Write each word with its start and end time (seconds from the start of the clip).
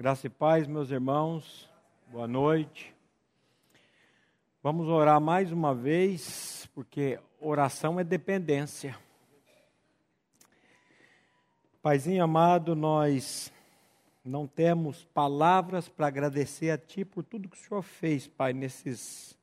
Graça 0.00 0.28
e 0.28 0.30
paz, 0.30 0.66
meus 0.66 0.90
irmãos. 0.90 1.68
Boa 2.10 2.26
noite. 2.26 2.94
Vamos 4.62 4.88
orar 4.88 5.20
mais 5.20 5.52
uma 5.52 5.74
vez, 5.74 6.66
porque 6.74 7.20
oração 7.38 8.00
é 8.00 8.02
dependência. 8.02 8.96
Paizinho 11.82 12.24
amado, 12.24 12.74
nós 12.74 13.52
não 14.24 14.46
temos 14.46 15.04
palavras 15.04 15.86
para 15.86 16.06
agradecer 16.06 16.70
a 16.70 16.78
Ti 16.78 17.04
por 17.04 17.22
tudo 17.22 17.50
que 17.50 17.58
o 17.58 17.60
Senhor 17.60 17.82
fez, 17.82 18.26
Pai, 18.26 18.54
nesses, 18.54 19.36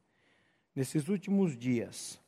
nesses 0.76 1.08
últimos 1.08 1.56
dias. 1.56 2.20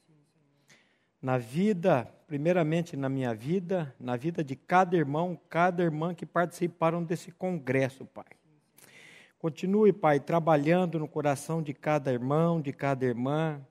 Na 1.22 1.38
vida, 1.38 2.10
primeiramente 2.28 2.96
na 2.96 3.10
minha 3.10 3.34
vida, 3.34 3.94
na 4.00 4.16
vida 4.16 4.44
de 4.44 4.56
cada 4.56 4.96
irmão, 4.96 5.40
cada 5.50 5.84
irmã 5.84 6.14
que 6.14 6.26
participaram 6.26 7.04
desse 7.04 7.32
congresso, 7.32 8.06
Pai. 8.06 8.26
Continue, 9.38 9.94
Pai, 9.94 10.20
trabalhando 10.20 11.00
no 11.00 11.08
coração 11.08 11.62
de 11.62 11.74
cada 11.74 12.12
irmão, 12.12 12.60
de 12.60 12.74
cada 12.74 13.06
irmã. 13.06 13.62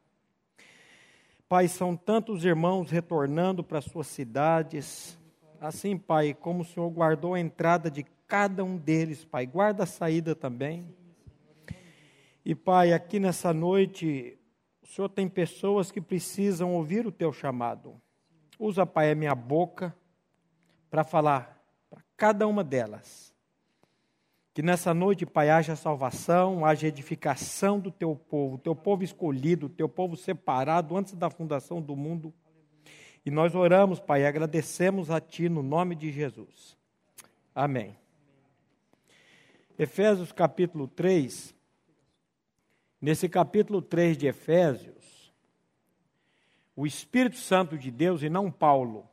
Pai, 1.46 1.68
são 1.68 1.94
tantos 1.94 2.44
irmãos 2.44 2.90
retornando 2.90 3.62
para 3.62 3.82
suas 3.82 4.06
cidades. 4.06 5.18
Assim, 5.60 5.98
Pai, 5.98 6.32
como 6.32 6.62
o 6.62 6.64
Senhor 6.64 6.88
guardou 6.90 7.34
a 7.34 7.40
entrada 7.40 7.90
de 7.90 8.04
cada 8.26 8.64
um 8.64 8.78
deles, 8.78 9.26
Pai, 9.26 9.46
guarda 9.46 9.82
a 9.82 9.86
saída 9.86 10.34
também. 10.34 10.86
E, 12.44 12.54
Pai, 12.54 12.94
aqui 12.94 13.20
nessa 13.20 13.52
noite, 13.52 14.37
o 14.88 14.90
Senhor 14.90 15.08
tem 15.10 15.28
pessoas 15.28 15.90
que 15.92 16.00
precisam 16.00 16.72
ouvir 16.72 17.06
o 17.06 17.12
teu 17.12 17.30
chamado. 17.30 18.00
Usa, 18.58 18.86
Pai, 18.86 19.10
a 19.10 19.14
minha 19.14 19.34
boca 19.34 19.94
para 20.88 21.04
falar 21.04 21.62
para 21.90 22.02
cada 22.16 22.46
uma 22.46 22.64
delas. 22.64 23.34
Que 24.54 24.62
nessa 24.62 24.94
noite, 24.94 25.26
Pai, 25.26 25.50
haja 25.50 25.76
salvação, 25.76 26.64
haja 26.64 26.88
edificação 26.88 27.78
do 27.78 27.90
teu 27.90 28.16
povo, 28.16 28.56
teu 28.56 28.74
povo 28.74 29.04
escolhido, 29.04 29.68
teu 29.68 29.90
povo 29.90 30.16
separado 30.16 30.96
antes 30.96 31.12
da 31.12 31.28
fundação 31.28 31.82
do 31.82 31.94
mundo. 31.94 32.32
E 33.26 33.30
nós 33.30 33.54
oramos, 33.54 34.00
Pai, 34.00 34.22
e 34.22 34.26
agradecemos 34.26 35.10
a 35.10 35.20
Ti 35.20 35.50
no 35.50 35.62
nome 35.62 35.94
de 35.94 36.10
Jesus. 36.10 36.78
Amém. 37.54 37.94
Efésios 39.78 40.32
capítulo 40.32 40.88
3. 40.88 41.57
Nesse 43.00 43.28
capítulo 43.28 43.80
3 43.80 44.18
de 44.18 44.26
Efésios, 44.26 45.32
o 46.74 46.86
Espírito 46.86 47.36
Santo 47.36 47.78
de 47.78 47.90
Deus 47.90 48.22
e 48.22 48.28
não 48.28 48.50
Paulo. 48.50 49.08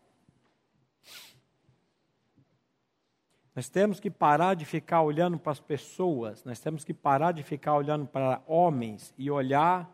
Nós 3.56 3.70
temos 3.70 4.00
que 4.00 4.10
parar 4.10 4.56
de 4.56 4.66
ficar 4.66 5.02
olhando 5.02 5.38
para 5.38 5.52
as 5.52 5.60
pessoas, 5.60 6.44
nós 6.44 6.60
temos 6.60 6.84
que 6.84 6.94
parar 6.94 7.32
de 7.32 7.44
ficar 7.44 7.76
olhando 7.76 8.06
para 8.06 8.42
homens 8.48 9.14
e 9.18 9.30
olhar 9.32 9.90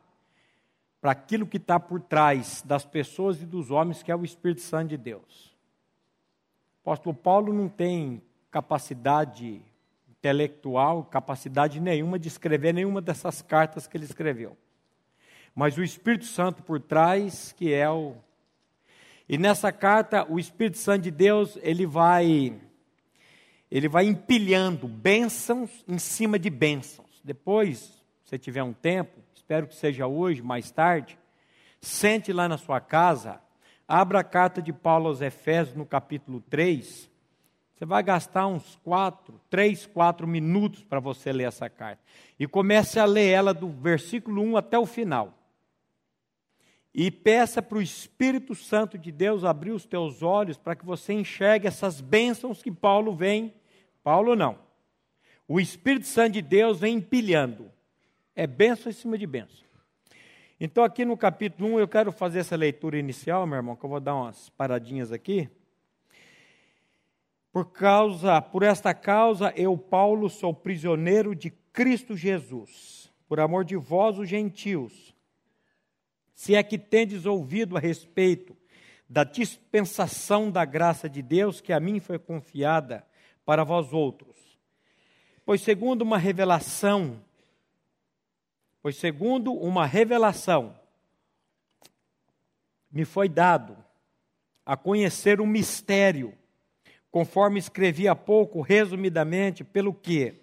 para 1.00 1.12
aquilo 1.12 1.45
que 1.47 1.58
está 1.58 1.80
por 1.80 2.00
trás 2.00 2.62
das 2.62 2.86
pessoas 2.86 3.42
e 3.42 3.45
dos 3.45 3.72
homens, 3.72 4.02
que 4.02 4.12
é 4.12 4.16
o 4.16 4.23
Espírito 4.23 4.62
Santo 4.62 4.89
de 4.89 4.97
Deus. 4.97 5.56
O 6.78 6.89
apóstolo 6.89 7.16
Paulo 7.16 7.52
não 7.52 7.67
tem 7.67 8.22
capacidade 8.50 9.62
intelectual, 10.22 11.04
capacidade 11.04 11.80
nenhuma 11.80 12.18
de 12.18 12.28
escrever 12.28 12.74
nenhuma 12.74 13.02
dessas 13.02 13.42
cartas 13.42 13.88
que 13.88 13.98
ele 13.98 14.06
escreveu 14.06 14.56
mas 15.54 15.78
o 15.78 15.84
Espírito 15.84 16.26
Santo 16.26 16.64
por 16.64 16.80
trás, 16.80 17.54
que 17.54 17.74
é 17.74 17.90
o. 17.90 18.16
E 19.28 19.38
nessa 19.38 19.72
carta, 19.72 20.26
o 20.30 20.40
Espírito 20.40 20.78
Santo 20.78 21.04
de 21.04 21.12
Deus, 21.12 21.58
ele 21.62 21.86
vai 21.86 22.60
ele 23.70 23.88
vai 23.88 24.06
empilhando 24.06 24.88
bênçãos 24.88 25.86
em 25.88 25.98
cima 25.98 26.38
de 26.38 26.50
bênçãos. 26.50 27.22
Depois, 27.24 28.04
se 28.26 28.38
tiver 28.38 28.64
um 28.64 28.74
tempo, 28.74 29.22
espero 29.34 29.66
que 29.66 29.76
seja 29.76 30.08
hoje, 30.08 30.42
mais 30.42 30.70
tarde, 30.72 31.18
sente 31.80 32.34
lá 32.34 32.50
na 32.50 32.58
sua 32.58 32.82
casa, 32.82 33.42
abra 33.88 34.20
a 34.20 34.24
carta 34.26 34.62
de 34.62 34.74
Paulo 34.74 35.08
aos 35.08 35.22
Efésios 35.22 35.76
no 35.76 35.86
capítulo 35.86 36.42
3. 36.50 37.10
Você 37.81 37.86
vai 37.88 38.03
gastar 38.03 38.46
uns 38.46 38.75
quatro, 38.84 39.42
três, 39.50 39.88
quatro 39.88 40.28
minutos 40.28 40.84
para 40.84 41.00
você 41.00 41.34
ler 41.34 41.46
essa 41.46 41.68
carta. 41.68 42.00
E 42.40 42.46
comece 42.46 43.00
a 43.00 43.06
ler 43.06 43.30
ela 43.30 43.56
do 43.56 43.69
versículo 43.69 44.44
1 44.44 44.56
até 44.56 44.78
o 44.78 44.86
final 44.86 45.36
e 46.94 47.09
peça 47.09 47.59
para 47.59 47.80
o 47.80 47.81
Espírito 47.81 48.53
Santo 48.53 49.00
de 49.00 49.12
Deus 49.12 49.44
abrir 49.44 49.72
os 49.72 49.84
teus 49.84 50.22
olhos 50.22 50.59
para 50.59 50.75
que 50.75 50.86
você 50.86 51.12
enxergue 51.12 51.66
essas 51.66 52.00
bênçãos 52.00 52.62
que 52.62 52.72
Paulo 52.72 53.16
vem. 53.16 53.52
Paulo 54.03 54.36
não. 54.36 54.59
O 55.48 55.59
Espírito 55.59 56.06
Santo 56.06 56.34
de 56.34 56.42
Deus 56.44 56.80
vem 56.80 56.98
empilhando. 56.98 57.72
É 58.36 58.46
bênção 58.46 58.92
em 58.92 58.94
cima 58.94 59.18
de 59.18 59.25
bênção. 59.25 59.66
Então, 60.59 60.84
aqui 60.84 61.03
no 61.03 61.18
capítulo 61.18 61.68
1, 61.78 61.80
eu 61.80 61.88
quero 61.88 62.12
fazer 62.12 62.42
essa 62.42 62.56
leitura 62.56 63.00
inicial, 63.00 63.48
meu 63.48 63.56
irmão, 63.56 63.75
que 63.75 63.84
eu 63.84 63.90
vou 63.90 64.00
dar 64.00 64.13
umas 64.13 64.50
paradinhas 64.50 65.12
aqui. 65.12 65.50
Por 67.51 67.72
causa, 67.72 68.41
por 68.41 68.63
esta 68.63 68.94
causa, 68.94 69.53
eu, 69.56 69.78
Paulo, 69.78 70.29
sou 70.29 70.53
prisioneiro 70.53 71.35
de 71.35 71.50
Cristo 71.73 72.16
Jesus, 72.16 73.12
por 73.28 73.39
amor 73.39 73.66
de 73.66 73.75
vós, 73.75 74.17
os 74.17 74.28
gentios 74.28 75.12
se 76.41 76.56
é 76.56 76.63
que 76.63 76.79
tendes 76.79 77.28
ouvido 77.28 77.78
a 77.78 77.79
respeito 77.79 78.57
da 79.07 79.23
dispensação 79.23 80.50
da 80.50 80.66
graça 80.66 81.07
de 81.07 81.22
Deus 81.22 81.62
que 81.62 81.72
a 81.72 81.79
mim 81.79 82.00
foi 82.00 82.17
confiada 82.17 83.06
para 83.45 83.63
vós 83.63 83.94
outros. 83.94 84.59
Pois 85.45 85.62
segundo 85.62 86.01
uma 86.01 86.18
revelação, 86.18 87.23
pois 88.81 88.95
segundo 88.95 89.53
uma 89.53 89.85
revelação, 89.85 90.75
me 92.91 93.06
foi 93.06 93.29
dado 93.29 93.78
a 94.66 94.75
conhecer 94.75 95.39
um 95.39 95.45
mistério, 95.45 96.35
conforme 97.12 97.60
escrevi 97.60 98.08
há 98.08 98.16
pouco, 98.16 98.62
resumidamente, 98.62 99.64
pelo 99.64 99.94
que, 99.94 100.34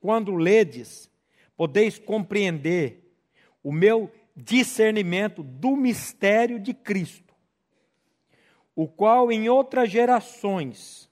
quando 0.00 0.36
ledes, 0.36 1.10
podeis 1.56 1.98
compreender 1.98 3.12
o 3.62 3.72
meu 3.72 4.10
discernimento 4.36 5.42
do 5.42 5.76
mistério 5.76 6.60
de 6.60 6.72
Cristo, 6.72 7.34
o 8.76 8.86
qual 8.86 9.30
em 9.32 9.48
outras 9.48 9.90
gerações 9.90 11.10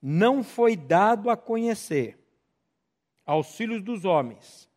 não 0.00 0.42
foi 0.42 0.76
dado 0.76 1.30
a 1.30 1.36
conhecer 1.36 2.18
aos 3.24 3.54
filhos 3.54 3.82
dos 3.82 4.04
homens, 4.04 4.68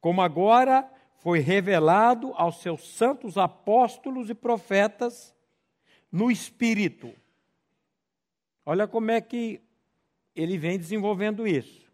como 0.00 0.22
agora 0.22 0.88
foi 1.18 1.40
revelado 1.40 2.32
aos 2.36 2.60
seus 2.62 2.86
santos 2.96 3.36
apóstolos 3.36 4.30
e 4.30 4.34
profetas 4.34 5.34
no 6.10 6.30
Espírito. 6.30 7.12
Olha 8.70 8.86
como 8.86 9.10
é 9.10 9.18
que 9.18 9.62
ele 10.36 10.58
vem 10.58 10.78
desenvolvendo 10.78 11.48
isso. 11.48 11.90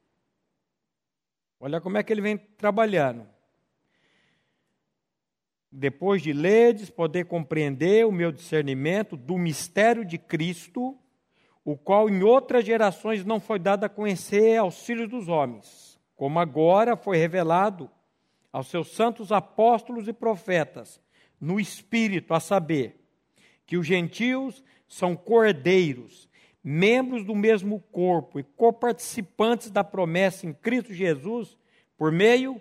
Olha 1.60 1.80
como 1.80 1.98
é 1.98 2.02
que 2.02 2.12
ele 2.12 2.20
vem 2.20 2.36
trabalhando 2.36 3.28
depois 5.70 6.20
de 6.20 6.32
ledes, 6.32 6.90
poder 6.90 7.26
compreender 7.26 8.04
o 8.04 8.10
meu 8.10 8.32
discernimento 8.32 9.16
do 9.16 9.38
mistério 9.38 10.04
de 10.04 10.18
Cristo, 10.18 10.98
o 11.64 11.76
qual 11.76 12.10
em 12.10 12.24
outras 12.24 12.64
gerações 12.64 13.24
não 13.24 13.38
foi 13.38 13.60
dado 13.60 13.84
a 13.84 13.88
conhecer 13.88 14.56
aos 14.56 14.84
filhos 14.84 15.08
dos 15.08 15.28
homens, 15.28 15.96
como 16.16 16.40
agora 16.40 16.96
foi 16.96 17.18
revelado 17.18 17.88
aos 18.52 18.66
seus 18.66 18.96
santos 18.96 19.30
apóstolos 19.30 20.08
e 20.08 20.12
profetas, 20.12 21.00
no 21.40 21.60
Espírito, 21.60 22.34
a 22.34 22.40
saber, 22.40 23.00
que 23.64 23.76
os 23.76 23.86
gentios 23.86 24.60
são 24.88 25.14
cordeiros, 25.14 26.28
membros 26.64 27.24
do 27.24 27.34
mesmo 27.34 27.78
corpo 27.92 28.40
e 28.40 28.42
coparticipantes 28.42 29.70
da 29.70 29.84
promessa 29.84 30.46
em 30.46 30.54
Cristo 30.54 30.94
Jesus, 30.94 31.58
por 31.96 32.10
meio 32.10 32.60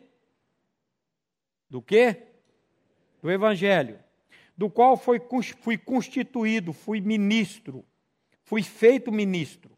do 1.69 1.81
quê? 1.81 2.33
do 3.23 3.31
Evangelho, 3.31 3.97
do 4.55 4.69
qual 4.69 4.97
foi, 4.97 5.19
fui 5.61 5.77
constituído, 5.77 6.73
fui 6.73 6.99
ministro, 6.99 7.85
fui 8.43 8.61
feito 8.61 9.13
ministro, 9.13 9.71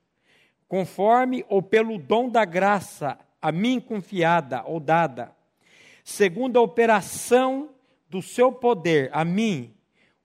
conforme 0.68 1.46
ou 1.48 1.62
pelo 1.62 2.00
dom 2.00 2.28
da 2.28 2.44
graça 2.44 3.20
a 3.40 3.52
mim 3.52 3.80
confiada 3.80 4.64
ou 4.66 4.80
dada, 4.80 5.32
segundo 6.04 6.58
a 6.58 6.62
operação 6.62 7.70
do 8.10 8.20
seu 8.20 8.52
poder, 8.52 9.12
a 9.14 9.24
mim, 9.24 9.76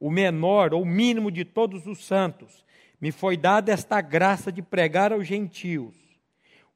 o 0.00 0.11
menor 0.11 0.73
ou 0.73 0.82
mínimo 0.87 1.31
de 1.31 1.44
todos 1.44 1.87
os 1.87 2.06
santos, 2.06 2.64
me 3.00 3.11
foi 3.11 3.37
dada 3.37 3.73
esta 3.73 4.00
graça 4.00 4.52
de 4.52 4.61
pregar 4.61 5.12
aos 5.12 5.26
gentios 5.26 5.94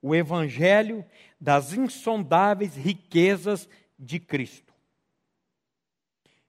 o 0.00 0.14
evangelho 0.14 1.04
das 1.40 1.72
insondáveis 1.72 2.76
riquezas 2.76 3.68
de 3.98 4.18
Cristo. 4.20 4.74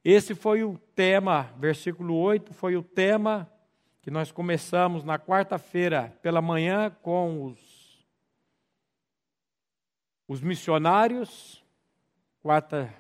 Esse 0.04 0.36
foi 0.36 0.64
o 0.64 0.78
tema, 0.94 1.54
versículo 1.58 2.16
8, 2.16 2.54
foi 2.54 2.76
o 2.76 2.84
tema 2.84 3.50
que 4.02 4.12
nós 4.12 4.32
começamos 4.32 5.04
na 5.04 5.18
quarta-feira 5.18 6.14
pela 6.22 6.42
manhã 6.42 6.96
com 7.02 7.46
os 7.46 8.06
Os 10.28 10.42
missionários, 10.42 11.64
quarta, 12.42 12.94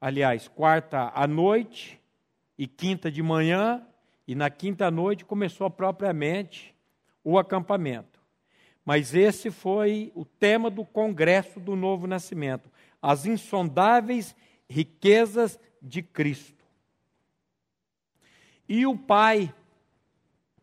aliás, 0.00 0.46
quarta 0.46 1.10
à 1.14 1.26
noite 1.26 2.00
e 2.56 2.66
quinta 2.66 3.10
de 3.10 3.22
manhã, 3.22 3.84
e 4.26 4.34
na 4.34 4.50
quinta 4.50 4.90
noite 4.90 5.24
começou 5.24 5.68
propriamente 5.70 6.74
o 7.24 7.38
acampamento. 7.38 8.20
Mas 8.84 9.14
esse 9.14 9.50
foi 9.50 10.12
o 10.14 10.24
tema 10.24 10.70
do 10.70 10.84
congresso 10.84 11.60
do 11.60 11.76
Novo 11.76 12.06
Nascimento: 12.06 12.70
as 13.00 13.26
insondáveis 13.26 14.34
riquezas 14.68 15.58
de 15.80 16.02
Cristo. 16.02 16.64
E 18.68 18.86
o 18.86 18.96
Pai 18.96 19.52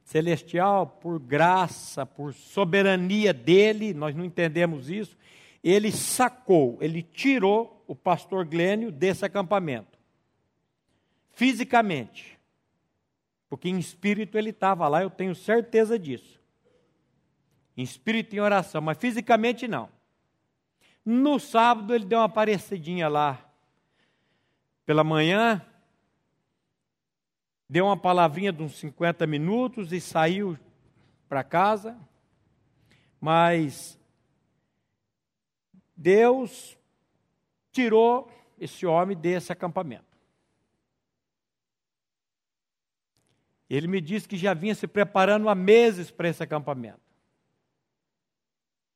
celestial, 0.10 0.88
por 0.88 1.20
graça, 1.20 2.04
por 2.04 2.34
soberania 2.34 3.32
dele, 3.32 3.94
nós 3.94 4.16
não 4.16 4.26
entendemos 4.26 4.90
isso, 4.90 5.16
ele 5.64 5.92
sacou, 5.92 6.80
ele 6.82 7.04
tirou 7.04 7.84
o 7.86 7.96
pastor 7.96 8.44
Glênio 8.44 8.92
desse 8.92 9.24
acampamento. 9.24 10.00
Fisicamente. 11.30 12.39
Porque 13.50 13.68
em 13.68 13.80
espírito 13.80 14.38
ele 14.38 14.52
estava 14.52 14.88
lá, 14.88 15.02
eu 15.02 15.10
tenho 15.10 15.34
certeza 15.34 15.98
disso. 15.98 16.40
Em 17.76 17.82
espírito 17.82 18.36
em 18.36 18.40
oração, 18.40 18.82
mas 18.82 18.98
fisicamente 18.98 19.68
não. 19.68 19.90
No 21.04 21.40
sábado 21.40 21.96
ele 21.96 22.06
deu 22.06 22.20
uma 22.20 22.26
aparecidinha 22.26 23.08
lá 23.08 23.44
pela 24.86 25.04
manhã, 25.04 25.66
deu 27.68 27.86
uma 27.86 27.98
palavrinha 27.98 28.52
de 28.52 28.62
uns 28.62 28.76
50 28.76 29.26
minutos 29.26 29.92
e 29.92 30.00
saiu 30.00 30.58
para 31.28 31.44
casa. 31.44 31.98
Mas 33.20 34.00
Deus 35.96 36.78
tirou 37.72 38.32
esse 38.60 38.86
homem 38.86 39.16
desse 39.16 39.52
acampamento. 39.52 40.09
Ele 43.70 43.88
me 43.88 44.02
disse 44.02 44.28
que 44.28 44.36
já 44.36 44.54
vinha 44.54 44.74
se 44.74 44.88
preparando 44.88 45.48
há 45.48 45.54
meses 45.54 46.10
para 46.10 46.28
esse 46.28 46.42
acampamento. 46.42 47.00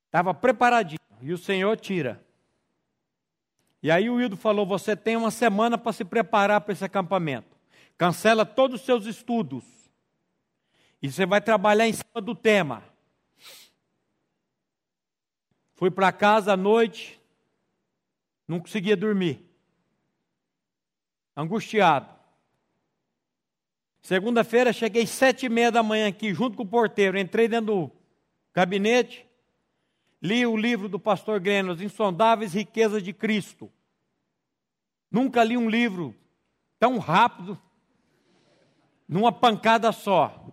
Estava 0.07 0.33
preparadinho. 0.33 0.99
E 1.21 1.31
o 1.31 1.37
Senhor 1.37 1.79
tira. 1.79 2.23
E 3.81 3.91
aí 3.91 4.09
o 4.09 4.19
Hildo 4.19 4.35
falou: 4.35 4.65
Você 4.65 4.95
tem 4.95 5.15
uma 5.15 5.31
semana 5.31 5.77
para 5.77 5.93
se 5.93 6.03
preparar 6.03 6.61
para 6.61 6.73
esse 6.73 6.83
acampamento. 6.83 7.55
Cancela 7.97 8.45
todos 8.45 8.79
os 8.79 8.85
seus 8.85 9.05
estudos. 9.05 9.63
E 11.01 11.11
você 11.11 11.25
vai 11.25 11.41
trabalhar 11.41 11.87
em 11.87 11.93
cima 11.93 12.21
do 12.21 12.33
tema. 12.33 12.83
Fui 15.75 15.91
para 15.91 16.11
casa 16.11 16.53
à 16.53 16.57
noite, 16.57 17.19
não 18.47 18.59
conseguia 18.59 18.95
dormir. 18.95 19.45
Angustiado. 21.35 22.12
Segunda-feira 24.03 24.73
cheguei 24.73 25.07
sete 25.07 25.45
e 25.45 25.49
meia 25.49 25.71
da 25.71 25.81
manhã 25.81 26.09
aqui, 26.09 26.33
junto 26.33 26.57
com 26.57 26.63
o 26.63 26.67
porteiro. 26.67 27.17
Entrei 27.17 27.47
dentro 27.47 27.67
do 27.67 27.91
gabinete, 28.53 29.25
li 30.21 30.45
o 30.45 30.57
livro 30.57 30.89
do 30.89 30.99
pastor 30.99 31.39
Greno, 31.39 31.71
As 31.71 31.79
Insondáveis 31.79 32.53
Riquezas 32.53 33.01
de 33.01 33.13
Cristo. 33.13 33.71
Nunca 35.09 35.41
li 35.41 35.55
um 35.55 35.69
livro 35.69 36.13
tão 36.77 36.97
rápido, 36.97 37.57
numa 39.07 39.31
pancada 39.31 39.89
só. 39.93 40.49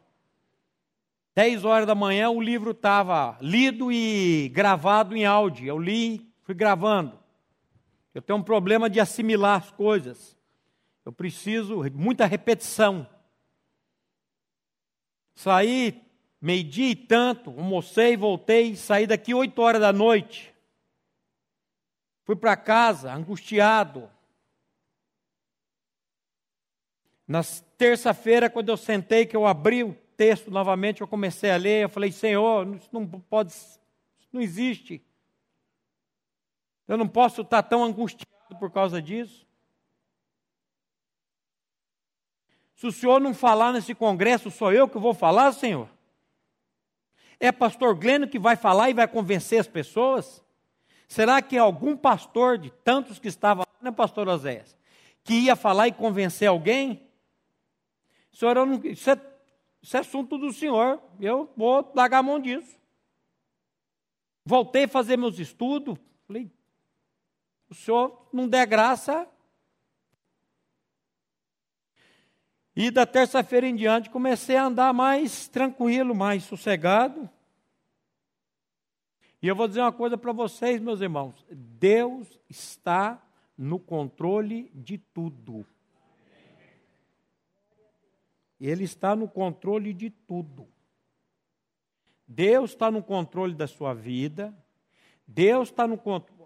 Dez 1.34 1.64
horas 1.64 1.88
da 1.88 1.94
manhã 1.94 2.30
o 2.30 2.40
livro 2.40 2.70
estava 2.70 3.36
lido 3.40 3.90
e 3.90 4.48
gravado 4.54 5.16
em 5.16 5.24
áudio. 5.24 5.66
Eu 5.66 5.78
li, 5.78 6.32
fui 6.42 6.54
gravando. 6.54 7.18
Eu 8.14 8.22
tenho 8.22 8.38
um 8.38 8.44
problema 8.44 8.88
de 8.88 9.00
assimilar 9.00 9.58
as 9.58 9.72
coisas. 9.72 10.38
Eu 11.04 11.12
preciso 11.12 11.82
muita 11.92 12.26
repetição. 12.26 13.08
Saí 15.40 16.04
meio-dia 16.38 16.90
e 16.90 16.94
tanto, 16.94 17.48
almocei, 17.48 18.14
voltei, 18.14 18.76
saí 18.76 19.06
daqui 19.06 19.32
oito 19.32 19.62
horas 19.62 19.80
da 19.80 19.90
noite. 19.90 20.54
Fui 22.24 22.36
para 22.36 22.54
casa, 22.58 23.10
angustiado. 23.10 24.10
Na 27.26 27.40
terça-feira, 27.78 28.50
quando 28.50 28.68
eu 28.68 28.76
sentei, 28.76 29.24
que 29.24 29.34
eu 29.34 29.46
abri 29.46 29.82
o 29.82 29.94
texto 30.14 30.50
novamente, 30.50 31.00
eu 31.00 31.08
comecei 31.08 31.50
a 31.50 31.56
ler, 31.56 31.84
eu 31.84 31.88
falei, 31.88 32.12
Senhor, 32.12 32.76
isso 32.76 32.90
não 32.92 33.06
pode, 33.06 33.50
isso 33.50 33.80
não 34.30 34.42
existe. 34.42 35.02
Eu 36.86 36.98
não 36.98 37.08
posso 37.08 37.40
estar 37.40 37.62
tão 37.62 37.82
angustiado 37.82 38.58
por 38.58 38.70
causa 38.70 39.00
disso. 39.00 39.48
Se 42.80 42.86
o 42.86 42.92
senhor 42.92 43.20
não 43.20 43.34
falar 43.34 43.74
nesse 43.74 43.94
congresso, 43.94 44.50
sou 44.50 44.72
eu 44.72 44.88
que 44.88 44.98
vou 44.98 45.12
falar, 45.12 45.52
senhor? 45.52 45.86
É 47.38 47.52
pastor 47.52 47.94
Glênio 47.94 48.26
que 48.26 48.38
vai 48.38 48.56
falar 48.56 48.88
e 48.88 48.94
vai 48.94 49.06
convencer 49.06 49.60
as 49.60 49.68
pessoas? 49.68 50.42
Será 51.06 51.42
que 51.42 51.58
algum 51.58 51.94
pastor 51.94 52.56
de 52.56 52.70
tantos 52.70 53.18
que 53.18 53.28
estava 53.28 53.64
lá, 53.64 53.82
né, 53.82 53.90
pastor 53.90 54.26
Oséias, 54.28 54.78
que 55.22 55.34
ia 55.34 55.54
falar 55.54 55.88
e 55.88 55.92
convencer 55.92 56.48
alguém? 56.48 57.06
Senhor, 58.32 58.56
eu 58.56 58.64
não, 58.64 58.80
isso, 58.82 59.10
é, 59.10 59.20
isso 59.82 59.98
é 59.98 60.00
assunto 60.00 60.38
do 60.38 60.50
senhor, 60.50 61.02
eu 61.20 61.52
vou 61.54 61.92
largar 61.94 62.20
a 62.20 62.22
mão 62.22 62.40
disso. 62.40 62.78
Voltei 64.42 64.84
a 64.84 64.88
fazer 64.88 65.18
meus 65.18 65.38
estudos, 65.38 65.98
falei, 66.26 66.50
o 67.68 67.74
senhor 67.74 68.26
não 68.32 68.48
der 68.48 68.66
graça, 68.66 69.28
E 72.74 72.90
da 72.90 73.04
terça-feira 73.04 73.66
em 73.66 73.74
diante 73.74 74.10
comecei 74.10 74.56
a 74.56 74.64
andar 74.64 74.92
mais 74.92 75.48
tranquilo, 75.48 76.14
mais 76.14 76.44
sossegado. 76.44 77.28
E 79.42 79.48
eu 79.48 79.56
vou 79.56 79.66
dizer 79.66 79.80
uma 79.80 79.92
coisa 79.92 80.16
para 80.16 80.32
vocês, 80.32 80.80
meus 80.80 81.00
irmãos: 81.00 81.44
Deus 81.50 82.38
está 82.48 83.20
no 83.56 83.78
controle 83.78 84.70
de 84.74 84.98
tudo. 84.98 85.66
Ele 88.60 88.84
está 88.84 89.16
no 89.16 89.26
controle 89.26 89.92
de 89.92 90.10
tudo. 90.10 90.68
Deus 92.28 92.70
está 92.70 92.90
no 92.90 93.02
controle 93.02 93.54
da 93.54 93.66
sua 93.66 93.94
vida. 93.94 94.54
Deus 95.26 95.70
está 95.70 95.86
no 95.86 95.96
controle. 95.96 96.40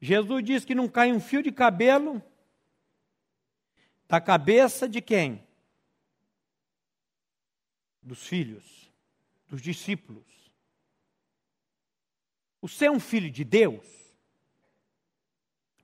Jesus 0.00 0.42
disse 0.42 0.66
que 0.66 0.74
não 0.74 0.88
cai 0.88 1.12
um 1.12 1.20
fio 1.20 1.42
de 1.42 1.52
cabelo 1.52 2.22
da 4.08 4.20
cabeça 4.20 4.88
de 4.88 5.00
quem? 5.00 5.42
Dos 8.02 8.26
filhos, 8.26 8.90
dos 9.48 9.60
discípulos. 9.60 10.24
Você 12.60 12.86
é 12.86 12.90
um 12.90 13.00
filho 13.00 13.30
de 13.30 13.44
Deus? 13.44 13.84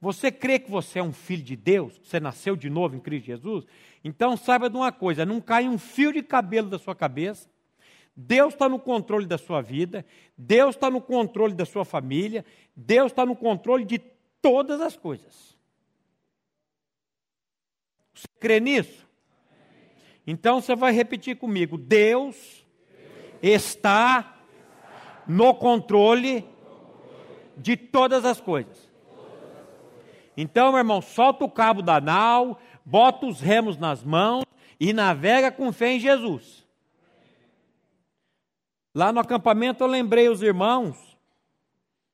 Você 0.00 0.32
crê 0.32 0.58
que 0.58 0.70
você 0.70 0.98
é 0.98 1.02
um 1.02 1.12
filho 1.12 1.44
de 1.44 1.54
Deus? 1.54 1.96
Você 2.02 2.18
nasceu 2.18 2.56
de 2.56 2.68
novo 2.68 2.96
em 2.96 3.00
Cristo 3.00 3.26
Jesus? 3.26 3.64
Então 4.02 4.36
saiba 4.36 4.68
de 4.68 4.76
uma 4.76 4.90
coisa: 4.90 5.24
não 5.24 5.40
cai 5.40 5.68
um 5.68 5.78
fio 5.78 6.12
de 6.12 6.22
cabelo 6.22 6.68
da 6.68 6.78
sua 6.78 6.94
cabeça. 6.94 7.48
Deus 8.14 8.52
está 8.52 8.68
no 8.68 8.78
controle 8.78 9.26
da 9.26 9.38
sua 9.38 9.62
vida, 9.62 10.04
Deus 10.36 10.74
está 10.74 10.90
no 10.90 11.00
controle 11.00 11.54
da 11.54 11.64
sua 11.64 11.84
família, 11.84 12.44
Deus 12.76 13.10
está 13.10 13.24
no 13.24 13.34
controle 13.34 13.84
de 13.84 13.98
todas 14.42 14.80
as 14.80 14.96
coisas. 14.96 15.56
Crê 18.42 18.58
nisso? 18.58 19.06
Então 20.26 20.60
você 20.60 20.74
vai 20.74 20.90
repetir 20.90 21.36
comigo: 21.36 21.78
Deus 21.78 22.66
está 23.40 24.36
no 25.28 25.54
controle 25.54 26.44
de 27.56 27.76
todas 27.76 28.24
as 28.24 28.40
coisas. 28.40 28.90
Então, 30.36 30.70
meu 30.70 30.78
irmão, 30.78 31.00
solta 31.00 31.44
o 31.44 31.50
cabo 31.50 31.82
da 31.82 32.00
nau, 32.00 32.58
bota 32.84 33.26
os 33.26 33.40
remos 33.40 33.76
nas 33.76 34.02
mãos 34.02 34.44
e 34.80 34.92
navega 34.92 35.52
com 35.52 35.72
fé 35.72 35.92
em 35.92 36.00
Jesus. 36.00 36.66
Lá 38.92 39.12
no 39.12 39.20
acampamento 39.20 39.84
eu 39.84 39.88
lembrei 39.88 40.28
os 40.28 40.42
irmãos 40.42 41.16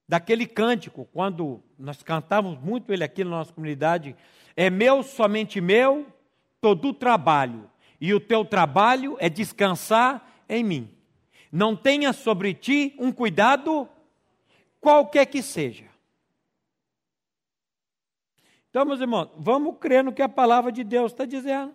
daquele 0.06 0.46
cântico, 0.46 1.08
quando 1.10 1.62
nós 1.78 2.02
cantávamos 2.02 2.58
muito 2.60 2.92
ele 2.92 3.02
aqui 3.02 3.24
na 3.24 3.30
nossa 3.30 3.52
comunidade, 3.52 4.14
é 4.54 4.68
meu, 4.68 5.02
somente 5.02 5.60
meu, 5.60 6.06
todo 6.60 6.88
o 6.88 6.94
trabalho, 6.94 7.70
e 8.00 8.14
o 8.14 8.20
teu 8.20 8.44
trabalho 8.44 9.16
é 9.20 9.28
descansar 9.28 10.26
em 10.48 10.62
mim. 10.62 10.94
Não 11.50 11.74
tenha 11.74 12.12
sobre 12.12 12.54
ti 12.54 12.94
um 12.98 13.10
cuidado 13.10 13.88
qualquer 14.80 15.26
que 15.26 15.42
seja. 15.42 15.88
Então, 18.70 18.84
meus 18.84 19.00
irmãos, 19.00 19.30
vamos 19.36 19.76
crer 19.78 20.04
no 20.04 20.12
que 20.12 20.22
a 20.22 20.28
palavra 20.28 20.70
de 20.70 20.84
Deus 20.84 21.12
está 21.12 21.24
dizendo. 21.24 21.74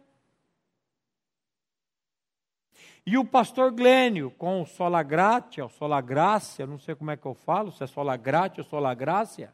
E 3.06 3.18
o 3.18 3.26
pastor 3.26 3.72
Glênio, 3.72 4.32
com 4.32 4.62
o 4.62 4.66
Sola 4.66 5.04
Gratia, 5.04 5.66
o 5.66 5.70
Sola 5.70 6.00
Grácia, 6.00 6.66
não 6.66 6.80
sei 6.80 6.96
como 6.96 7.12
é 7.12 7.18
que 7.18 7.26
eu 7.26 7.34
falo, 7.34 7.72
se 7.72 7.84
é 7.84 7.88
Sola 7.88 8.16
Gratia 8.16 8.64
ou 8.64 8.70
Sola 8.70 8.94
Grácia, 8.94 9.54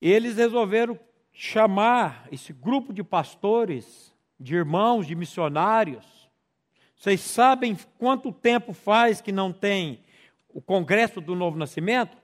eles 0.00 0.36
resolveram 0.36 0.98
chamar 1.32 2.28
esse 2.30 2.52
grupo 2.52 2.92
de 2.92 3.02
pastores, 3.02 4.14
de 4.38 4.54
irmãos, 4.54 5.06
de 5.06 5.14
missionários. 5.14 6.30
Vocês 6.96 7.20
sabem 7.20 7.76
quanto 7.98 8.30
tempo 8.32 8.72
faz 8.72 9.20
que 9.20 9.32
não 9.32 9.52
tem 9.52 10.04
o 10.48 10.60
Congresso 10.60 11.20
do 11.20 11.34
Novo 11.34 11.58
Nascimento? 11.58 12.16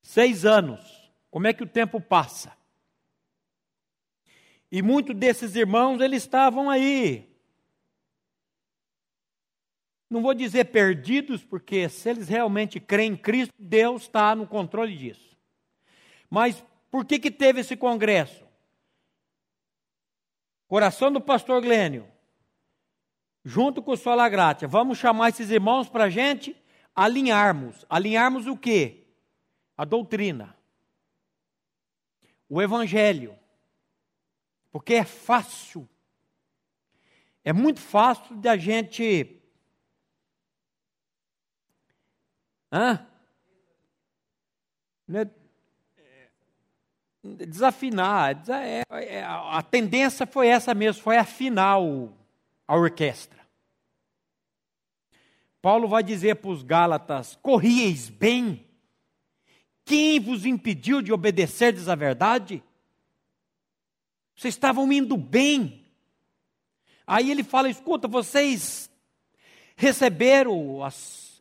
Seis 0.00 0.44
anos. 0.44 1.10
Como 1.30 1.46
é 1.46 1.52
que 1.52 1.62
o 1.62 1.66
tempo 1.66 2.00
passa? 2.00 2.56
E 4.70 4.80
muitos 4.80 5.14
desses 5.14 5.54
irmãos, 5.54 6.00
eles 6.00 6.22
estavam 6.22 6.70
aí. 6.70 7.28
Não 10.08 10.22
vou 10.22 10.32
dizer 10.32 10.66
perdidos, 10.66 11.42
porque 11.42 11.88
se 11.88 12.08
eles 12.08 12.28
realmente 12.28 12.78
creem 12.78 13.12
em 13.12 13.16
Cristo, 13.16 13.52
Deus 13.58 14.02
está 14.02 14.34
no 14.34 14.46
controle 14.46 14.96
disso. 14.96 15.36
Mas 16.30 16.64
por 16.96 17.04
que, 17.04 17.18
que 17.18 17.30
teve 17.30 17.60
esse 17.60 17.76
congresso? 17.76 18.48
Coração 20.66 21.12
do 21.12 21.20
pastor 21.20 21.60
Glênio, 21.60 22.10
junto 23.44 23.82
com 23.82 23.90
o 23.90 23.96
Sola 23.98 24.26
Gratia, 24.30 24.66
vamos 24.66 24.96
chamar 24.96 25.28
esses 25.28 25.50
irmãos 25.50 25.90
para 25.90 26.04
a 26.04 26.08
gente 26.08 26.56
alinharmos. 26.94 27.84
Alinharmos 27.86 28.46
o 28.46 28.56
quê? 28.56 29.08
A 29.76 29.84
doutrina, 29.84 30.56
o 32.48 32.62
evangelho. 32.62 33.38
Porque 34.72 34.94
é 34.94 35.04
fácil. 35.04 35.86
É 37.44 37.52
muito 37.52 37.78
fácil 37.78 38.36
da 38.36 38.56
gente. 38.56 39.38
Hã? 42.72 43.06
Desafinar. 47.34 48.42
É, 48.48 48.82
é, 48.90 49.22
a 49.24 49.62
tendência 49.62 50.26
foi 50.26 50.48
essa 50.48 50.74
mesmo, 50.74 51.02
foi 51.02 51.16
afinar 51.16 51.78
a 52.66 52.76
orquestra. 52.76 53.36
Paulo 55.60 55.88
vai 55.88 56.02
dizer 56.02 56.36
para 56.36 56.50
os 56.50 56.62
Gálatas: 56.62 57.38
corrieis 57.42 58.08
bem. 58.08 58.64
Quem 59.84 60.20
vos 60.20 60.46
impediu 60.46 61.02
de 61.02 61.12
obedecerdes 61.12 61.88
à 61.88 61.94
verdade? 61.94 62.62
Vocês 64.36 64.54
estavam 64.54 64.92
indo 64.92 65.16
bem. 65.16 65.84
Aí 67.06 67.30
ele 67.30 67.42
fala: 67.42 67.68
escuta, 67.68 68.06
vocês 68.06 68.90
receberam 69.76 70.82
as, 70.84 71.40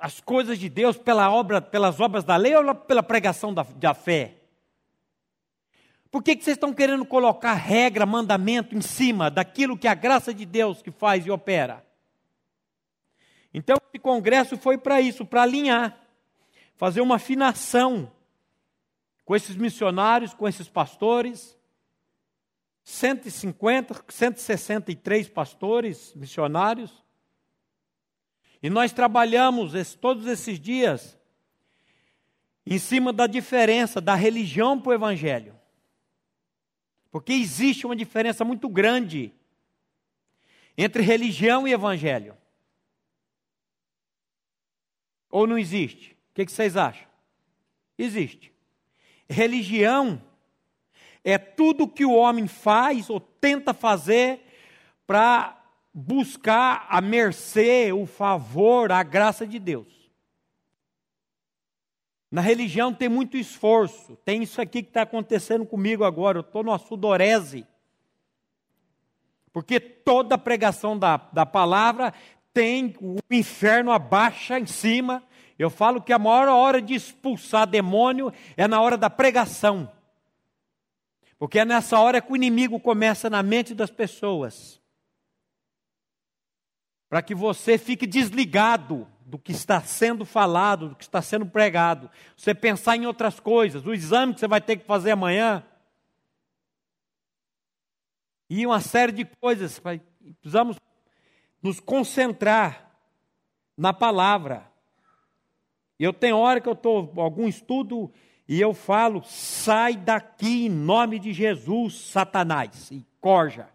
as 0.00 0.20
coisas 0.20 0.58
de 0.58 0.68
Deus 0.68 0.96
pela 0.96 1.30
obra, 1.30 1.60
pelas 1.60 2.00
obras 2.00 2.24
da 2.24 2.36
lei 2.36 2.54
ou 2.54 2.74
pela 2.74 3.02
pregação 3.02 3.54
da, 3.54 3.62
da 3.62 3.94
fé? 3.94 4.45
Por 6.16 6.22
que, 6.22 6.34
que 6.34 6.44
vocês 6.44 6.56
estão 6.56 6.72
querendo 6.72 7.04
colocar 7.04 7.52
regra, 7.52 8.06
mandamento 8.06 8.74
em 8.74 8.80
cima 8.80 9.30
daquilo 9.30 9.76
que 9.76 9.86
a 9.86 9.92
graça 9.92 10.32
de 10.32 10.46
Deus 10.46 10.80
que 10.80 10.90
faz 10.90 11.26
e 11.26 11.30
opera? 11.30 11.86
Então, 13.52 13.76
esse 13.86 13.98
congresso 13.98 14.56
foi 14.56 14.78
para 14.78 14.98
isso, 14.98 15.26
para 15.26 15.42
alinhar, 15.42 15.94
fazer 16.74 17.02
uma 17.02 17.16
afinação 17.16 18.10
com 19.26 19.36
esses 19.36 19.56
missionários, 19.56 20.32
com 20.32 20.48
esses 20.48 20.70
pastores, 20.70 21.54
150, 22.82 24.02
163 24.08 25.28
pastores, 25.28 26.14
missionários. 26.14 27.04
E 28.62 28.70
nós 28.70 28.90
trabalhamos 28.90 29.74
esse, 29.74 29.98
todos 29.98 30.26
esses 30.26 30.58
dias 30.58 31.18
em 32.66 32.78
cima 32.78 33.12
da 33.12 33.26
diferença 33.26 34.00
da 34.00 34.14
religião 34.14 34.80
para 34.80 34.92
o 34.92 34.94
evangelho. 34.94 35.56
Porque 37.16 37.32
existe 37.32 37.86
uma 37.86 37.96
diferença 37.96 38.44
muito 38.44 38.68
grande 38.68 39.32
entre 40.76 41.02
religião 41.02 41.66
e 41.66 41.72
evangelho. 41.72 42.36
Ou 45.30 45.46
não 45.46 45.56
existe? 45.56 46.12
O 46.12 46.34
que 46.34 46.46
vocês 46.46 46.76
acham? 46.76 47.08
Existe. 47.96 48.52
Religião 49.26 50.22
é 51.24 51.38
tudo 51.38 51.88
que 51.88 52.04
o 52.04 52.12
homem 52.12 52.46
faz 52.46 53.08
ou 53.08 53.18
tenta 53.18 53.72
fazer 53.72 54.42
para 55.06 55.58
buscar 55.94 56.86
a 56.90 57.00
mercê, 57.00 57.92
o 57.94 58.04
favor, 58.04 58.92
a 58.92 59.02
graça 59.02 59.46
de 59.46 59.58
Deus. 59.58 59.95
Na 62.36 62.42
religião 62.42 62.92
tem 62.92 63.08
muito 63.08 63.38
esforço. 63.38 64.14
Tem 64.22 64.42
isso 64.42 64.60
aqui 64.60 64.82
que 64.82 64.90
está 64.90 65.00
acontecendo 65.00 65.64
comigo 65.64 66.04
agora. 66.04 66.36
Eu 66.36 66.42
estou 66.42 66.62
numa 66.62 66.76
sudorese. 66.76 67.66
Porque 69.54 69.80
toda 69.80 70.36
pregação 70.36 70.98
da, 70.98 71.16
da 71.16 71.46
palavra 71.46 72.12
tem 72.52 72.94
o 73.00 73.16
inferno 73.30 73.90
abaixa 73.90 74.58
em 74.58 74.66
cima. 74.66 75.22
Eu 75.58 75.70
falo 75.70 76.02
que 76.02 76.12
a 76.12 76.18
maior 76.18 76.48
hora 76.48 76.82
de 76.82 76.94
expulsar 76.94 77.66
demônio 77.66 78.30
é 78.54 78.68
na 78.68 78.82
hora 78.82 78.98
da 78.98 79.08
pregação. 79.08 79.90
Porque 81.38 81.60
é 81.60 81.64
nessa 81.64 81.98
hora 81.98 82.20
que 82.20 82.30
o 82.30 82.36
inimigo 82.36 82.78
começa 82.78 83.30
na 83.30 83.42
mente 83.42 83.74
das 83.74 83.90
pessoas. 83.90 84.78
Para 87.08 87.22
que 87.22 87.34
você 87.34 87.78
fique 87.78 88.06
desligado 88.06 89.08
do 89.26 89.40
que 89.40 89.50
está 89.50 89.80
sendo 89.80 90.24
falado, 90.24 90.90
do 90.90 90.94
que 90.94 91.02
está 91.02 91.20
sendo 91.20 91.44
pregado. 91.44 92.08
Você 92.36 92.54
pensar 92.54 92.96
em 92.96 93.06
outras 93.06 93.40
coisas, 93.40 93.84
o 93.84 93.92
exame 93.92 94.32
que 94.32 94.38
você 94.38 94.46
vai 94.46 94.60
ter 94.60 94.76
que 94.76 94.86
fazer 94.86 95.10
amanhã. 95.10 95.64
E 98.48 98.64
uma 98.64 98.80
série 98.80 99.10
de 99.10 99.24
coisas. 99.24 99.82
Precisamos 100.40 100.78
nos 101.60 101.80
concentrar 101.80 102.92
na 103.76 103.92
palavra. 103.92 104.70
Eu 105.98 106.12
tenho 106.12 106.36
hora 106.36 106.60
que 106.60 106.68
eu 106.68 106.74
estou 106.74 107.12
algum 107.16 107.48
estudo 107.48 108.12
e 108.46 108.60
eu 108.60 108.72
falo: 108.72 109.24
sai 109.24 109.96
daqui 109.96 110.66
em 110.66 110.70
nome 110.70 111.18
de 111.18 111.32
Jesus, 111.32 111.98
Satanás, 111.98 112.92
e 112.92 113.04
corja. 113.20 113.68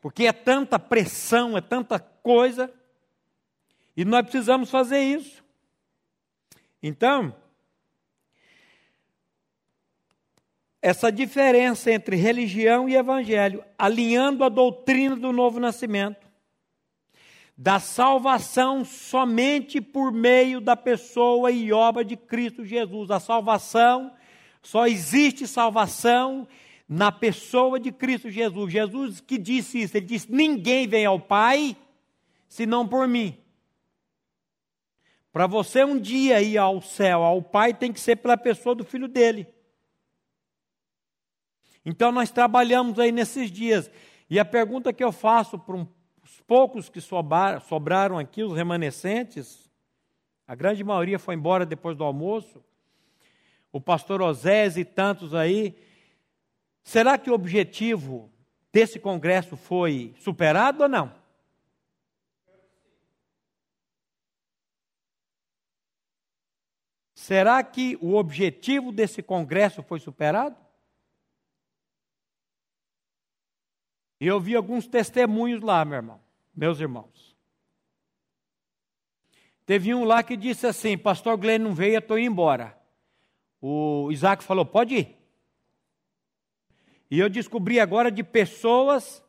Porque 0.00 0.24
é 0.24 0.32
tanta 0.32 0.78
pressão, 0.78 1.54
é 1.54 1.60
tanta 1.60 2.00
coisa, 2.00 2.72
e 3.96 4.04
nós 4.04 4.22
precisamos 4.22 4.70
fazer 4.70 5.00
isso. 5.00 5.42
Então, 6.82 7.34
essa 10.80 11.12
diferença 11.12 11.92
entre 11.92 12.16
religião 12.16 12.88
e 12.88 12.96
evangelho, 12.96 13.64
alinhando 13.78 14.42
a 14.42 14.48
doutrina 14.48 15.14
do 15.14 15.32
novo 15.32 15.60
nascimento, 15.60 16.26
da 17.56 17.78
salvação 17.78 18.84
somente 18.84 19.80
por 19.80 20.10
meio 20.10 20.60
da 20.60 20.74
pessoa 20.74 21.52
e 21.52 21.72
obra 21.72 22.04
de 22.04 22.16
Cristo 22.16 22.64
Jesus. 22.64 23.10
A 23.10 23.20
salvação, 23.20 24.12
só 24.60 24.86
existe 24.86 25.46
salvação 25.46 26.48
na 26.88 27.12
pessoa 27.12 27.78
de 27.78 27.92
Cristo 27.92 28.28
Jesus. 28.28 28.72
Jesus 28.72 29.20
que 29.20 29.38
disse 29.38 29.82
isso, 29.82 29.96
ele 29.96 30.06
disse: 30.06 30.32
Ninguém 30.32 30.88
vem 30.88 31.06
ao 31.06 31.20
Pai 31.20 31.76
senão 32.48 32.88
por 32.88 33.06
mim. 33.06 33.38
Para 35.32 35.46
você 35.46 35.82
um 35.82 35.98
dia 35.98 36.42
ir 36.42 36.58
ao 36.58 36.82
céu, 36.82 37.22
ao 37.22 37.40
Pai, 37.40 37.72
tem 37.72 37.90
que 37.90 37.98
ser 37.98 38.16
pela 38.16 38.36
pessoa 38.36 38.74
do 38.74 38.84
filho 38.84 39.08
dele. 39.08 39.48
Então 41.84 42.12
nós 42.12 42.30
trabalhamos 42.30 42.98
aí 42.98 43.10
nesses 43.10 43.50
dias. 43.50 43.90
E 44.28 44.38
a 44.38 44.44
pergunta 44.44 44.92
que 44.92 45.02
eu 45.02 45.10
faço 45.10 45.58
para 45.58 45.74
um 45.74 45.86
poucos 46.46 46.88
que 46.88 47.00
sobraram 47.00 48.18
aqui, 48.18 48.42
os 48.42 48.54
remanescentes, 48.54 49.70
a 50.46 50.54
grande 50.54 50.84
maioria 50.84 51.18
foi 51.18 51.34
embora 51.34 51.64
depois 51.64 51.96
do 51.96 52.04
almoço. 52.04 52.62
O 53.72 53.80
pastor 53.80 54.20
Osés 54.20 54.76
e 54.76 54.84
tantos 54.84 55.34
aí. 55.34 55.74
Será 56.82 57.16
que 57.16 57.30
o 57.30 57.34
objetivo 57.34 58.30
desse 58.70 58.98
congresso 58.98 59.56
foi 59.56 60.14
superado 60.18 60.82
ou 60.82 60.88
não? 60.88 61.21
Será 67.22 67.62
que 67.62 67.96
o 68.00 68.14
objetivo 68.14 68.90
desse 68.90 69.22
congresso 69.22 69.82
foi 69.82 70.00
superado? 70.00 70.56
E 74.20 74.26
eu 74.26 74.40
vi 74.40 74.56
alguns 74.56 74.86
testemunhos 74.86 75.60
lá, 75.62 75.84
meu 75.84 75.96
irmão 75.96 76.22
meus 76.54 76.80
irmãos. 76.80 77.36
Teve 79.64 79.94
um 79.94 80.04
lá 80.04 80.22
que 80.22 80.36
disse 80.36 80.66
assim: 80.66 80.98
Pastor 80.98 81.36
Glenn 81.36 81.58
não 81.58 81.74
veio, 81.74 81.94
eu 81.94 82.00
estou 82.00 82.18
indo 82.18 82.32
embora. 82.32 82.78
O 83.60 84.10
Isaac 84.10 84.44
falou: 84.44 84.66
Pode 84.66 84.96
ir. 84.96 85.16
E 87.10 87.18
eu 87.18 87.28
descobri 87.28 87.78
agora 87.78 88.10
de 88.10 88.22
pessoas 88.22 89.22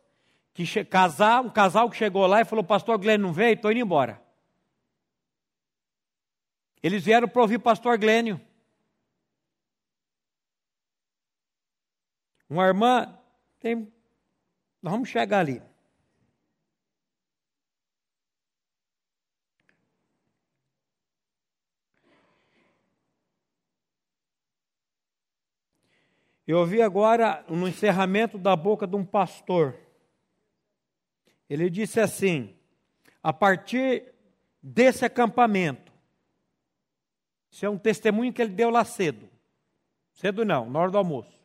que 0.53 0.65
casar, 0.85 1.41
um 1.41 1.49
casal 1.49 1.89
que 1.89 1.97
chegou 1.97 2.25
lá 2.25 2.41
e 2.41 2.45
falou: 2.45 2.63
Pastor 2.63 2.97
Glenn 2.97 3.19
não 3.19 3.31
veio, 3.31 3.53
estou 3.53 3.71
indo 3.71 3.81
embora. 3.81 4.21
Eles 6.83 7.03
vieram 7.03 7.29
para 7.29 7.41
ouvir 7.41 7.59
Pastor 7.59 7.97
Glênio. 7.97 8.39
Uma 12.49 12.67
irmã, 12.67 13.17
tem, 13.59 13.91
nós 14.81 14.91
vamos 14.91 15.07
chegar 15.09 15.39
ali. 15.39 15.59
Eu 26.45 26.59
ouvi 26.59 26.81
agora 26.81 27.43
no 27.47 27.65
encerramento 27.65 28.37
da 28.37 28.55
boca 28.55 28.85
de 28.85 28.97
um 28.97 29.05
pastor. 29.05 29.79
Ele 31.49 31.69
disse 31.69 31.99
assim: 31.99 32.53
a 33.23 33.31
partir 33.31 34.13
desse 34.61 35.05
acampamento, 35.05 35.82
isso 37.53 37.67
é 37.67 37.69
um 37.69 37.77
testemunho 37.77 38.33
que 38.33 38.41
ele 38.41 38.51
deu 38.51 38.71
lá 38.71 38.83
cedo. 38.83 39.29
Cedo 40.11 40.43
não, 40.43 40.67
na 40.67 40.79
hora 40.79 40.89
do 40.89 40.97
almoço. 40.97 41.39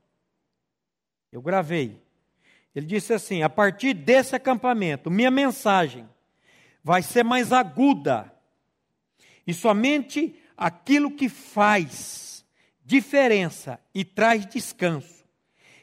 Eu 1.31 1.43
gravei. 1.43 2.03
Ele 2.75 2.87
disse 2.87 3.13
assim: 3.13 3.43
a 3.43 3.51
partir 3.51 3.93
desse 3.93 4.35
acampamento, 4.35 5.11
minha 5.11 5.31
mensagem 5.31 6.09
vai 6.83 7.03
ser 7.03 7.23
mais 7.23 7.53
aguda. 7.53 8.33
E 9.47 9.53
somente 9.53 10.35
aquilo 10.57 11.11
que 11.11 11.29
faz 11.29 12.43
diferença 12.83 13.79
e 13.95 14.03
traz 14.03 14.47
descanso. 14.47 15.27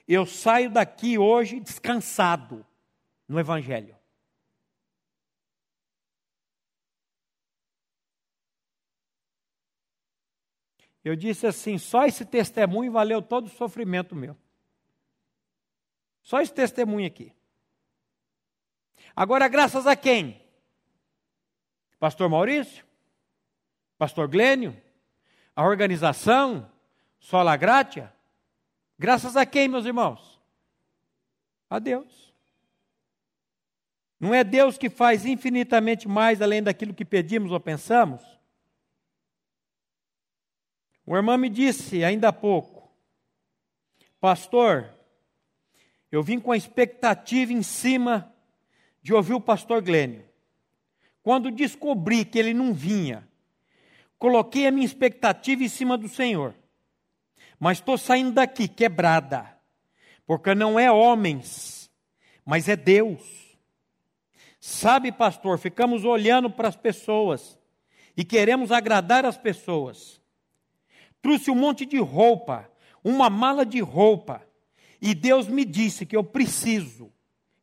Eu 0.08 0.26
saio 0.26 0.72
daqui 0.72 1.20
hoje 1.20 1.60
descansado 1.60 2.66
no 3.28 3.40
Evangelho. 3.40 3.96
Eu 11.06 11.16
disse 11.16 11.46
assim: 11.46 11.78
só 11.78 12.06
esse 12.06 12.26
testemunho 12.26 12.92
valeu 12.92 13.22
todo 13.22 13.46
o 13.46 13.52
sofrimento 13.52 14.16
meu. 14.16 14.36
Só 16.24 16.42
esse 16.42 16.52
testemunho 16.52 17.06
aqui. 17.06 17.32
Agora, 19.16 19.48
graças 19.48 19.86
a 19.86 19.96
quem? 19.96 20.42
Pastor 22.00 22.28
Maurício? 22.28 22.84
Pastor 24.00 24.28
Glênio? 24.28 24.76
A 25.56 25.64
organização? 25.64 26.70
Sola 27.20 27.56
gratia? 27.56 28.12
Graças 28.98 29.38
a 29.38 29.46
quem, 29.46 29.68
meus 29.68 29.86
irmãos? 29.86 30.42
A 31.70 31.78
Deus. 31.78 32.34
Não 34.20 34.34
é 34.34 34.44
Deus 34.44 34.76
que 34.76 34.90
faz 34.90 35.24
infinitamente 35.24 36.08
mais 36.08 36.42
além 36.42 36.64
daquilo 36.64 36.96
que 36.96 37.06
pedimos 37.06 37.52
ou 37.52 37.60
pensamos? 37.60 38.35
O 41.06 41.16
irmão 41.16 41.38
me 41.38 41.50
disse 41.50 42.04
ainda 42.04 42.30
há 42.30 42.34
pouco, 42.34 42.92
pastor, 44.20 44.90
eu 46.12 46.24
vim 46.24 46.40
com 46.40 46.52
a 46.52 46.58
expectativa 46.58 47.54
em 47.54 47.62
cima 47.62 48.34
de 49.02 49.14
ouvir 49.14 49.34
o 49.34 49.42
pastor 49.42 49.82
Glênio. 49.82 50.26
Quando 51.22 51.52
descobri 51.52 52.26
que 52.26 52.40
ele 52.40 52.54
não 52.54 52.74
vinha, 52.74 53.28
coloquei 54.18 54.66
a 54.66 54.72
minha 54.72 54.86
expectativa 54.86 55.64
em 55.64 55.70
cima 55.70 55.98
do 55.98 56.08
Senhor 56.08 56.56
mas 57.60 57.78
estou 57.80 57.98
saindo 57.98 58.32
daqui 58.32 58.68
quebrada, 58.68 59.58
porque 60.26 60.54
não 60.54 60.80
é 60.80 60.92
homens, 60.92 61.90
mas 62.46 62.68
é 62.68 62.76
Deus. 62.76 63.22
Sabe, 64.60 65.12
pastor, 65.12 65.58
ficamos 65.58 66.04
olhando 66.04 66.50
para 66.50 66.68
as 66.68 66.76
pessoas 66.76 67.58
e 68.18 68.24
queremos 68.24 68.72
agradar 68.72 69.26
as 69.26 69.38
pessoas. 69.38 70.22
Trouxe 71.26 71.50
um 71.50 71.56
monte 71.56 71.88
de 71.88 71.98
roupa, 71.98 72.70
uma 73.04 73.32
mala 73.32 73.66
de 73.66 73.80
roupa, 73.80 74.48
e 75.02 75.16
Deus 75.16 75.48
me 75.48 75.66
disse 75.66 76.06
que 76.06 76.16
eu 76.16 76.24
preciso, 76.24 77.12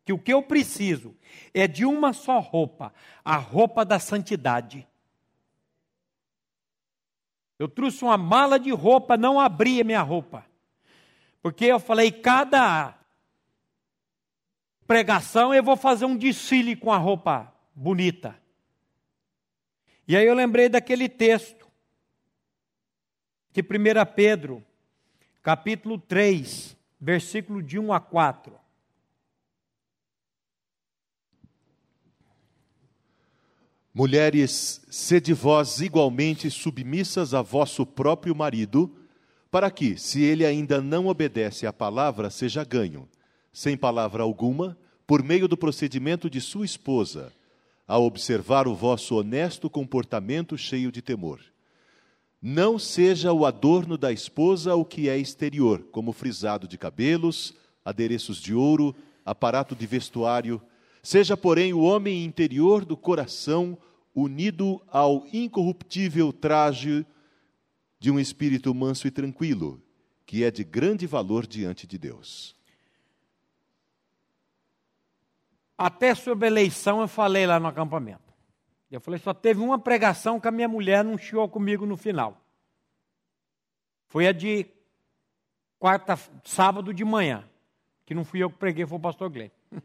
que 0.04 0.12
o 0.12 0.18
que 0.18 0.32
eu 0.32 0.42
preciso 0.42 1.16
é 1.54 1.68
de 1.68 1.86
uma 1.86 2.12
só 2.12 2.40
roupa, 2.40 2.92
a 3.24 3.36
roupa 3.36 3.84
da 3.84 4.00
santidade. 4.00 4.84
Eu 7.56 7.68
trouxe 7.68 8.02
uma 8.02 8.18
mala 8.18 8.58
de 8.58 8.72
roupa, 8.72 9.16
não 9.16 9.38
abri 9.38 9.80
a 9.80 9.84
minha 9.84 10.02
roupa. 10.02 10.44
Porque 11.40 11.66
eu 11.66 11.78
falei, 11.78 12.10
cada 12.10 12.98
pregação 14.88 15.54
eu 15.54 15.62
vou 15.62 15.76
fazer 15.76 16.04
um 16.04 16.16
desfile 16.16 16.74
com 16.74 16.90
a 16.90 16.98
roupa 16.98 17.54
bonita. 17.76 18.36
E 20.08 20.16
aí 20.16 20.26
eu 20.26 20.34
lembrei 20.34 20.68
daquele 20.68 21.08
texto, 21.08 21.61
que 23.52 23.60
1 23.60 23.64
Pedro, 24.16 24.64
capítulo 25.42 25.98
3, 25.98 26.74
versículo 26.98 27.62
de 27.62 27.78
1 27.78 27.92
a 27.92 28.00
4. 28.00 28.54
Mulheres, 33.94 34.80
sede 34.88 35.34
vós 35.34 35.80
igualmente 35.80 36.50
submissas 36.50 37.34
a 37.34 37.42
vosso 37.42 37.84
próprio 37.84 38.34
marido, 38.34 38.90
para 39.50 39.70
que, 39.70 39.98
se 39.98 40.22
ele 40.22 40.46
ainda 40.46 40.80
não 40.80 41.08
obedece 41.08 41.66
à 41.66 41.72
palavra, 41.74 42.30
seja 42.30 42.64
ganho, 42.64 43.06
sem 43.52 43.76
palavra 43.76 44.22
alguma, 44.22 44.78
por 45.06 45.22
meio 45.22 45.46
do 45.46 45.58
procedimento 45.58 46.30
de 46.30 46.40
sua 46.40 46.64
esposa, 46.64 47.30
a 47.86 47.98
observar 47.98 48.66
o 48.66 48.74
vosso 48.74 49.14
honesto 49.16 49.68
comportamento 49.68 50.56
cheio 50.56 50.90
de 50.90 51.02
temor. 51.02 51.51
Não 52.42 52.78
seja 52.78 53.32
o 53.32 53.46
adorno 53.46 53.96
da 53.96 54.12
esposa 54.12 54.74
o 54.74 54.84
que 54.84 55.08
é 55.08 55.16
exterior, 55.16 55.84
como 55.92 56.12
frisado 56.12 56.66
de 56.66 56.76
cabelos, 56.76 57.54
adereços 57.84 58.42
de 58.42 58.52
ouro, 58.52 58.94
aparato 59.24 59.76
de 59.76 59.86
vestuário, 59.86 60.60
Seja, 61.02 61.36
porém, 61.36 61.72
o 61.72 61.80
homem 61.80 62.24
interior 62.24 62.84
do 62.84 62.96
coração 62.96 63.76
unido 64.14 64.80
ao 64.86 65.26
incorruptível 65.32 66.32
traje 66.32 67.04
de 67.98 68.10
um 68.10 68.20
espírito 68.20 68.72
manso 68.72 69.08
e 69.08 69.10
tranquilo, 69.10 69.82
que 70.24 70.44
é 70.44 70.50
de 70.50 70.62
grande 70.62 71.06
valor 71.06 71.44
diante 71.44 71.88
de 71.88 71.98
Deus. 71.98 72.54
Até 75.76 76.14
sobre 76.14 76.46
eleição 76.46 77.00
eu 77.00 77.08
falei 77.08 77.46
lá 77.46 77.58
no 77.58 77.66
acampamento. 77.66 78.31
Eu 78.92 79.00
falei, 79.00 79.18
só 79.18 79.32
teve 79.32 79.58
uma 79.58 79.78
pregação 79.78 80.38
que 80.38 80.46
a 80.46 80.50
minha 80.50 80.68
mulher 80.68 81.02
não 81.02 81.16
chiou 81.16 81.48
comigo 81.48 81.86
no 81.86 81.96
final. 81.96 82.36
Foi 84.06 84.26
a 84.28 84.32
de 84.32 84.66
quarta, 85.78 86.14
sábado 86.44 86.92
de 86.92 87.02
manhã, 87.02 87.48
que 88.04 88.14
não 88.14 88.22
fui 88.22 88.42
eu 88.42 88.50
que 88.50 88.58
preguei, 88.58 88.84
foi 88.84 88.98
o 88.98 89.00
pastor 89.00 89.30
Glenn. 89.30 89.48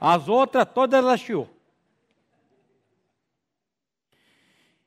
As 0.00 0.28
outras 0.28 0.66
todas 0.74 0.98
ela 0.98 1.16
chiou. 1.16 1.48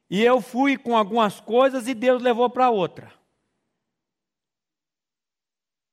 E 0.09 0.21
eu 0.21 0.41
fui 0.41 0.75
com 0.75 0.97
algumas 0.97 1.39
coisas 1.39 1.87
e 1.87 1.93
Deus 1.93 2.21
levou 2.21 2.49
para 2.49 2.69
outra. 2.69 3.13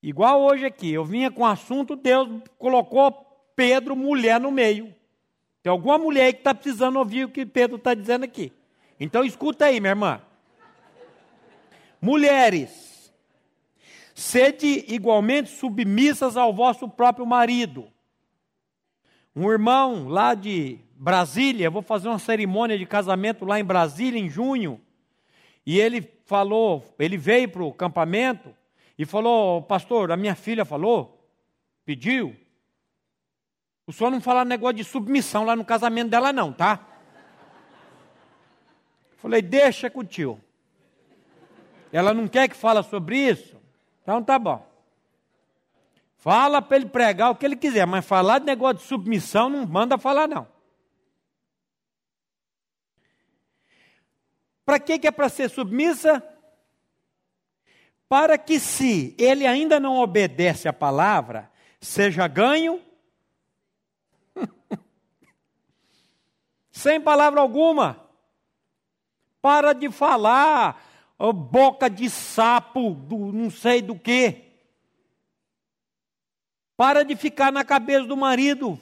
Igual 0.02 0.42
hoje 0.42 0.66
aqui, 0.66 0.92
eu 0.92 1.04
vinha 1.04 1.30
com 1.30 1.46
assunto, 1.46 1.94
Deus 1.94 2.42
colocou 2.58 3.12
Pedro, 3.54 3.94
mulher, 3.94 4.40
no 4.40 4.50
meio. 4.50 4.92
Tem 5.66 5.70
alguma 5.72 5.98
mulher 5.98 6.26
aí 6.26 6.32
que 6.32 6.38
está 6.38 6.54
precisando 6.54 6.96
ouvir 6.96 7.24
o 7.24 7.28
que 7.28 7.44
Pedro 7.44 7.74
está 7.74 7.92
dizendo 7.92 8.22
aqui. 8.24 8.52
Então 9.00 9.24
escuta 9.24 9.64
aí, 9.64 9.80
minha 9.80 9.90
irmã. 9.90 10.22
Mulheres, 12.00 13.12
sede 14.14 14.84
igualmente 14.86 15.50
submissas 15.50 16.36
ao 16.36 16.54
vosso 16.54 16.88
próprio 16.88 17.26
marido 17.26 17.90
um 19.34 19.50
irmão 19.50 20.06
lá 20.06 20.34
de 20.34 20.78
Brasília, 20.94 21.68
vou 21.68 21.82
fazer 21.82 22.06
uma 22.06 22.20
cerimônia 22.20 22.78
de 22.78 22.86
casamento 22.86 23.44
lá 23.44 23.58
em 23.58 23.64
Brasília 23.64 24.20
em 24.20 24.30
junho. 24.30 24.80
E 25.66 25.80
ele 25.80 26.00
falou, 26.26 26.94
ele 26.96 27.16
veio 27.16 27.48
para 27.48 27.64
o 27.64 27.72
campamento 27.72 28.54
e 28.96 29.04
falou, 29.04 29.62
pastor, 29.62 30.12
a 30.12 30.16
minha 30.16 30.36
filha 30.36 30.64
falou, 30.64 31.28
pediu. 31.84 32.36
O 33.86 33.92
senhor 33.92 34.10
não 34.10 34.20
fala 34.20 34.44
negócio 34.44 34.76
de 34.76 34.84
submissão 34.84 35.44
lá 35.44 35.54
no 35.54 35.64
casamento 35.64 36.10
dela, 36.10 36.32
não, 36.32 36.52
tá? 36.52 36.80
Falei, 39.16 39.40
deixa 39.40 39.88
com 39.88 40.00
o 40.00 40.04
tio. 40.04 40.40
Ela 41.92 42.12
não 42.12 42.26
quer 42.26 42.48
que 42.48 42.56
fala 42.56 42.82
sobre 42.82 43.16
isso? 43.16 43.56
Então 44.02 44.22
tá 44.22 44.38
bom. 44.38 44.66
Fala 46.18 46.60
para 46.60 46.76
ele 46.76 46.86
pregar 46.86 47.30
o 47.30 47.36
que 47.36 47.46
ele 47.46 47.56
quiser, 47.56 47.86
mas 47.86 48.04
falar 48.04 48.40
de 48.40 48.46
negócio 48.46 48.78
de 48.78 48.82
submissão 48.82 49.48
não 49.48 49.64
manda 49.64 49.96
falar, 49.96 50.26
não. 50.26 50.48
Para 54.64 54.80
que, 54.80 54.98
que 54.98 55.06
é 55.06 55.12
para 55.12 55.28
ser 55.28 55.48
submissa? 55.48 56.22
para 58.08 58.38
que 58.38 58.58
se 58.60 59.14
ele 59.18 59.46
ainda 59.46 59.80
não 59.80 59.96
obedece 59.96 60.68
à 60.68 60.72
palavra, 60.72 61.50
seja 61.80 62.26
ganho 62.28 62.80
sem 66.76 67.00
palavra 67.00 67.40
alguma. 67.40 67.98
Para 69.40 69.72
de 69.72 69.90
falar, 69.90 70.78
oh, 71.18 71.32
boca 71.32 71.88
de 71.88 72.10
sapo, 72.10 72.90
do 72.90 73.32
não 73.32 73.48
sei 73.48 73.80
do 73.80 73.98
que. 73.98 74.42
Para 76.76 77.02
de 77.02 77.16
ficar 77.16 77.50
na 77.50 77.64
cabeça 77.64 78.06
do 78.06 78.14
marido. 78.14 78.78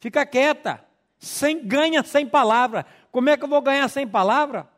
Fica 0.00 0.26
quieta. 0.26 0.84
Sem 1.20 1.64
ganha 1.64 2.02
sem 2.02 2.26
palavra. 2.26 2.84
Como 3.12 3.30
é 3.30 3.36
que 3.36 3.44
eu 3.44 3.48
vou 3.48 3.62
ganhar 3.62 3.86
sem 3.88 4.08
palavra? 4.08 4.68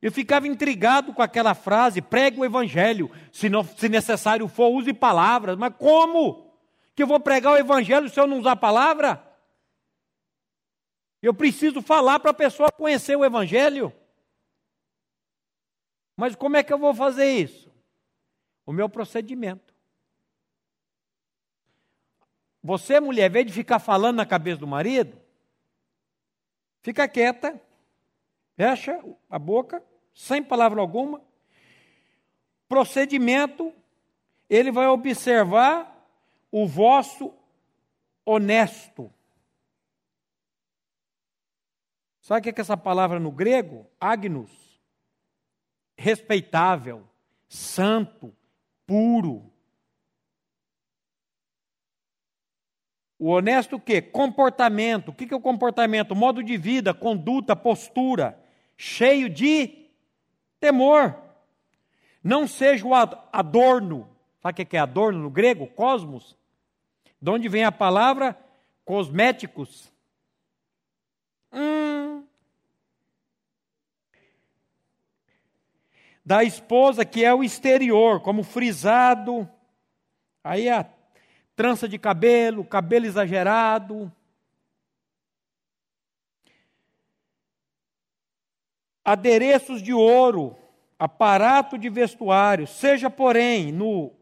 Eu 0.00 0.12
ficava 0.12 0.46
intrigado 0.46 1.12
com 1.12 1.22
aquela 1.22 1.54
frase: 1.54 2.00
pregue 2.00 2.38
o 2.38 2.44
evangelho, 2.44 3.10
se, 3.32 3.48
não, 3.48 3.64
se 3.64 3.88
necessário 3.88 4.46
for, 4.46 4.68
use 4.68 4.92
palavras. 4.92 5.56
Mas 5.56 5.74
como? 5.76 6.54
Que 6.94 7.02
eu 7.02 7.08
vou 7.08 7.18
pregar 7.18 7.54
o 7.54 7.58
evangelho 7.58 8.08
se 8.08 8.20
eu 8.20 8.28
não 8.28 8.38
usar 8.38 8.54
palavra? 8.54 9.29
Eu 11.22 11.34
preciso 11.34 11.82
falar 11.82 12.18
para 12.20 12.30
a 12.30 12.34
pessoa 12.34 12.72
conhecer 12.72 13.16
o 13.16 13.24
evangelho. 13.24 13.92
Mas 16.16 16.34
como 16.34 16.56
é 16.56 16.62
que 16.62 16.72
eu 16.72 16.78
vou 16.78 16.94
fazer 16.94 17.30
isso? 17.30 17.70
O 18.64 18.72
meu 18.72 18.88
procedimento. 18.88 19.74
Você, 22.62 23.00
mulher, 23.00 23.30
vez 23.30 23.46
de 23.46 23.52
ficar 23.52 23.78
falando 23.78 24.16
na 24.16 24.26
cabeça 24.26 24.60
do 24.60 24.66
marido, 24.66 25.18
fica 26.82 27.08
quieta, 27.08 27.60
fecha 28.54 29.02
a 29.30 29.38
boca, 29.38 29.82
sem 30.14 30.42
palavra 30.42 30.80
alguma. 30.80 31.22
Procedimento, 32.68 33.72
ele 34.48 34.70
vai 34.70 34.86
observar 34.88 36.06
o 36.52 36.66
vosso 36.66 37.34
honesto. 38.24 39.12
Sabe 42.20 42.40
o 42.40 42.52
que 42.52 42.60
é 42.60 42.62
essa 42.62 42.76
palavra 42.76 43.18
no 43.18 43.30
grego? 43.30 43.86
Agnus 43.98 44.70
respeitável, 46.00 47.06
santo, 47.46 48.34
puro. 48.86 49.52
O 53.18 53.28
honesto 53.28 53.76
o 53.76 53.80
quê? 53.80 54.00
Comportamento. 54.00 55.10
O 55.10 55.12
que 55.12 55.32
é 55.32 55.36
o 55.36 55.40
comportamento? 55.40 56.16
Modo 56.16 56.42
de 56.42 56.56
vida, 56.56 56.94
conduta, 56.94 57.54
postura, 57.54 58.42
cheio 58.78 59.28
de 59.28 59.90
temor. 60.58 61.14
Não 62.24 62.48
seja 62.48 62.86
o 62.86 62.94
adorno. 62.94 64.08
Sabe 64.40 64.62
o 64.62 64.66
que 64.66 64.76
é 64.78 64.80
adorno 64.80 65.18
no 65.18 65.30
grego? 65.30 65.66
Cosmos. 65.66 66.34
De 67.20 67.30
onde 67.30 67.46
vem 67.46 67.64
a 67.64 67.70
palavra 67.70 68.34
cosméticos. 68.86 69.92
Hum, 71.52 72.24
da 76.30 76.44
esposa, 76.44 77.04
que 77.04 77.24
é 77.24 77.34
o 77.34 77.42
exterior, 77.42 78.20
como 78.20 78.44
frisado, 78.44 79.50
aí 80.44 80.68
a 80.68 80.86
trança 81.56 81.88
de 81.88 81.98
cabelo, 81.98 82.64
cabelo 82.64 83.04
exagerado. 83.04 84.12
Adereços 89.04 89.82
de 89.82 89.92
ouro, 89.92 90.56
aparato 90.96 91.76
de 91.76 91.90
vestuário, 91.90 92.64
seja 92.64 93.10
porém 93.10 93.72
no 93.72 94.12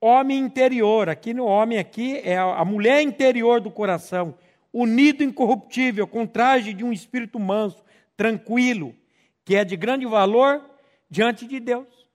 homem 0.00 0.38
interior, 0.38 1.10
aqui 1.10 1.34
no 1.34 1.44
homem 1.44 1.78
aqui 1.78 2.16
é 2.24 2.38
a 2.38 2.64
mulher 2.64 3.02
interior 3.02 3.60
do 3.60 3.70
coração, 3.70 4.34
unido 4.72 5.22
incorruptível, 5.22 6.06
com 6.06 6.26
traje 6.26 6.72
de 6.72 6.82
um 6.82 6.94
espírito 6.94 7.38
manso, 7.38 7.84
tranquilo, 8.16 8.96
que 9.44 9.54
é 9.54 9.66
de 9.66 9.76
grande 9.76 10.06
valor 10.06 10.67
diante 11.08 11.46
de 11.46 11.58
Deus. 11.60 12.08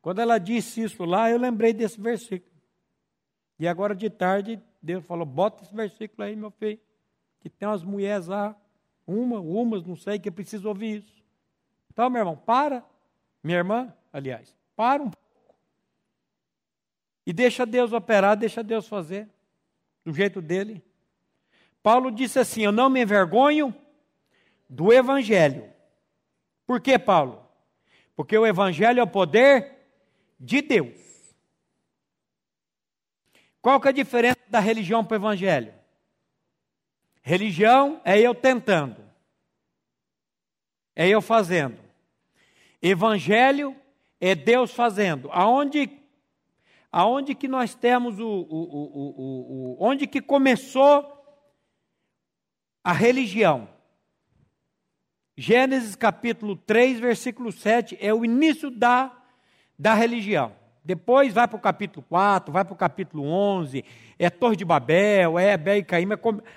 Quando 0.00 0.20
ela 0.20 0.38
disse 0.38 0.82
isso 0.82 1.04
lá, 1.04 1.30
eu 1.30 1.38
lembrei 1.38 1.72
desse 1.72 2.00
versículo. 2.00 2.50
E 3.58 3.66
agora 3.66 3.94
de 3.94 4.08
tarde, 4.08 4.62
Deus 4.80 5.04
falou: 5.04 5.26
bota 5.26 5.62
esse 5.64 5.74
versículo 5.74 6.22
aí, 6.22 6.36
meu 6.36 6.50
filho. 6.50 6.80
Que 7.40 7.48
tem 7.48 7.68
umas 7.68 7.82
mulheres 7.82 8.26
lá, 8.26 8.56
uma, 9.06 9.40
umas, 9.40 9.84
não 9.84 9.96
sei, 9.96 10.18
que 10.18 10.30
precisa 10.30 10.68
ouvir 10.68 11.02
isso. 11.02 11.24
Então, 11.90 12.08
meu 12.08 12.20
irmão, 12.20 12.36
para. 12.36 12.84
Minha 13.42 13.58
irmã, 13.58 13.94
aliás, 14.12 14.56
para 14.74 15.02
um 15.02 15.10
pouco. 15.10 15.54
E 17.24 17.32
deixa 17.32 17.64
Deus 17.64 17.92
operar, 17.92 18.36
deixa 18.36 18.62
Deus 18.62 18.88
fazer. 18.88 19.28
Do 20.04 20.12
jeito 20.12 20.40
dele. 20.40 20.82
Paulo 21.82 22.10
disse 22.10 22.38
assim: 22.38 22.62
Eu 22.62 22.72
não 22.72 22.88
me 22.88 23.02
envergonho 23.02 23.74
do 24.68 24.92
Evangelho. 24.92 25.72
Por 26.66 26.80
que, 26.80 26.98
Paulo? 26.98 27.48
Porque 28.14 28.36
o 28.36 28.46
Evangelho 28.46 29.00
é 29.00 29.02
o 29.02 29.06
poder 29.06 29.76
de 30.38 30.60
Deus. 30.60 30.98
Qual 33.62 33.80
que 33.80 33.88
é 33.88 33.90
a 33.90 33.94
diferença 33.94 34.38
da 34.48 34.60
religião 34.60 35.04
para 35.04 35.14
o 35.14 35.18
Evangelho? 35.18 35.74
Religião 37.22 38.00
é 38.04 38.18
eu 38.18 38.34
tentando, 38.34 39.04
é 40.94 41.08
eu 41.08 41.20
fazendo. 41.20 41.78
Evangelho 42.80 43.76
é 44.20 44.34
Deus 44.34 44.72
fazendo. 44.72 45.30
Aonde, 45.32 45.90
aonde 46.90 47.34
que 47.34 47.48
nós 47.48 47.74
temos 47.74 48.18
o, 48.18 48.26
o, 48.26 48.48
o, 48.48 49.76
o, 49.76 49.76
onde 49.78 50.06
que 50.06 50.22
começou 50.22 51.04
a 52.82 52.92
religião? 52.92 53.68
Gênesis 55.40 55.94
capítulo 55.94 56.56
3, 56.56 56.98
versículo 56.98 57.52
7 57.52 57.96
é 58.00 58.12
o 58.12 58.24
início 58.24 58.72
da, 58.72 59.16
da 59.78 59.94
religião. 59.94 60.52
Depois 60.84 61.32
vai 61.32 61.46
para 61.46 61.56
o 61.56 61.60
capítulo 61.60 62.04
4, 62.08 62.52
vai 62.52 62.64
para 62.64 62.74
o 62.74 62.76
capítulo 62.76 63.22
11, 63.22 63.84
é 64.18 64.28
Torre 64.30 64.56
de 64.56 64.64
Babel, 64.64 65.38
é 65.38 65.52
Abel 65.52 65.76
e 65.76 65.84
Caim. 65.84 66.08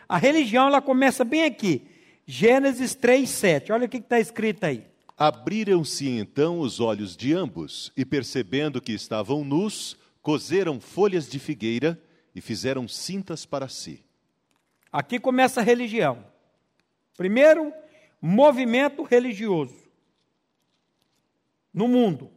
A 0.10 0.18
religião 0.18 0.66
ela 0.66 0.82
começa 0.82 1.24
bem 1.24 1.44
aqui. 1.44 1.88
Gênesis 2.26 2.96
3, 2.96 3.30
7. 3.30 3.72
Olha 3.72 3.86
o 3.86 3.90
que 3.90 3.98
está 3.98 4.20
escrito 4.20 4.64
aí. 4.64 4.84
Abriram-se 5.16 6.10
então 6.10 6.60
os 6.60 6.80
olhos 6.80 7.16
de 7.16 7.36
ambos, 7.36 7.94
e 7.96 8.04
percebendo 8.04 8.82
que 8.82 8.94
estavam 8.94 9.44
nus, 9.44 9.96
coseram 10.24 10.80
folhas 10.80 11.30
de 11.30 11.38
figueira 11.38 12.02
e 12.34 12.42
fizeram 12.42 12.88
cintas 12.88 13.46
para 13.46 13.68
si. 13.68 14.04
Aqui 14.92 15.20
começa 15.20 15.62
a 15.62 15.64
religião. 15.64 16.26
Primeiro, 17.16 17.72
movimento 18.22 19.02
religioso 19.02 19.90
no 21.74 21.88
mundo, 21.88 22.32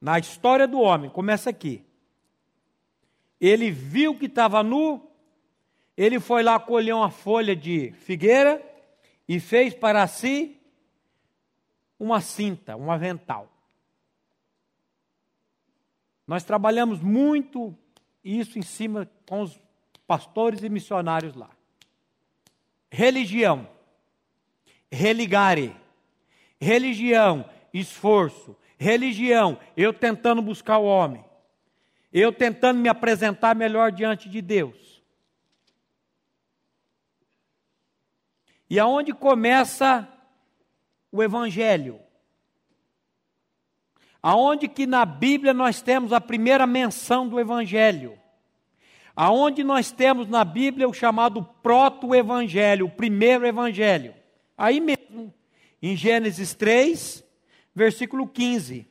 na 0.00 0.18
história 0.18 0.66
do 0.66 0.80
homem, 0.80 1.08
começa 1.08 1.50
aqui. 1.50 1.84
Ele 3.40 3.70
viu 3.70 4.18
que 4.18 4.26
estava 4.26 4.62
nu, 4.62 5.08
ele 5.96 6.18
foi 6.18 6.42
lá 6.42 6.58
colher 6.58 6.94
uma 6.94 7.10
folha 7.10 7.54
de 7.54 7.92
figueira 7.92 8.64
e 9.28 9.38
fez 9.38 9.74
para 9.74 10.06
si 10.06 10.60
uma 11.98 12.20
cinta, 12.20 12.76
um 12.76 12.90
avental. 12.90 13.52
Nós 16.26 16.42
trabalhamos 16.42 17.00
muito 17.00 17.76
isso 18.24 18.58
em 18.58 18.62
cima 18.62 19.08
com 19.28 19.42
os 19.42 19.60
pastores 20.06 20.62
e 20.62 20.68
missionários 20.68 21.34
lá. 21.34 21.50
Religião 22.90 23.68
religare. 24.90 25.74
Religião, 26.60 27.48
esforço. 27.72 28.56
Religião, 28.78 29.58
eu 29.76 29.92
tentando 29.92 30.40
buscar 30.40 30.78
o 30.78 30.84
homem. 30.84 31.24
Eu 32.12 32.32
tentando 32.32 32.78
me 32.78 32.88
apresentar 32.88 33.54
melhor 33.54 33.92
diante 33.92 34.28
de 34.28 34.40
Deus. 34.40 35.02
E 38.70 38.78
aonde 38.78 39.12
começa 39.12 40.06
o 41.10 41.22
evangelho? 41.22 42.00
Aonde 44.22 44.68
que 44.68 44.86
na 44.86 45.04
Bíblia 45.04 45.54
nós 45.54 45.80
temos 45.80 46.12
a 46.12 46.20
primeira 46.20 46.66
menção 46.66 47.28
do 47.28 47.38
evangelho? 47.38 48.18
Aonde 49.14 49.64
nós 49.64 49.90
temos 49.90 50.28
na 50.28 50.44
Bíblia 50.44 50.88
o 50.88 50.92
chamado 50.92 51.42
proto-evangelho, 51.62 52.86
o 52.86 52.90
primeiro 52.90 53.46
evangelho? 53.46 54.14
Aí 54.58 54.80
mesmo, 54.80 55.32
em 55.80 55.96
Gênesis 55.96 56.52
3, 56.52 57.24
versículo 57.72 58.26
15. 58.26 58.88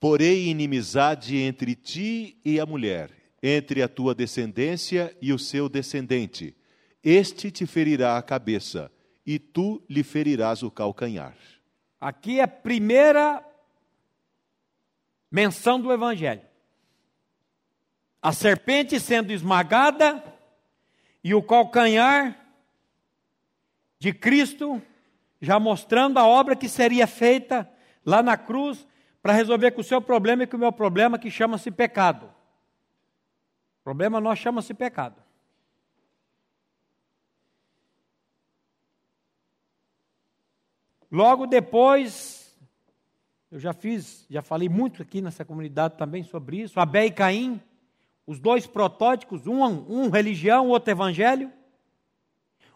Porém, 0.00 0.48
inimizade 0.50 1.36
entre 1.36 1.76
ti 1.76 2.36
e 2.44 2.58
a 2.58 2.66
mulher, 2.66 3.12
entre 3.40 3.82
a 3.82 3.88
tua 3.88 4.12
descendência 4.12 5.16
e 5.22 5.32
o 5.32 5.38
seu 5.38 5.68
descendente. 5.68 6.56
Este 7.04 7.52
te 7.52 7.66
ferirá 7.66 8.18
a 8.18 8.22
cabeça, 8.22 8.90
e 9.24 9.38
tu 9.38 9.80
lhe 9.88 10.02
ferirás 10.02 10.64
o 10.64 10.70
calcanhar. 10.70 11.36
Aqui 12.00 12.40
é 12.40 12.42
a 12.42 12.48
primeira 12.48 13.46
menção 15.30 15.80
do 15.80 15.92
Evangelho. 15.92 16.42
A 18.20 18.32
serpente 18.32 18.98
sendo 18.98 19.32
esmagada 19.32 20.22
e 21.22 21.32
o 21.34 21.42
calcanhar 21.42 22.43
de 24.04 24.12
Cristo 24.12 24.82
já 25.40 25.58
mostrando 25.58 26.18
a 26.18 26.26
obra 26.26 26.54
que 26.54 26.68
seria 26.68 27.06
feita 27.06 27.66
lá 28.04 28.22
na 28.22 28.36
cruz 28.36 28.86
para 29.22 29.32
resolver 29.32 29.70
com 29.70 29.80
o 29.80 29.84
seu 29.84 29.98
problema 29.98 30.42
e 30.42 30.46
com 30.46 30.58
o 30.58 30.60
meu 30.60 30.70
problema 30.70 31.18
que 31.18 31.30
chama-se 31.30 31.70
pecado. 31.70 32.26
O 33.80 33.82
problema 33.82 34.20
nós 34.20 34.38
chama-se 34.38 34.74
pecado. 34.74 35.22
Logo 41.10 41.46
depois, 41.46 42.54
eu 43.50 43.58
já 43.58 43.72
fiz, 43.72 44.26
já 44.28 44.42
falei 44.42 44.68
muito 44.68 45.00
aqui 45.00 45.22
nessa 45.22 45.46
comunidade 45.46 45.96
também 45.96 46.24
sobre 46.24 46.60
isso, 46.60 46.78
Abé 46.78 47.06
e 47.06 47.10
Caim, 47.10 47.58
os 48.26 48.38
dois 48.38 48.66
protótipos, 48.66 49.46
um, 49.46 49.62
um 49.62 50.10
religião, 50.10 50.68
outro 50.68 50.90
evangelho. 50.90 51.50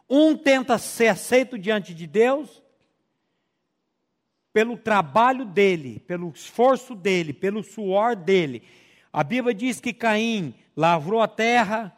Um 0.08 0.36
tenta 0.36 0.78
ser 0.78 1.08
aceito 1.08 1.58
diante 1.58 1.94
de 1.94 2.06
Deus 2.06 2.62
pelo 4.52 4.76
trabalho 4.76 5.44
dele, 5.44 6.00
pelo 6.00 6.30
esforço 6.30 6.94
dele, 6.94 7.32
pelo 7.32 7.62
suor 7.62 8.16
dele. 8.16 8.62
A 9.12 9.22
Bíblia 9.22 9.54
diz 9.54 9.80
que 9.80 9.92
Caim 9.92 10.54
lavrou 10.76 11.20
a 11.20 11.28
terra, 11.28 11.96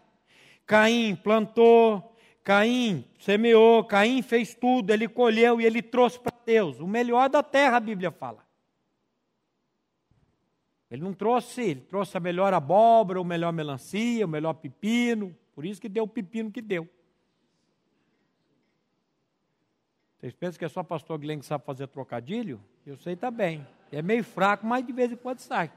Caim 0.66 1.14
plantou, 1.16 2.14
Caim 2.42 3.05
semeou, 3.18 3.85
Caim 3.85 4.23
fez 4.23 4.55
tudo, 4.55 4.90
ele 4.90 5.09
colheu 5.09 5.61
e 5.61 5.64
ele 5.64 5.81
trouxe 5.81 6.18
para 6.18 6.37
Deus 6.44 6.81
o 6.81 6.87
melhor 6.87 7.29
da 7.29 7.42
terra, 7.42 7.77
a 7.77 7.81
Bíblia 7.81 8.11
fala. 8.11 8.44
Ele 10.90 11.03
não 11.03 11.14
trouxe, 11.14 11.62
ele 11.62 11.81
trouxe 11.83 12.16
a 12.16 12.20
melhor 12.20 12.53
abóbora, 12.53 13.20
o 13.20 13.25
melhor 13.25 13.53
melancia, 13.53 14.27
o 14.27 14.29
melhor 14.29 14.55
pepino, 14.55 15.37
por 15.55 15.64
isso 15.64 15.81
que 15.81 15.88
deu 15.88 16.05
o 16.05 16.09
pepino 16.09 16.51
que 16.51 16.61
deu. 16.61 16.88
Vocês 20.20 20.35
pensam 20.35 20.59
que 20.59 20.64
é 20.66 20.68
só 20.68 20.83
pastor 20.83 21.18
Glenn 21.18 21.40
que 21.40 21.46
sabe 21.46 21.64
fazer 21.64 21.87
trocadilho? 21.87 22.61
Eu 22.87 22.94
sei 22.98 23.16
também. 23.16 23.66
É 23.90 24.02
meio 24.02 24.22
fraco, 24.22 24.66
mas 24.66 24.87
de 24.87 24.92
vez 24.92 25.11
em 25.11 25.16
quando 25.16 25.38
sai. 25.38 25.72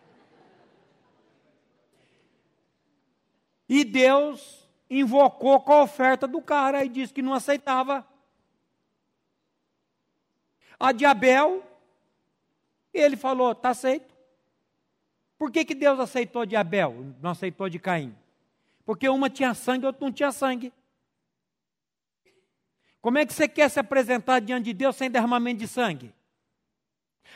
E 3.69 3.85
Deus 3.85 4.67
invocou 4.89 5.61
com 5.61 5.71
a 5.71 5.83
oferta 5.83 6.27
do 6.27 6.41
cara 6.41 6.83
e 6.83 6.89
disse 6.89 7.13
que 7.13 7.21
não 7.21 7.33
aceitava. 7.33 8.05
A 10.77 10.91
de 10.91 11.05
Abel, 11.05 11.63
ele 12.93 13.15
falou: 13.15 13.53
está 13.53 13.69
aceito. 13.69 14.13
Por 15.37 15.51
que, 15.51 15.63
que 15.63 15.73
Deus 15.73 15.99
aceitou 15.99 16.45
de 16.45 16.57
Abel, 16.57 17.13
não 17.21 17.31
aceitou 17.31 17.69
de 17.69 17.79
Caim? 17.79 18.13
Porque 18.85 19.07
uma 19.07 19.29
tinha 19.29 19.53
sangue, 19.53 19.85
outra 19.85 20.05
não 20.05 20.11
tinha 20.11 20.33
sangue. 20.33 20.73
Como 23.03 23.17
é 23.17 23.25
que 23.25 23.33
você 23.33 23.49
quer 23.49 23.69
se 23.69 23.81
apresentar 23.81 24.39
diante 24.39 24.63
de 24.63 24.73
Deus 24.73 24.95
sem 24.95 25.11
derramamento 25.11 25.59
de 25.59 25.67
sangue? 25.67 26.15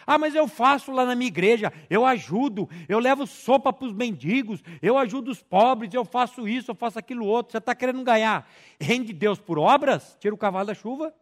Ah, 0.05 0.17
mas 0.17 0.33
eu 0.33 0.47
faço 0.47 0.93
lá 0.93 1.05
na 1.05 1.13
minha 1.13 1.27
igreja, 1.27 1.73
eu 1.89 2.05
ajudo, 2.05 2.69
eu 2.87 2.99
levo 2.99 3.27
sopa 3.27 3.73
para 3.73 3.85
os 3.85 3.91
mendigos, 3.91 4.63
eu 4.81 4.97
ajudo 4.97 5.29
os 5.29 5.43
pobres, 5.43 5.93
eu 5.93 6.05
faço 6.05 6.47
isso, 6.47 6.71
eu 6.71 6.75
faço 6.75 6.97
aquilo 6.97 7.25
outro. 7.25 7.51
Você 7.51 7.57
está 7.57 7.75
querendo 7.75 8.01
ganhar 8.01 8.49
reino 8.79 9.03
de 9.03 9.11
Deus 9.11 9.41
por 9.41 9.59
obras? 9.59 10.15
Tira 10.21 10.33
o 10.33 10.37
cavalo 10.37 10.67
da 10.67 10.73
chuva. 10.73 11.13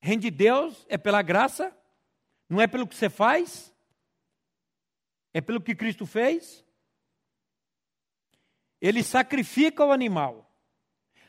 Reino 0.00 0.22
de 0.22 0.30
Deus 0.30 0.86
é 0.88 0.96
pela 0.96 1.22
graça, 1.22 1.76
não 2.48 2.60
é 2.60 2.68
pelo 2.68 2.86
que 2.86 2.94
você 2.94 3.10
faz, 3.10 3.74
é 5.34 5.40
pelo 5.40 5.60
que 5.60 5.74
Cristo 5.74 6.06
fez. 6.06 6.64
Ele 8.80 9.02
sacrifica 9.02 9.84
o 9.84 9.90
animal. 9.90 10.45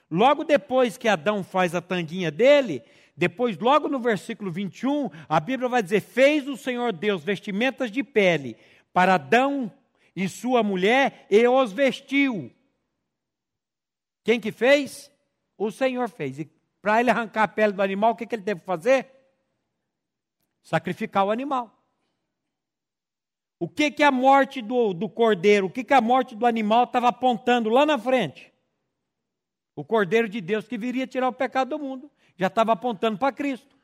Logo 0.09 0.43
depois 0.43 0.97
que 0.97 1.07
Adão 1.07 1.43
faz 1.43 1.75
a 1.75 1.81
tanguinha 1.81 2.31
dele, 2.31 2.81
depois, 3.17 3.57
logo 3.57 3.89
no 3.89 3.99
versículo 3.99 4.51
21, 4.51 5.09
a 5.27 5.39
Bíblia 5.39 5.67
vai 5.67 5.81
dizer: 5.81 6.01
Fez 6.01 6.47
o 6.47 6.55
Senhor 6.55 6.93
Deus 6.93 7.23
vestimentas 7.23 7.89
de 7.91 8.03
pele 8.03 8.55
para 8.93 9.15
Adão 9.15 9.71
e 10.15 10.29
sua 10.29 10.61
mulher 10.61 11.25
e 11.29 11.47
os 11.47 11.71
vestiu. 11.71 12.51
Quem 14.23 14.39
que 14.39 14.51
fez? 14.51 15.11
O 15.57 15.71
Senhor 15.71 16.07
fez. 16.09 16.37
E 16.37 16.51
para 16.79 16.99
ele 16.99 17.09
arrancar 17.09 17.43
a 17.43 17.47
pele 17.47 17.73
do 17.73 17.81
animal, 17.81 18.11
o 18.11 18.15
que, 18.15 18.27
que 18.27 18.35
ele 18.35 18.43
teve 18.43 18.59
que 18.59 18.65
fazer? 18.65 19.09
Sacrificar 20.61 21.25
o 21.25 21.31
animal. 21.31 21.73
O 23.59 23.67
que, 23.67 23.89
que 23.89 24.03
a 24.03 24.11
morte 24.11 24.61
do, 24.61 24.93
do 24.93 25.09
cordeiro, 25.09 25.65
o 25.65 25.69
que, 25.71 25.83
que 25.83 25.93
a 25.93 26.01
morte 26.01 26.35
do 26.35 26.45
animal 26.45 26.83
estava 26.83 27.07
apontando 27.07 27.69
lá 27.69 27.85
na 27.85 27.97
frente? 27.97 28.53
O 29.77 29.85
Cordeiro 29.85 30.27
de 30.27 30.41
Deus 30.41 30.67
que 30.67 30.75
viria 30.75 31.05
tirar 31.05 31.29
o 31.29 31.33
pecado 31.33 31.69
do 31.69 31.77
mundo. 31.77 32.11
Já 32.35 32.47
estava 32.47 32.71
apontando 32.71 33.19
para 33.19 33.31
Cristo. 33.31 33.77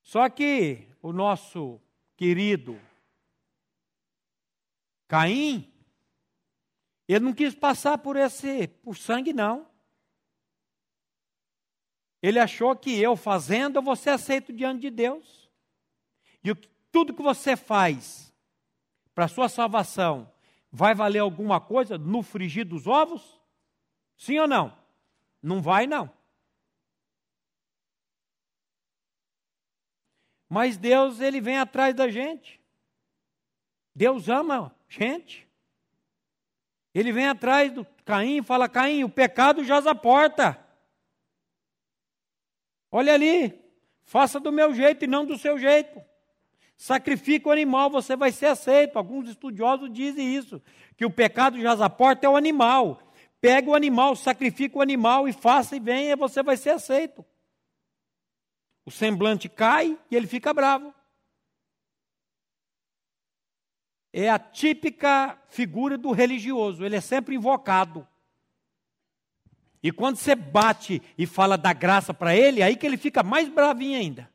Só 0.00 0.28
que 0.28 0.86
o 1.02 1.12
nosso 1.12 1.80
querido 2.16 2.80
Caim, 5.08 5.74
ele 7.08 7.24
não 7.24 7.32
quis 7.32 7.52
passar 7.52 7.98
por 7.98 8.14
esse, 8.14 8.68
por 8.68 8.96
sangue, 8.96 9.32
não. 9.32 9.68
Ele 12.22 12.38
achou 12.38 12.76
que 12.76 12.96
eu 12.96 13.16
fazendo, 13.16 13.74
eu 13.74 13.82
vou 13.82 13.96
ser 13.96 14.10
aceito 14.10 14.52
diante 14.52 14.82
de 14.82 14.90
Deus. 14.90 15.50
E 16.44 16.54
tudo 16.92 17.12
que 17.12 17.22
você 17.22 17.56
faz 17.56 18.32
para 19.12 19.24
a 19.24 19.28
sua 19.28 19.48
salvação 19.48 20.31
vai 20.72 20.94
valer 20.94 21.18
alguma 21.18 21.60
coisa 21.60 21.98
no 21.98 22.22
frigir 22.22 22.64
dos 22.64 22.86
ovos? 22.86 23.38
Sim 24.16 24.38
ou 24.38 24.48
não? 24.48 24.76
Não 25.42 25.60
vai, 25.60 25.86
não. 25.86 26.10
Mas 30.48 30.76
Deus, 30.78 31.20
ele 31.20 31.40
vem 31.40 31.58
atrás 31.58 31.94
da 31.94 32.08
gente. 32.08 32.60
Deus 33.94 34.28
ama 34.28 34.74
gente. 34.88 35.46
Ele 36.94 37.12
vem 37.12 37.26
atrás 37.26 37.72
do 37.72 37.86
Caim 38.04 38.38
e 38.38 38.42
fala: 38.42 38.68
Caim, 38.68 39.04
o 39.04 39.08
pecado 39.08 39.64
jaz 39.64 39.86
a 39.86 39.94
porta. 39.94 40.58
Olha 42.90 43.14
ali, 43.14 43.58
faça 44.04 44.38
do 44.38 44.52
meu 44.52 44.74
jeito 44.74 45.04
e 45.04 45.08
não 45.08 45.24
do 45.24 45.38
seu 45.38 45.58
jeito. 45.58 46.02
Sacrifica 46.82 47.48
o 47.48 47.52
animal, 47.52 47.88
você 47.88 48.16
vai 48.16 48.32
ser 48.32 48.46
aceito. 48.46 48.96
Alguns 48.96 49.28
estudiosos 49.28 49.88
dizem 49.88 50.34
isso, 50.34 50.60
que 50.96 51.06
o 51.06 51.10
pecado 51.10 51.56
de 51.56 51.64
porta 51.96 52.26
é 52.26 52.28
o 52.28 52.34
animal. 52.34 53.00
Pega 53.40 53.70
o 53.70 53.74
animal, 53.76 54.16
sacrifica 54.16 54.76
o 54.76 54.82
animal 54.82 55.28
e 55.28 55.32
faça 55.32 55.76
e 55.76 55.78
venha, 55.78 56.16
você 56.16 56.42
vai 56.42 56.56
ser 56.56 56.70
aceito. 56.70 57.24
O 58.84 58.90
semblante 58.90 59.48
cai 59.48 59.96
e 60.10 60.16
ele 60.16 60.26
fica 60.26 60.52
bravo. 60.52 60.92
É 64.12 64.28
a 64.28 64.40
típica 64.40 65.40
figura 65.50 65.96
do 65.96 66.10
religioso, 66.10 66.84
ele 66.84 66.96
é 66.96 67.00
sempre 67.00 67.36
invocado. 67.36 68.08
E 69.80 69.92
quando 69.92 70.16
você 70.16 70.34
bate 70.34 71.00
e 71.16 71.26
fala 71.26 71.56
da 71.56 71.72
graça 71.72 72.12
para 72.12 72.34
ele, 72.34 72.60
aí 72.60 72.74
que 72.74 72.84
ele 72.84 72.96
fica 72.96 73.22
mais 73.22 73.48
bravinho 73.48 73.96
ainda. 73.96 74.31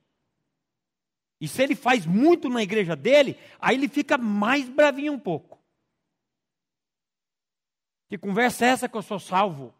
E 1.40 1.48
se 1.48 1.62
ele 1.62 1.76
faz 1.76 2.06
muito 2.06 2.50
na 2.50 2.64
igreja 2.64 2.96
dele, 2.96 3.38
aí 3.60 3.76
ele 3.76 3.88
fica 3.88 4.18
mais 4.18 4.68
bravinho 4.68 5.14
um 5.14 5.20
pouco. 5.20 5.62
Que 8.08 8.18
conversa 8.18 8.66
é 8.66 8.70
essa 8.70 8.90
que 8.90 8.96
eu 8.96 9.02
sou 9.02 9.20
salvo? 9.20 9.74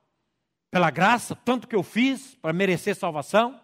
Pela 0.70 0.92
graça, 0.92 1.36
tanto 1.36 1.68
que 1.68 1.76
eu 1.76 1.82
fiz 1.82 2.36
para 2.36 2.54
merecer 2.54 2.96
salvação? 2.96 3.60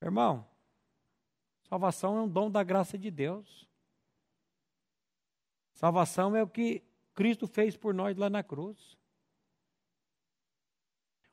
Irmão, 0.00 0.48
salvação 1.68 2.16
é 2.16 2.22
um 2.22 2.28
dom 2.28 2.50
da 2.50 2.62
graça 2.62 2.96
de 2.96 3.10
Deus. 3.10 3.68
Salvação 5.74 6.34
é 6.36 6.42
o 6.42 6.48
que 6.48 6.82
Cristo 7.14 7.46
fez 7.46 7.76
por 7.76 7.92
nós 7.92 8.16
lá 8.16 8.30
na 8.30 8.42
cruz. 8.42 8.96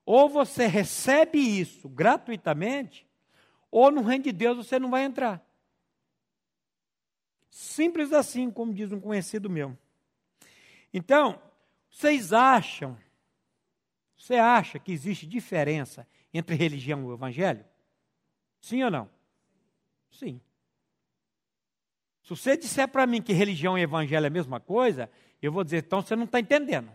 Ou 0.05 0.27
você 0.27 0.67
recebe 0.67 1.37
isso 1.37 1.87
gratuitamente, 1.87 3.07
ou 3.71 3.91
no 3.91 4.01
reino 4.01 4.25
de 4.25 4.31
Deus 4.31 4.57
você 4.57 4.79
não 4.79 4.89
vai 4.89 5.03
entrar. 5.03 5.45
Simples 7.49 8.13
assim, 8.13 8.51
como 8.51 8.73
diz 8.73 8.91
um 8.91 8.99
conhecido 8.99 9.49
meu. 9.49 9.77
Então, 10.93 11.41
vocês 11.89 12.31
acham, 12.31 12.97
você 14.17 14.35
acha 14.35 14.79
que 14.79 14.91
existe 14.91 15.25
diferença 15.25 16.07
entre 16.33 16.55
religião 16.55 17.09
e 17.09 17.13
evangelho? 17.13 17.65
Sim 18.61 18.83
ou 18.83 18.91
não? 18.91 19.09
Sim. 20.11 20.41
Se 22.23 22.29
você 22.29 22.57
disser 22.57 22.87
para 22.87 23.07
mim 23.07 23.21
que 23.21 23.33
religião 23.33 23.77
e 23.77 23.81
evangelho 23.81 24.25
é 24.25 24.27
a 24.27 24.31
mesma 24.31 24.59
coisa, 24.59 25.09
eu 25.41 25.51
vou 25.51 25.63
dizer, 25.63 25.85
então 25.85 26.01
você 26.01 26.15
não 26.15 26.25
está 26.25 26.39
entendendo. 26.39 26.91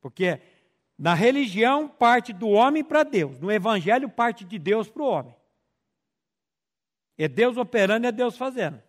Porque 0.00 0.40
na 1.00 1.14
religião 1.14 1.88
parte 1.88 2.30
do 2.30 2.50
homem 2.50 2.84
para 2.84 3.02
Deus, 3.02 3.40
no 3.40 3.50
evangelho 3.50 4.06
parte 4.06 4.44
de 4.44 4.58
Deus 4.58 4.86
para 4.86 5.02
o 5.02 5.06
homem. 5.06 5.34
É 7.16 7.26
Deus 7.26 7.56
operando, 7.56 8.06
é 8.06 8.12
Deus 8.12 8.36
fazendo. 8.36 8.82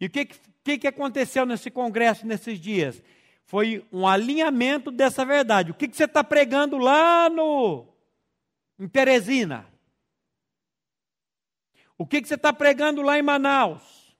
E 0.00 0.06
o 0.06 0.10
que, 0.10 0.24
que, 0.24 0.78
que 0.78 0.88
aconteceu 0.88 1.46
nesse 1.46 1.70
congresso 1.70 2.26
nesses 2.26 2.58
dias? 2.58 3.00
Foi 3.44 3.86
um 3.92 4.08
alinhamento 4.08 4.90
dessa 4.90 5.24
verdade. 5.24 5.70
O 5.70 5.74
que, 5.74 5.86
que 5.86 5.96
você 5.96 6.06
está 6.06 6.24
pregando 6.24 6.76
lá 6.76 7.30
no, 7.30 7.86
em 8.76 8.88
Teresina? 8.88 9.72
O 11.96 12.04
que, 12.04 12.20
que 12.20 12.26
você 12.26 12.34
está 12.34 12.52
pregando 12.52 13.02
lá 13.02 13.16
em 13.16 13.22
Manaus? 13.22 14.16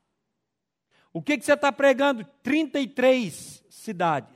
O 1.12 1.20
que, 1.20 1.36
que 1.36 1.44
você 1.44 1.54
está 1.54 1.72
pregando? 1.72 2.24
33 2.44 3.64
cidades. 3.68 4.33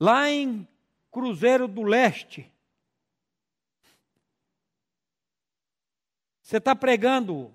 Lá 0.00 0.30
em 0.30 0.66
Cruzeiro 1.10 1.68
do 1.68 1.82
Leste. 1.82 2.50
Você 6.40 6.56
está 6.56 6.74
pregando 6.74 7.54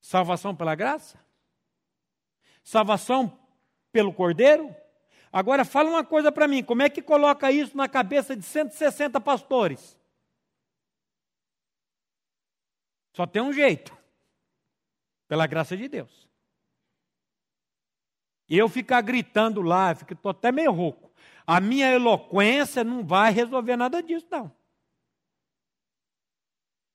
salvação 0.00 0.54
pela 0.54 0.74
graça? 0.74 1.18
Salvação 2.62 3.38
pelo 3.92 4.14
Cordeiro? 4.14 4.74
Agora 5.32 5.64
fala 5.64 5.90
uma 5.90 6.04
coisa 6.04 6.32
para 6.32 6.48
mim: 6.48 6.62
como 6.62 6.82
é 6.82 6.88
que 6.88 7.02
coloca 7.02 7.50
isso 7.50 7.76
na 7.76 7.88
cabeça 7.88 8.36
de 8.36 8.42
160 8.42 9.20
pastores? 9.20 9.98
Só 13.12 13.26
tem 13.26 13.42
um 13.42 13.52
jeito. 13.52 13.96
Pela 15.26 15.46
graça 15.46 15.76
de 15.76 15.88
Deus. 15.88 16.25
E 18.48 18.56
eu 18.56 18.68
ficar 18.68 19.00
gritando 19.00 19.60
lá, 19.60 19.92
estou 19.92 20.30
até 20.30 20.52
meio 20.52 20.72
rouco. 20.72 21.10
A 21.46 21.60
minha 21.60 21.92
eloquência 21.92 22.82
não 22.84 23.04
vai 23.04 23.32
resolver 23.32 23.76
nada 23.76 24.02
disso, 24.02 24.26
não. 24.30 24.52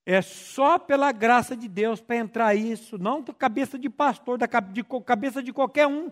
É 0.06 0.22
só 0.22 0.80
pela 0.80 1.12
graça 1.12 1.56
de 1.56 1.68
Deus 1.68 2.02
para 2.02 2.16
entrar 2.16 2.56
isso, 2.56 2.98
não 2.98 3.22
da 3.22 3.34
cabeça 3.34 3.78
de 3.78 3.90
pastor, 3.90 4.38
da 4.38 4.48
cabeça 4.48 5.44
de 5.44 5.54
qualquer 5.54 5.88
um. 5.88 6.12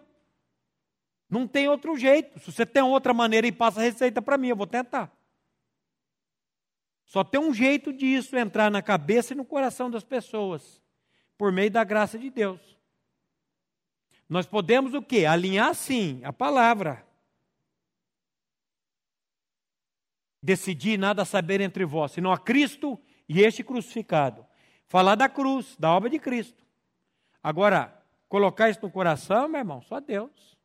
Não 1.30 1.48
tem 1.48 1.68
outro 1.68 1.98
jeito. 1.98 2.40
Se 2.40 2.52
você 2.52 2.66
tem 2.66 2.82
outra 2.82 3.14
maneira 3.14 3.46
e 3.48 3.52
passa 3.52 3.80
a 3.80 3.84
receita 3.84 4.22
para 4.22 4.38
mim, 4.38 4.50
eu 4.50 4.56
vou 4.56 4.68
tentar. 4.68 5.12
Só 7.06 7.24
tem 7.24 7.42
um 7.42 7.54
jeito 7.54 7.92
disso 7.92 8.38
entrar 8.38 8.70
na 8.70 8.82
cabeça 8.82 9.34
e 9.34 9.38
no 9.38 9.44
coração 9.44 9.90
das 9.90 10.04
pessoas, 10.04 10.82
por 11.38 11.52
meio 11.52 11.72
da 11.72 11.84
graça 11.84 12.18
de 12.18 12.30
Deus. 12.30 12.79
Nós 14.30 14.46
podemos 14.46 14.94
o 14.94 15.02
quê? 15.02 15.26
Alinhar 15.26 15.74
sim 15.74 16.22
a 16.24 16.32
palavra. 16.32 17.04
Decidir 20.42 20.98
nada 20.98 21.26
saber 21.26 21.60
entre 21.60 21.84
vós, 21.84 22.12
senão 22.12 22.32
a 22.32 22.38
Cristo 22.38 22.98
e 23.28 23.42
este 23.42 23.64
crucificado. 23.64 24.46
Falar 24.88 25.16
da 25.16 25.28
cruz, 25.28 25.76
da 25.78 25.92
obra 25.92 26.10
de 26.10 26.20
Cristo. 26.20 26.64
Agora, 27.44 28.04
colocar 28.28 28.70
isso 28.70 28.80
no 28.84 28.92
coração, 28.92 29.50
meu 29.50 29.60
irmão, 29.60 29.82
só 29.82 30.00
Deus. 30.00 30.58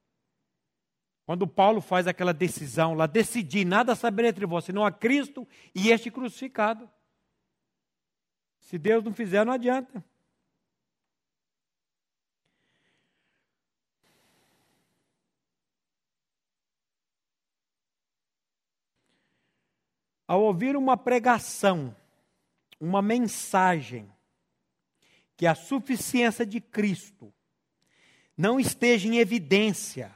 Quando 1.26 1.46
Paulo 1.46 1.80
faz 1.80 2.06
aquela 2.06 2.34
decisão 2.34 2.92
lá, 2.92 3.06
decidir 3.06 3.64
nada 3.64 3.94
saber 3.94 4.26
entre 4.26 4.44
vós, 4.44 4.66
senão 4.66 4.84
a 4.84 4.92
Cristo 4.92 5.48
e 5.74 5.90
este 5.90 6.10
crucificado. 6.10 6.88
Se 8.60 8.76
Deus 8.76 9.02
não 9.02 9.12
fizer, 9.12 9.44
não 9.44 9.52
adianta. 9.52 10.04
Ao 20.34 20.42
ouvir 20.42 20.76
uma 20.76 20.96
pregação, 20.96 21.94
uma 22.80 23.00
mensagem 23.00 24.12
que 25.36 25.46
a 25.46 25.54
suficiência 25.54 26.44
de 26.44 26.60
Cristo 26.60 27.32
não 28.36 28.58
esteja 28.58 29.06
em 29.06 29.18
evidência, 29.18 30.12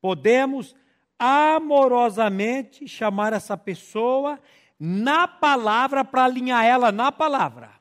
podemos 0.00 0.72
amorosamente 1.18 2.86
chamar 2.86 3.32
essa 3.32 3.56
pessoa 3.56 4.38
na 4.78 5.26
palavra 5.26 6.04
para 6.04 6.24
alinhar 6.24 6.64
ela 6.64 6.92
na 6.92 7.10
palavra. 7.10 7.72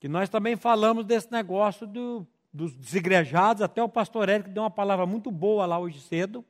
Que 0.00 0.08
nós 0.08 0.28
também 0.28 0.56
falamos 0.56 1.04
desse 1.04 1.30
negócio 1.30 1.86
do, 1.86 2.26
dos 2.52 2.74
desigrejados, 2.74 3.62
até 3.62 3.80
o 3.80 3.88
pastor 3.88 4.28
Érico 4.28 4.50
deu 4.50 4.64
uma 4.64 4.70
palavra 4.70 5.06
muito 5.06 5.30
boa 5.30 5.64
lá 5.64 5.78
hoje 5.78 6.00
cedo. 6.00 6.44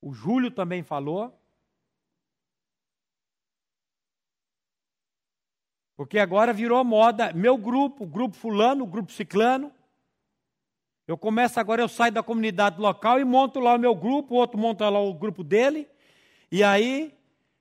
O 0.00 0.12
Júlio 0.12 0.50
também 0.50 0.82
falou. 0.82 1.36
Porque 5.96 6.18
agora 6.18 6.52
virou 6.52 6.82
moda, 6.82 7.30
meu 7.34 7.58
grupo, 7.58 8.06
grupo 8.06 8.34
fulano, 8.34 8.86
grupo 8.86 9.12
ciclano. 9.12 9.70
Eu 11.06 11.18
começo 11.18 11.60
agora, 11.60 11.82
eu 11.82 11.88
saio 11.88 12.12
da 12.12 12.22
comunidade 12.22 12.80
local 12.80 13.20
e 13.20 13.24
monto 13.24 13.60
lá 13.60 13.74
o 13.74 13.78
meu 13.78 13.94
grupo, 13.94 14.34
o 14.34 14.38
outro 14.38 14.58
monta 14.58 14.88
lá 14.88 14.98
o 14.98 15.12
grupo 15.12 15.44
dele. 15.44 15.86
E 16.50 16.64
aí 16.64 17.14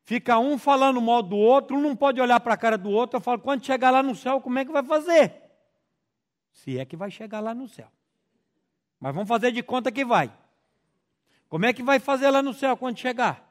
fica 0.04 0.39
um 0.39 0.58
falando 0.58 1.02
mal 1.02 1.21
do 1.21 1.36
outro, 1.36 1.75
um 1.75 1.82
não 1.82 1.95
pode 1.95 2.21
olhar 2.21 2.39
para 2.39 2.54
a 2.54 2.58
cara 2.58 2.78
do 2.78 2.89
outro. 2.89 3.17
Eu 3.17 3.21
falo, 3.21 3.41
quando 3.41 3.65
chegar 3.65 3.89
lá 3.89 4.02
no 4.02 4.15
céu, 4.15 4.39
como 4.39 4.58
é 4.58 4.63
que 4.63 4.71
vai 4.71 4.84
fazer? 4.84 5.34
Se 6.54 6.80
é 6.80 6.86
que 6.86 6.95
vai 6.95 7.12
chegar 7.12 7.41
lá 7.41 7.54
no 7.54 7.67
céu. 7.67 7.91
Mas 8.99 9.13
vamos 9.13 9.28
fazer 9.28 9.52
de 9.52 9.62
conta 9.62 9.91
que 9.91 10.06
vai. 10.06 10.32
Como 11.49 11.65
é 11.65 11.73
que 11.73 11.81
vai 11.81 11.99
fazer 11.99 12.29
lá 12.29 12.43
no 12.43 12.53
céu 12.53 12.77
quando 12.77 12.99
chegar? 12.99 13.49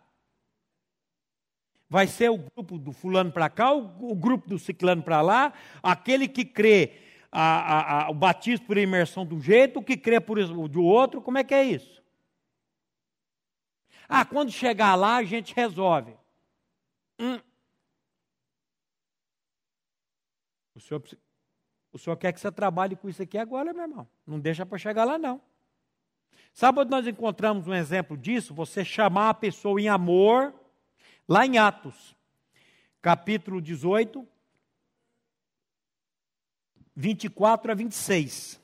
Vai 1.91 2.07
ser 2.07 2.31
o 2.31 2.39
grupo 2.39 2.79
do 2.79 2.93
fulano 2.93 3.33
para 3.33 3.51
cá, 3.51 3.73
o, 3.73 4.13
o, 4.13 4.15
grupo 4.15 4.49
do 4.49 4.59
ciclano 4.59 5.03
para 5.03 5.21
lá, 5.21 5.53
aquele 5.83 6.29
que 6.29 6.45
crê 6.45 6.93
a, 7.33 7.43
a, 7.43 8.05
a, 8.05 8.11
o 8.11 8.15
batismo 8.15 8.67
por 8.67 8.77
imersão 8.77 9.27
de 9.27 9.35
um 9.35 9.41
jeito, 9.41 9.81
o 9.81 9.83
que 9.83 9.97
crê 9.97 10.21
por 10.21 10.39
do 10.69 10.83
outro, 10.83 11.21
como 11.21 11.39
é 11.39 11.45
que 11.45 11.55
é 11.55 11.65
isso? 11.65 12.03
Ah, 14.09 14.25
quando 14.25 14.53
chegar 14.53 14.95
lá 14.95 15.17
a 15.17 15.25
gente 15.25 15.55
resolve. 15.55 16.17
Hum. 17.19 17.41
O, 20.75 20.81
senhor, 20.81 21.03
o 21.93 21.99
senhor 21.99 22.17
quer 22.17 22.33
que 22.33 22.41
você 22.41 22.53
trabalhe 22.53 22.95
com 22.95 23.09
isso 23.09 23.23
aqui 23.23 23.37
agora, 23.37 23.73
meu 23.73 23.83
irmão. 23.83 24.09
Não 24.27 24.39
deixa 24.39 24.65
para 24.65 24.79
chegar 24.79 25.05
lá, 25.05 25.19
não. 25.19 25.43
Sabe 26.59 26.81
onde 26.81 26.91
nós 26.91 27.07
encontramos 27.07 27.69
um 27.69 27.73
exemplo 27.73 28.17
disso? 28.17 28.53
Você 28.53 28.85
chamar 28.85 29.31
a 29.31 29.35
pessoa 29.35 29.81
em 29.81 29.89
amor 29.89 30.53
Lá 31.29 31.47
em 31.47 31.57
Atos, 31.57 32.17
capítulo 33.01 33.63
18, 33.63 34.27
24 36.97 37.71
a 37.71 37.75
26. 37.77 38.61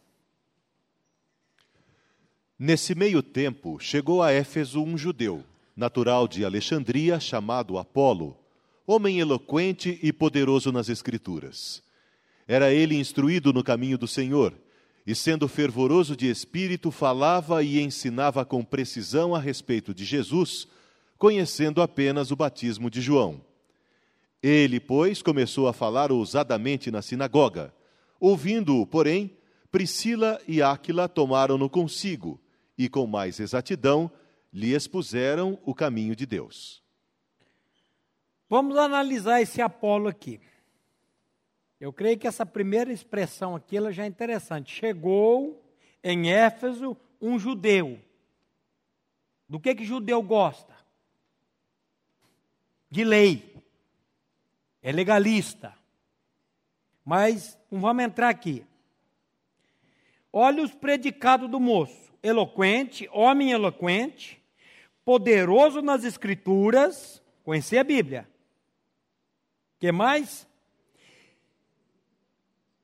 Nesse 2.59 2.97
meio 2.97 3.23
tempo, 3.23 3.79
chegou 3.79 4.25
a 4.25 4.33
Éfeso 4.33 4.83
um 4.83 4.99
judeu, 4.99 5.45
natural 5.77 6.27
de 6.27 6.45
Alexandria, 6.45 7.21
chamado 7.21 7.79
Apolo, 7.79 8.37
homem 8.85 9.21
eloquente 9.21 10.01
e 10.03 10.13
poderoso 10.13 10.73
nas 10.73 10.89
Escrituras. 10.89 11.81
Era 12.49 12.73
ele 12.73 12.97
instruído 12.97 13.53
no 13.53 13.63
caminho 13.63 13.97
do 13.97 14.09
Senhor, 14.09 14.53
e 15.07 15.15
sendo 15.15 15.47
fervoroso 15.49 16.17
de 16.17 16.29
espírito, 16.31 16.91
falava 16.91 17.63
e 17.63 17.81
ensinava 17.81 18.45
com 18.45 18.65
precisão 18.65 19.35
a 19.35 19.39
respeito 19.39 19.95
de 19.95 20.05
Jesus 20.05 20.67
conhecendo 21.19 21.81
apenas 21.81 22.31
o 22.31 22.37
batismo 22.37 22.91
de 22.91 23.01
João. 23.01 23.41
Ele, 24.43 24.79
pois, 24.79 25.23
começou 25.23 25.67
a 25.69 25.73
falar 25.73 26.13
ousadamente 26.13 26.91
na 26.91 27.01
sinagoga. 27.01 27.75
Ouvindo-o, 28.21 28.87
porém, 28.87 29.35
Priscila 29.71 30.39
e 30.47 30.61
Áquila 30.61 31.09
tomaram-no 31.09 31.71
consigo 31.71 32.39
e, 32.77 32.89
com 32.89 33.07
mais 33.07 33.41
exatidão, 33.41 34.11
lhe 34.53 34.75
expuseram 34.75 35.59
o 35.65 35.75
caminho 35.75 36.15
de 36.15 36.27
Deus. 36.27 36.83
Vamos 38.49 38.77
analisar 38.77 39.41
esse 39.41 39.63
Apolo 39.63 40.09
aqui. 40.09 40.41
Eu 41.85 41.93
creio 41.93 42.19
que 42.19 42.27
essa 42.27 42.47
primeira 42.47 42.93
expressão 42.93 43.55
aqui 43.55 43.77
ela 43.77 43.93
já 43.93 44.05
é 44.05 44.07
interessante. 44.07 44.73
Chegou 44.73 45.63
em 46.03 46.33
Éfeso 46.33 46.97
um 47.21 47.39
judeu. 47.39 48.01
Do 49.49 49.61
que 49.61 49.75
que 49.75 49.85
judeu 49.85 50.23
gosta? 50.23 50.75
de 52.95 53.03
lei, 53.03 53.61
é 54.81 54.93
legalista. 54.93 55.75
Mas 57.05 57.59
não 57.69 57.81
vamos 57.81 58.05
entrar 58.05 58.29
aqui. 58.29 58.65
Olha 60.33 60.63
os 60.63 60.73
predicados 60.73 61.51
do 61.51 61.59
moço: 61.59 62.15
eloquente, 62.23 63.09
homem 63.13 63.51
eloquente, 63.51 64.41
poderoso 65.05 65.83
nas 65.83 66.05
escrituras, 66.05 67.21
conhecer 67.43 67.79
a 67.79 67.85
Bíblia. 67.85 68.29
que 69.81 69.91
mais? 69.91 70.47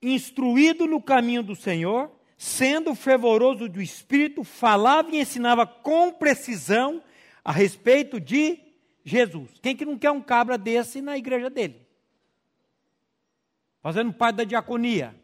Instruído 0.03 0.87
no 0.87 1.03
caminho 1.03 1.43
do 1.43 1.55
Senhor, 1.55 2.11
sendo 2.37 2.95
fervoroso 2.95 3.69
do 3.69 3.83
espírito, 3.83 4.43
falava 4.43 5.11
e 5.11 5.21
ensinava 5.21 5.67
com 5.67 6.13
precisão 6.13 7.03
a 7.45 7.53
respeito 7.53 8.19
de 8.19 8.59
Jesus. 9.05 9.51
Quem 9.63 9.77
que 9.77 9.85
não 9.85 9.99
quer 9.99 10.11
um 10.11 10.23
cabra 10.23 10.57
desse 10.57 11.03
na 11.03 11.19
igreja 11.19 11.51
dele? 11.51 11.87
Fazendo 13.83 14.13
parte 14.13 14.37
da 14.37 14.45
diaconia, 14.45 15.15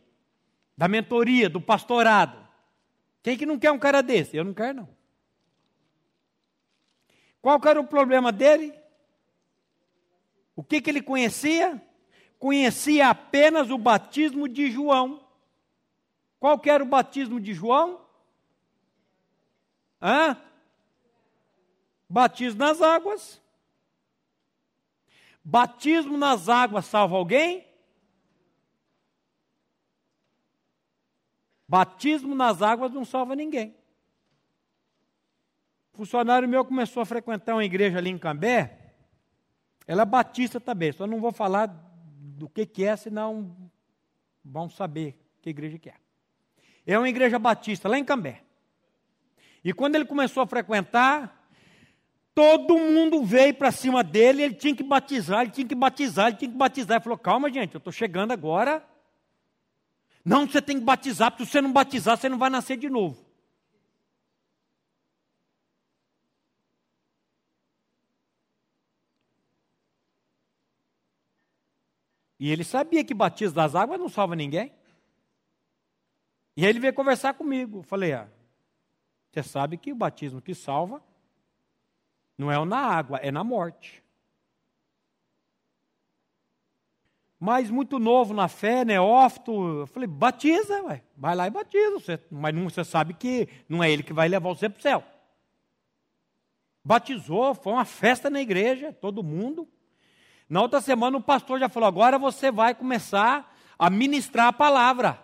da 0.77 0.89
mentoria, 0.89 1.49
do 1.49 1.61
pastorado. 1.61 2.47
Quem 3.23 3.37
que 3.37 3.47
não 3.47 3.59
quer 3.59 3.73
um 3.73 3.79
cara 3.79 4.03
desse? 4.03 4.37
Eu 4.37 4.45
não 4.45 4.55
quero 4.55 4.77
não. 4.79 4.97
Qual 7.41 7.61
era 7.65 7.81
o 7.81 7.87
problema 7.87 8.33
dele? 8.33 8.75
O 10.55 10.65
que, 10.65 10.81
que 10.81 10.91
ele 10.91 11.03
conhecia? 11.03 11.81
Conhecia 12.39 13.09
apenas 13.09 13.71
o 13.71 13.79
batismo 13.79 14.49
de 14.49 14.71
João. 14.71 15.25
Qual 16.39 16.59
que 16.59 16.71
era 16.71 16.83
o 16.83 16.87
batismo 16.87 17.41
de 17.41 17.55
João? 17.55 18.01
Hã? 20.01 20.37
Batismo 22.09 22.59
nas 22.59 22.83
águas. 22.83 23.41
Batismo 25.43 26.17
nas 26.17 26.49
águas 26.49 26.85
salva 26.87 27.17
alguém? 27.17 27.67
Batismo 31.69 32.35
nas 32.35 32.63
águas 32.63 32.93
não 32.93 33.05
salva 33.05 33.35
ninguém. 33.35 33.75
Funcionário 35.95 36.49
meu 36.49 36.65
começou 36.65 37.03
a 37.03 37.07
frequentar 37.07 37.55
uma 37.55 37.65
igreja 37.65 37.99
ali 37.99 38.11
em 38.11 38.19
Cambé. 38.19 38.95
Ela 39.87 40.03
é 40.03 40.05
batista 40.05 40.61
também, 40.61 40.93
só 40.93 41.07
não 41.07 41.21
vou 41.21 41.33
falar 41.33 41.67
do 42.27 42.49
que, 42.49 42.67
que 42.67 42.85
é, 42.85 42.97
senão 42.97 43.57
vão 44.45 44.69
saber 44.69 45.19
que 45.41 45.51
igreja 45.51 45.79
que 45.79 45.89
é. 45.89 45.95
É 46.87 46.99
uma 46.99 47.09
igreja 47.09 47.39
batista 47.39 47.89
lá 47.89 47.99
em 47.99 48.05
Cambé. 48.05 48.43
E 49.65 49.73
quando 49.73 49.97
ele 49.97 50.05
começou 50.05 50.43
a 50.43 50.47
frequentar, 50.47 51.49
todo 52.35 52.79
mundo 52.79 53.25
veio 53.25 53.55
para 53.55 53.73
cima 53.73 54.05
dele, 54.05 54.43
ele 54.43 54.55
tinha 54.55 54.75
que 54.75 54.85
batizar, 54.85 55.43
ele 55.43 55.51
tinha 55.51 55.67
que 55.67 55.75
batizar, 55.75 56.29
ele 56.29 56.37
tinha 56.37 56.51
que 56.51 56.57
batizar. 56.57 56.97
Ele 56.97 57.03
falou: 57.05 57.19
calma, 57.19 57.51
gente, 57.51 57.75
eu 57.75 57.79
estou 57.79 57.93
chegando 57.93 58.33
agora. 58.33 58.85
Não, 60.25 60.47
você 60.47 60.63
tem 60.63 60.79
que 60.79 60.85
batizar, 60.85 61.31
porque 61.31 61.45
se 61.45 61.53
você 61.53 61.61
não 61.61 61.73
batizar, 61.73 62.17
você 62.17 62.29
não 62.29 62.39
vai 62.39 62.51
nascer 62.51 62.77
de 62.77 62.89
novo. 62.89 63.26
E 72.39 72.51
ele 72.51 72.65
sabia 72.65 73.05
que 73.05 73.15
batismo 73.15 73.55
das 73.55 73.75
águas 73.75 73.99
não 73.99 74.09
salva 74.09 74.37
ninguém. 74.37 74.73
E 76.57 76.65
aí 76.65 76.71
ele 76.71 76.81
veio 76.81 76.95
conversar 76.95 77.35
comigo. 77.35 77.83
Falei, 77.83 78.13
ah, 78.13 78.29
você 79.31 79.43
sabe 79.43 79.77
que 79.77 79.93
o 79.93 79.97
batismo 79.97 80.41
que 80.41 80.55
salva 80.55 81.03
não 82.37 82.51
é 82.51 82.65
na 82.65 82.79
água, 82.79 83.19
é 83.19 83.31
na 83.31 83.45
morte. 83.45 84.03
Mas 87.39 87.71
muito 87.71 87.99
novo 87.99 88.33
na 88.33 88.49
fé, 88.49 88.85
neófito, 88.85 89.81
eu 89.81 89.87
falei, 89.87 90.07
batiza, 90.07 90.83
ué. 90.85 91.03
vai 91.17 91.35
lá 91.35 91.47
e 91.47 91.51
batiza. 91.51 91.91
Você, 91.93 92.21
mas 92.31 92.55
não, 92.55 92.65
você 92.69 92.83
sabe 92.83 93.13
que 93.13 93.49
não 93.69 93.85
é 93.85 93.91
ele 93.91 94.03
que 94.03 94.13
vai 94.13 94.27
levar 94.27 94.49
você 94.49 94.69
para 94.69 94.79
o 94.79 94.83
céu. 94.83 95.05
Batizou, 96.83 97.55
foi 97.55 97.73
uma 97.73 97.85
festa 97.85 98.31
na 98.31 98.41
igreja, 98.41 98.93
todo 98.93 99.23
mundo. 99.23 99.69
Na 100.49 100.63
outra 100.63 100.81
semana 100.81 101.17
o 101.17 101.23
pastor 101.23 101.59
já 101.59 101.69
falou: 101.69 101.89
agora 101.89 102.19
você 102.19 102.51
vai 102.51 102.75
começar 102.75 103.55
a 103.79 103.91
ministrar 103.91 104.49
a 104.49 104.53
palavra. 104.53 105.23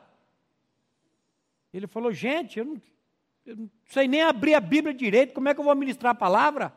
Ele 1.73 1.87
falou: 1.87 2.13
gente, 2.13 2.59
eu 2.59 2.65
não, 2.65 2.83
eu 3.47 3.57
não 3.57 3.71
sei 3.87 4.09
nem 4.09 4.23
abrir 4.23 4.55
a 4.55 4.61
Bíblia 4.61 4.93
direito, 4.93 5.35
como 5.35 5.49
é 5.49 5.55
que 5.55 5.61
eu 5.61 5.65
vou 5.65 5.75
ministrar 5.75 6.13
a 6.13 6.17
palavra? 6.17 6.77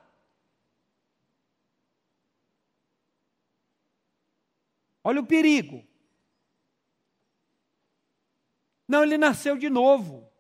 Olha 5.04 5.22
o 5.22 5.26
perigo. 5.26 5.86
Não, 8.88 9.04
ele 9.04 9.18
nasceu 9.18 9.58
de 9.58 9.70
novo. 9.70 10.32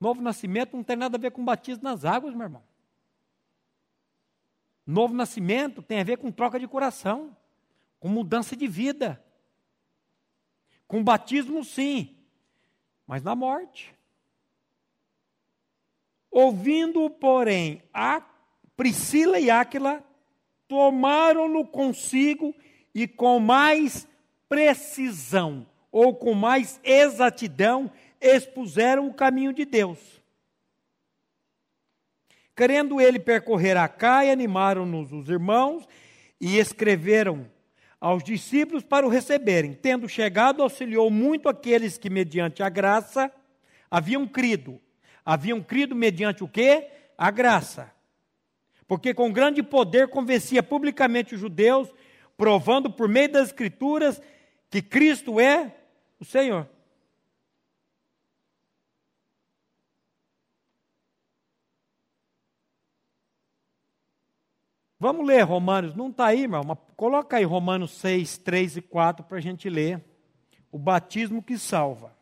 Novo 0.00 0.20
nascimento 0.20 0.76
não 0.76 0.84
tem 0.84 0.96
nada 0.96 1.16
a 1.16 1.20
ver 1.20 1.30
com 1.30 1.44
batismo 1.44 1.84
nas 1.84 2.04
águas, 2.04 2.34
meu 2.34 2.44
irmão. 2.44 2.67
Novo 4.90 5.12
nascimento 5.12 5.82
tem 5.82 6.00
a 6.00 6.02
ver 6.02 6.16
com 6.16 6.32
troca 6.32 6.58
de 6.58 6.66
coração, 6.66 7.36
com 8.00 8.08
mudança 8.08 8.56
de 8.56 8.66
vida. 8.66 9.22
Com 10.86 11.04
batismo, 11.04 11.62
sim, 11.62 12.16
mas 13.06 13.22
na 13.22 13.34
morte. 13.34 13.94
Ouvindo, 16.30 17.10
porém, 17.10 17.82
a 17.92 18.22
Priscila 18.78 19.38
e 19.38 19.50
Áquila 19.50 20.02
tomaram-no 20.66 21.66
consigo 21.66 22.54
e 22.94 23.06
com 23.06 23.38
mais 23.38 24.08
precisão, 24.48 25.66
ou 25.92 26.14
com 26.14 26.32
mais 26.32 26.80
exatidão, 26.82 27.92
expuseram 28.18 29.06
o 29.06 29.12
caminho 29.12 29.52
de 29.52 29.66
Deus. 29.66 30.17
Querendo 32.58 33.00
ele 33.00 33.20
percorrer 33.20 33.76
a 33.76 33.86
Caia, 33.86 34.32
animaram-nos 34.32 35.12
os 35.12 35.28
irmãos 35.28 35.88
e 36.40 36.58
escreveram 36.58 37.48
aos 38.00 38.24
discípulos 38.24 38.82
para 38.82 39.06
o 39.06 39.08
receberem. 39.08 39.74
Tendo 39.74 40.08
chegado, 40.08 40.60
auxiliou 40.60 41.08
muito 41.08 41.48
aqueles 41.48 41.96
que, 41.96 42.10
mediante 42.10 42.60
a 42.60 42.68
graça, 42.68 43.30
haviam 43.88 44.26
crido. 44.26 44.80
Haviam 45.24 45.62
crido 45.62 45.94
mediante 45.94 46.42
o 46.42 46.48
quê? 46.48 46.88
A 47.16 47.30
graça. 47.30 47.92
Porque 48.88 49.14
com 49.14 49.30
grande 49.30 49.62
poder 49.62 50.08
convencia 50.08 50.60
publicamente 50.60 51.36
os 51.36 51.40
judeus, 51.40 51.88
provando 52.36 52.90
por 52.90 53.08
meio 53.08 53.30
das 53.30 53.50
Escrituras 53.50 54.20
que 54.68 54.82
Cristo 54.82 55.38
é 55.38 55.76
o 56.18 56.24
Senhor. 56.24 56.68
Vamos 65.00 65.26
ler 65.26 65.42
Romanos, 65.42 65.94
não 65.94 66.10
está 66.10 66.26
aí, 66.26 66.42
irmão, 66.42 66.64
mas 66.64 66.78
coloca 66.96 67.36
aí 67.36 67.44
Romanos 67.44 67.92
6, 67.92 68.38
3 68.38 68.78
e 68.78 68.82
4 68.82 69.24
para 69.24 69.38
a 69.38 69.40
gente 69.40 69.70
ler. 69.70 70.04
O 70.72 70.78
batismo 70.78 71.42
que 71.42 71.56
salva. 71.56 72.18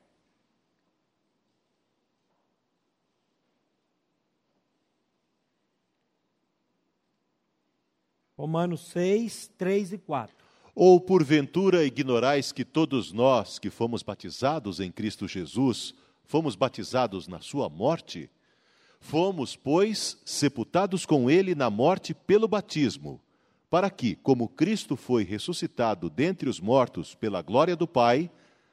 Romanos 8.37 8.89
6, 8.89 9.51
3 9.57 9.95
e 9.95 9.99
4. 9.99 10.37
Ou 10.75 11.01
porventura 11.01 11.85
ignorais 11.85 12.53
que 12.53 12.67
todos 12.67 13.11
nós 13.11 13.59
que 13.59 13.71
fomos 13.71 14.03
batizados 14.03 14.79
em 14.79 14.93
Cristo 14.93 15.27
Jesus, 15.27 15.95
fomos 16.23 16.55
batizados 16.55 17.27
na 17.27 17.41
sua 17.41 17.71
morte? 17.71 18.31
Fomos, 18.99 19.57
pois, 19.57 20.21
sepultados 20.25 21.07
com 21.07 21.31
ele 21.31 21.55
na 21.55 21.71
morte 21.71 22.15
pelo 22.15 22.49
batismo, 22.49 23.21
para 23.71 23.91
que, 23.91 24.17
como 24.17 24.49
Cristo 24.49 24.97
foi 24.97 25.25
ressuscitado 25.25 26.09
dentre 26.09 26.49
os 26.49 26.61
mortos 26.61 27.15
pela 27.15 27.43
glória 27.43 27.77
do 27.77 27.87
Pai, 27.87 28.31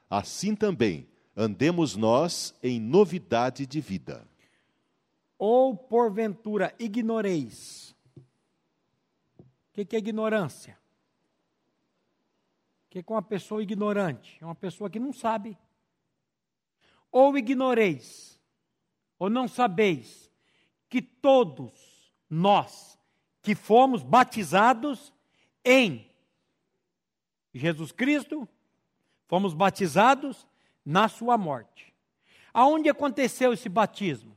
assim 0.10 0.56
também 0.56 1.08
andemos 1.36 1.96
nós 1.96 2.54
em 2.62 2.80
novidade 2.80 3.66
de 3.66 3.82
vida. 3.82 4.28
Ou 5.38 5.76
porventura 5.76 6.74
ignoreis. 6.80 7.96
O 8.18 9.86
que 9.86 9.96
é 9.96 10.00
ignorância? 10.00 10.78
O 12.86 12.90
que 12.90 13.00
é 13.00 13.04
uma 13.08 13.22
pessoa 13.22 13.62
ignorante? 13.62 14.38
É 14.40 14.46
uma 14.46 14.56
pessoa 14.56 14.90
que 14.90 15.00
não 15.00 15.12
sabe. 15.12 15.58
Ou 17.12 17.36
ignoreis, 17.38 18.33
ou 19.24 19.30
não 19.30 19.48
sabeis 19.48 20.30
que 20.90 21.02
todos 21.02 22.14
nós 22.30 23.00
que 23.42 23.56
fomos 23.56 24.04
batizados 24.04 25.14
em 25.64 26.12
Jesus 27.54 27.94
Cristo, 27.94 28.46
fomos 29.26 29.54
batizados 29.54 30.46
na 30.86 31.08
sua 31.08 31.38
morte. 31.38 31.94
Aonde 32.54 32.90
aconteceu 32.90 33.54
esse 33.54 33.70
batismo? 33.70 34.36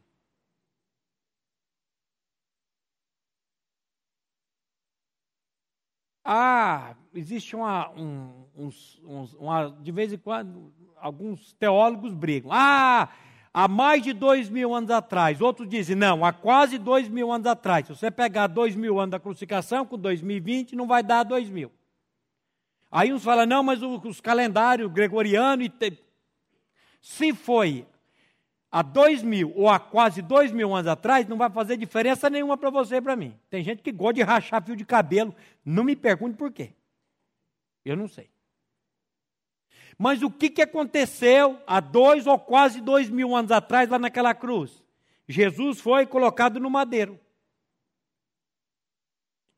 Ah, 6.24 6.95
existe 7.12 7.57
uma, 7.57 7.91
um, 7.91 8.47
uns, 8.55 9.03
uns, 9.05 9.34
uma, 9.34 9.68
de 9.68 9.91
vez 9.91 10.12
em 10.12 10.18
quando, 10.18 10.72
alguns 10.97 11.53
teólogos 11.55 12.14
brigam. 12.14 12.53
Ah, 12.53 13.12
há 13.57 13.66
mais 13.66 14.02
de 14.02 14.12
dois 14.12 14.50
mil 14.50 14.74
anos 14.74 14.90
atrás. 14.90 15.40
Outros 15.40 15.66
dizem, 15.66 15.96
não, 15.96 16.22
há 16.26 16.30
quase 16.30 16.76
dois 16.76 17.09
mil 17.09 17.32
anos 17.32 17.46
atrás. 17.46 17.86
Se 17.86 17.96
você 17.96 18.11
pegar 18.11 18.48
dois 18.48 18.76
mil 18.76 19.00
anos 19.00 19.12
da 19.12 19.18
crucificação 19.18 19.86
com 19.86 19.96
2020, 19.96 20.76
não 20.76 20.86
vai 20.86 21.02
dar 21.02 21.22
dois 21.22 21.48
mil. 21.48 21.72
Aí 22.92 23.14
uns 23.14 23.24
falam, 23.24 23.46
não, 23.46 23.62
mas 23.62 23.80
os 23.82 24.20
calendários 24.20 24.92
gregorianos. 24.92 25.70
Te... 25.78 25.98
Se 27.00 27.32
foi 27.32 27.86
há 28.70 28.82
dois 28.82 29.22
mil 29.22 29.50
ou 29.57 29.70
há 29.70 29.78
quase 29.78 30.20
dois 30.20 30.52
mil 30.52 30.74
anos 30.74 30.86
atrás, 30.86 31.26
não 31.26 31.38
vai 31.38 31.48
fazer 31.48 31.78
diferença 31.78 32.28
nenhuma 32.28 32.59
para 32.59 32.68
você 32.68 32.96
e 32.96 33.00
para 33.00 33.16
mim. 33.16 33.34
Tem 33.48 33.64
gente 33.64 33.82
que 33.82 33.90
gosta 33.90 34.14
de 34.14 34.22
rachar 34.22 34.62
fio 34.62 34.76
de 34.76 34.84
cabelo. 34.84 35.34
Não 35.64 35.82
me 35.82 35.96
pergunte 35.96 36.36
por 36.36 36.52
quê. 36.52 36.74
Eu 37.82 37.96
não 37.96 38.07
sei. 38.07 38.28
Mas 39.99 40.22
o 40.22 40.30
que, 40.30 40.51
que 40.51 40.62
aconteceu 40.62 41.61
há 41.66 41.80
dois 41.80 42.26
ou 42.26 42.38
quase 42.38 42.80
dois 42.80 43.09
mil 43.09 43.34
anos 43.34 43.51
atrás, 43.51 43.88
lá 43.88 43.99
naquela 43.99 44.34
cruz? 44.34 44.84
Jesus 45.28 45.80
foi 45.80 46.07
colocado 46.07 46.61
no 46.61 46.70
madeiro. 46.70 47.18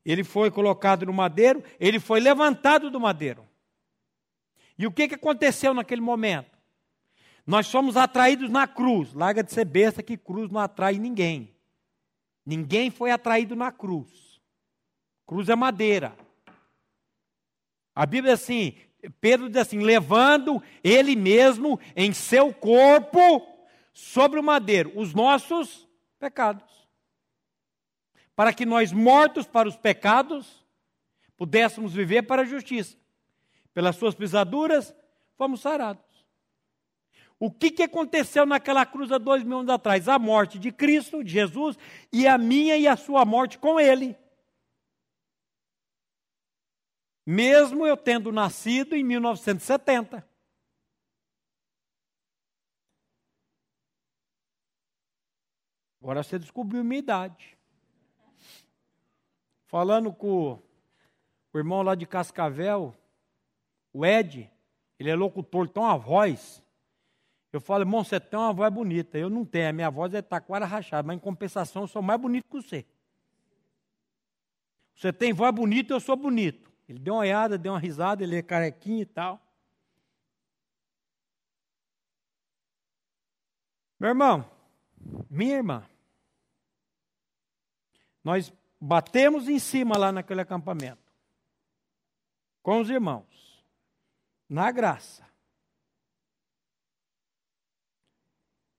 Ele 0.05 0.23
foi 0.23 0.49
colocado 0.49 1.05
no 1.05 1.13
madeiro, 1.13 1.63
ele 1.79 1.99
foi 1.99 2.19
levantado 2.19 2.89
do 2.89 2.99
madeiro. 2.99 3.47
E 4.77 4.87
o 4.87 4.91
que, 4.91 5.09
que 5.09 5.15
aconteceu 5.15 5.73
naquele 5.73 6.01
momento? 6.01 6.57
Nós 7.45 7.67
somos 7.67 7.97
atraídos 7.97 8.49
na 8.49 8.65
cruz. 8.65 9.13
Larga 9.13 9.43
de 9.43 9.51
ser 9.51 9.65
besta 9.65 10.01
que 10.01 10.15
cruz 10.15 10.49
não 10.49 10.59
atrai 10.59 10.97
ninguém. 10.97 11.53
Ninguém 12.45 12.89
foi 12.89 13.11
atraído 13.11 13.55
na 13.55 13.71
cruz. 13.71 14.39
Cruz 15.25 15.49
é 15.49 15.55
madeira. 15.55 16.17
A 17.93 18.05
Bíblia 18.05 18.35
diz 18.35 18.43
assim: 18.43 18.77
Pedro 19.21 19.47
diz 19.47 19.57
assim: 19.57 19.79
levando 19.79 20.61
ele 20.83 21.15
mesmo 21.15 21.79
em 21.95 22.11
seu 22.13 22.53
corpo 22.53 23.47
sobre 23.93 24.39
o 24.39 24.43
madeiro 24.43 24.91
os 24.95 25.13
nossos 25.13 25.87
pecados. 26.19 26.67
Para 28.35 28.53
que 28.53 28.65
nós, 28.65 28.91
mortos 28.91 29.45
para 29.45 29.67
os 29.67 29.75
pecados, 29.75 30.65
pudéssemos 31.35 31.93
viver 31.93 32.23
para 32.23 32.43
a 32.43 32.45
justiça. 32.45 32.97
Pelas 33.73 33.95
suas 33.97 34.15
pisaduras, 34.15 34.95
fomos 35.37 35.61
sarados. 35.61 36.03
O 37.39 37.49
que, 37.49 37.71
que 37.71 37.83
aconteceu 37.83 38.45
naquela 38.45 38.85
cruz 38.85 39.11
há 39.11 39.17
dois 39.17 39.43
mil 39.43 39.59
anos 39.59 39.69
atrás? 39.69 40.09
A 40.09 40.19
morte 40.19 40.59
de 40.59 40.71
Cristo, 40.71 41.23
de 41.23 41.31
Jesus, 41.31 41.77
e 42.11 42.27
a 42.27 42.37
minha 42.37 42.75
e 42.77 42.87
a 42.87 42.97
sua 42.97 43.23
morte 43.23 43.57
com 43.57 43.79
Ele. 43.79 44.15
Mesmo 47.29 47.85
eu 47.85 47.95
tendo 47.95 48.31
nascido 48.31 48.95
em 48.95 49.03
1970. 49.03 50.27
Agora 56.01 56.23
você 56.23 56.39
descobriu 56.39 56.83
minha 56.83 56.97
idade. 56.97 57.55
Falando 59.67 60.11
com 60.11 60.59
o 61.53 61.57
irmão 61.59 61.83
lá 61.83 61.93
de 61.93 62.07
Cascavel, 62.07 62.95
o 63.93 64.03
Ed, 64.03 64.49
ele 64.97 65.11
é 65.11 65.15
locutor, 65.15 65.69
tem 65.69 65.83
uma 65.83 65.99
voz. 65.99 66.63
Eu 67.53 67.61
falo, 67.61 67.83
irmão, 67.83 68.03
você 68.03 68.19
tem 68.19 68.39
uma 68.39 68.53
voz 68.53 68.73
bonita. 68.73 69.19
Eu 69.19 69.29
não 69.29 69.45
tenho, 69.45 69.69
a 69.69 69.73
minha 69.73 69.91
voz 69.91 70.15
é 70.15 70.21
taquara 70.23 70.65
rachada, 70.65 71.05
mas 71.05 71.17
em 71.17 71.19
compensação 71.19 71.83
eu 71.83 71.87
sou 71.87 72.01
mais 72.01 72.19
bonito 72.19 72.47
que 72.49 72.55
você. 72.55 72.87
Você 74.95 75.13
tem 75.13 75.31
voz 75.31 75.53
bonita, 75.53 75.93
eu 75.93 75.99
sou 75.99 76.15
bonito. 76.15 76.68
Ele 76.89 76.97
deu 76.97 77.13
uma 77.13 77.19
olhada, 77.19 77.55
deu 77.55 77.71
uma 77.73 77.79
risada, 77.79 78.23
ele 78.23 78.35
é 78.35 78.41
carequinho 78.41 79.03
e 79.03 79.05
tal. 79.05 79.39
Meu 83.99 84.09
irmão, 84.09 84.49
minha 85.29 85.57
irmã, 85.57 85.87
nós 88.23 88.51
batemos 88.81 89.47
em 89.47 89.59
cima 89.59 89.99
lá 89.99 90.11
naquele 90.11 90.41
acampamento, 90.41 91.13
com 92.63 92.81
os 92.81 92.89
irmãos, 92.89 93.63
na 94.49 94.71
graça. 94.71 95.29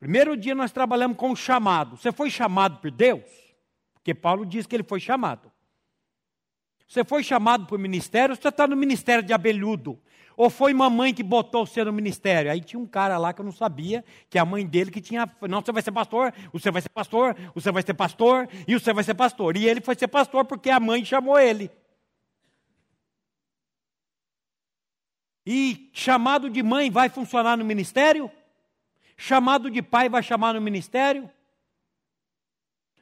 Primeiro 0.01 0.37
dia 0.37 0.55
nós 0.55 0.73
trabalhamos 0.73 1.17
com 1.17 1.31
o 1.31 1.37
chamado. 1.37 1.97
Você 1.97 2.11
foi 2.11 2.29
chamado 2.29 2.81
por 2.81 2.91
Deus? 2.91 3.55
Porque 3.93 4.15
Paulo 4.15 4.45
diz 4.45 4.67
que 4.67 4.75
ele 4.75 4.83
foi 4.83 4.99
chamado. 4.99 5.53
Você 6.91 7.05
foi 7.05 7.23
chamado 7.23 7.67
para 7.67 7.77
o 7.77 7.79
ministério, 7.79 8.35
você 8.35 8.49
está 8.49 8.67
no 8.67 8.75
ministério 8.75 9.23
de 9.23 9.33
abelhudo. 9.33 9.97
Ou 10.37 10.51
foi 10.51 10.75
mamãe 10.75 11.15
que 11.15 11.23
botou 11.23 11.65
você 11.65 11.85
no 11.85 11.93
ministério? 11.93 12.51
Aí 12.51 12.61
tinha 12.61 12.81
um 12.81 12.87
cara 12.87 13.17
lá 13.17 13.33
que 13.33 13.41
eu 13.41 13.45
não 13.45 13.53
sabia, 13.53 14.05
que 14.29 14.37
é 14.37 14.41
a 14.41 14.45
mãe 14.45 14.67
dele 14.67 14.91
que 14.91 15.01
tinha. 15.01 15.25
Não, 15.49 15.61
você 15.61 15.71
vai 15.71 15.83
ser 15.83 15.93
pastor, 15.93 16.35
você 16.53 16.69
vai 16.69 16.83
ser 16.83 16.89
pastor, 16.89 17.37
você 17.55 17.71
vai 17.71 17.83
ser 17.85 17.95
pastor, 17.95 18.49
e 18.67 18.75
você 18.75 18.93
vai 18.93 19.05
ser 19.05 19.15
pastor. 19.15 19.57
E 19.57 19.69
ele 19.69 19.81
foi 19.81 19.95
ser 19.95 20.09
pastor 20.09 20.45
porque 20.45 20.69
a 20.69 20.81
mãe 20.81 21.05
chamou 21.05 21.39
ele. 21.39 21.71
E 25.47 25.89
chamado 25.93 26.51
de 26.51 26.61
mãe 26.61 26.91
vai 26.91 27.09
funcionar 27.09 27.57
no 27.57 27.65
ministério? 27.65 28.29
Chamado 29.17 29.71
de 29.71 29.81
pai 29.81 30.09
vai 30.09 30.25
chamar 30.25 30.55
no 30.55 30.61
ministério? 30.61 31.31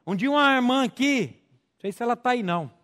Um 0.06 0.14
dia 0.14 0.30
uma 0.30 0.56
irmã 0.56 0.84
aqui, 0.84 1.40
não 1.72 1.80
sei 1.80 1.90
se 1.90 2.02
ela 2.02 2.12
está 2.12 2.30
aí 2.30 2.42
não. 2.42 2.76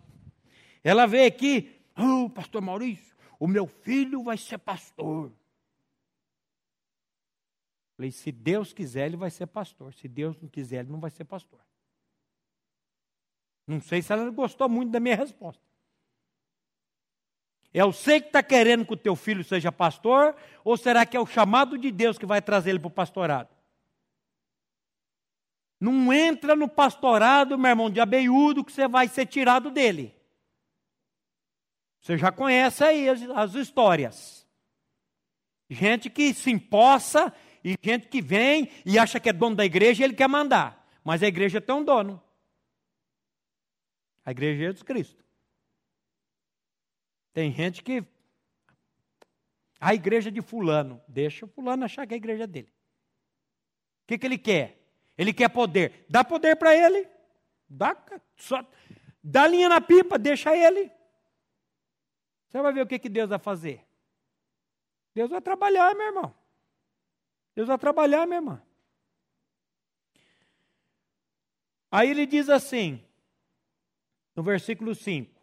Ela 0.85 1.07
veio 1.07 1.27
aqui, 1.27 1.75
oh, 1.99 2.29
pastor 2.29 2.61
Maurício, 2.61 3.17
o 3.41 3.49
meu 3.49 3.67
filho 3.67 4.23
vai 4.23 4.37
ser 4.37 4.59
pastor. 4.59 5.33
Falei, 7.97 8.11
se 8.11 8.31
Deus 8.31 8.73
quiser, 8.73 9.07
ele 9.07 9.17
vai 9.17 9.31
ser 9.31 9.47
pastor. 9.47 9.95
Se 9.95 10.07
Deus 10.07 10.37
não 10.41 10.49
quiser, 10.49 10.81
ele 10.81 10.93
não 10.93 11.01
vai 11.01 11.11
ser 11.11 11.25
pastor. 11.25 11.61
Não 13.67 13.81
sei 13.81 14.03
se 14.03 14.13
ela 14.13 14.29
gostou 14.31 14.69
muito 14.69 14.91
da 14.91 15.01
minha 15.01 15.17
resposta. 15.17 15.63
É 17.73 17.83
você 17.83 18.21
que 18.21 18.27
está 18.27 18.43
querendo 18.43 18.85
que 18.85 18.93
o 18.93 18.97
teu 18.97 19.17
filho 19.17 19.43
seja 19.43 19.73
pastor, 19.73 20.37
ou 20.63 20.77
será 20.77 21.07
que 21.07 21.17
é 21.17 21.21
o 21.21 21.27
chamado 21.27 21.79
de 21.79 21.91
Deus 21.91 22.19
que 22.19 22.27
vai 22.27 22.43
trazer 22.43 22.71
ele 22.71 22.79
para 22.79 22.89
o 22.89 22.91
pastorado? 22.91 23.49
Não 25.81 26.13
entra 26.13 26.55
no 26.55 26.69
pastorado, 26.69 27.59
meu 27.59 27.71
irmão, 27.71 27.91
de 27.91 28.01
abeiudo, 28.01 28.65
que 28.65 28.71
você 28.71 28.87
vai 28.87 29.09
ser 29.09 29.27
tirado 29.27 29.71
dele. 29.71 30.15
Você 32.05 32.19
já 32.19 32.31
conhece 32.31 32.85
aí 32.85 33.09
as, 33.09 33.23
as 33.23 33.55
histórias. 33.55 34.47
Gente 35.71 36.11
que 36.11 36.35
se 36.35 36.51
empossa 36.51 37.33
e 37.65 37.79
gente 37.83 38.09
que 38.09 38.21
vem 38.21 38.71
e 38.85 38.99
acha 38.99 39.19
que 39.19 39.31
é 39.31 39.33
dono 39.33 39.57
da 39.57 39.65
igreja 39.65 40.03
e 40.03 40.05
ele 40.05 40.13
quer 40.13 40.29
mandar. 40.29 40.87
Mas 41.03 41.23
a 41.23 41.27
igreja 41.27 41.63
tem 41.63 41.75
um 41.75 41.83
dono. 41.83 42.23
A 44.23 44.33
igreja 44.33 44.55
é 44.55 44.67
Jesus 44.67 44.83
Cristo. 44.83 45.25
Tem 47.33 47.51
gente 47.51 47.83
que. 47.83 48.05
A 49.81 49.95
igreja 49.95 50.31
de 50.31 50.43
Fulano. 50.43 51.01
Deixa 51.09 51.47
o 51.47 51.49
Fulano 51.49 51.87
achar 51.87 52.07
que 52.07 52.13
é 52.13 52.17
a 52.17 52.19
igreja 52.19 52.47
dele. 52.47 52.71
O 54.03 54.09
que, 54.09 54.19
que 54.19 54.27
ele 54.27 54.37
quer? 54.37 54.79
Ele 55.17 55.33
quer 55.33 55.49
poder. 55.49 56.05
Dá 56.07 56.23
poder 56.23 56.55
para 56.57 56.77
ele. 56.77 57.09
Dá, 57.67 57.97
só, 58.37 58.63
dá 59.23 59.47
linha 59.47 59.71
na 59.71 59.81
pipa, 59.81 60.19
deixa 60.19 60.55
ele. 60.55 60.93
Você 62.55 62.63
vai 62.63 62.73
ver 62.73 62.83
o 62.83 62.87
que, 62.87 63.01
que 63.01 63.09
Deus 63.09 63.29
vai 63.29 63.39
fazer. 63.41 63.85
Deus 65.13 65.29
vai 65.29 65.41
trabalhar, 65.41 65.93
meu 65.97 66.07
irmão. 66.07 66.33
Deus 67.53 67.67
vai 67.67 67.77
trabalhar, 67.77 68.25
minha 68.29 68.39
irmã. 68.39 68.63
Aí 71.91 72.11
ele 72.11 72.25
diz 72.25 72.49
assim, 72.49 73.03
no 74.37 74.45
versículo 74.45 74.95
5: 74.95 75.35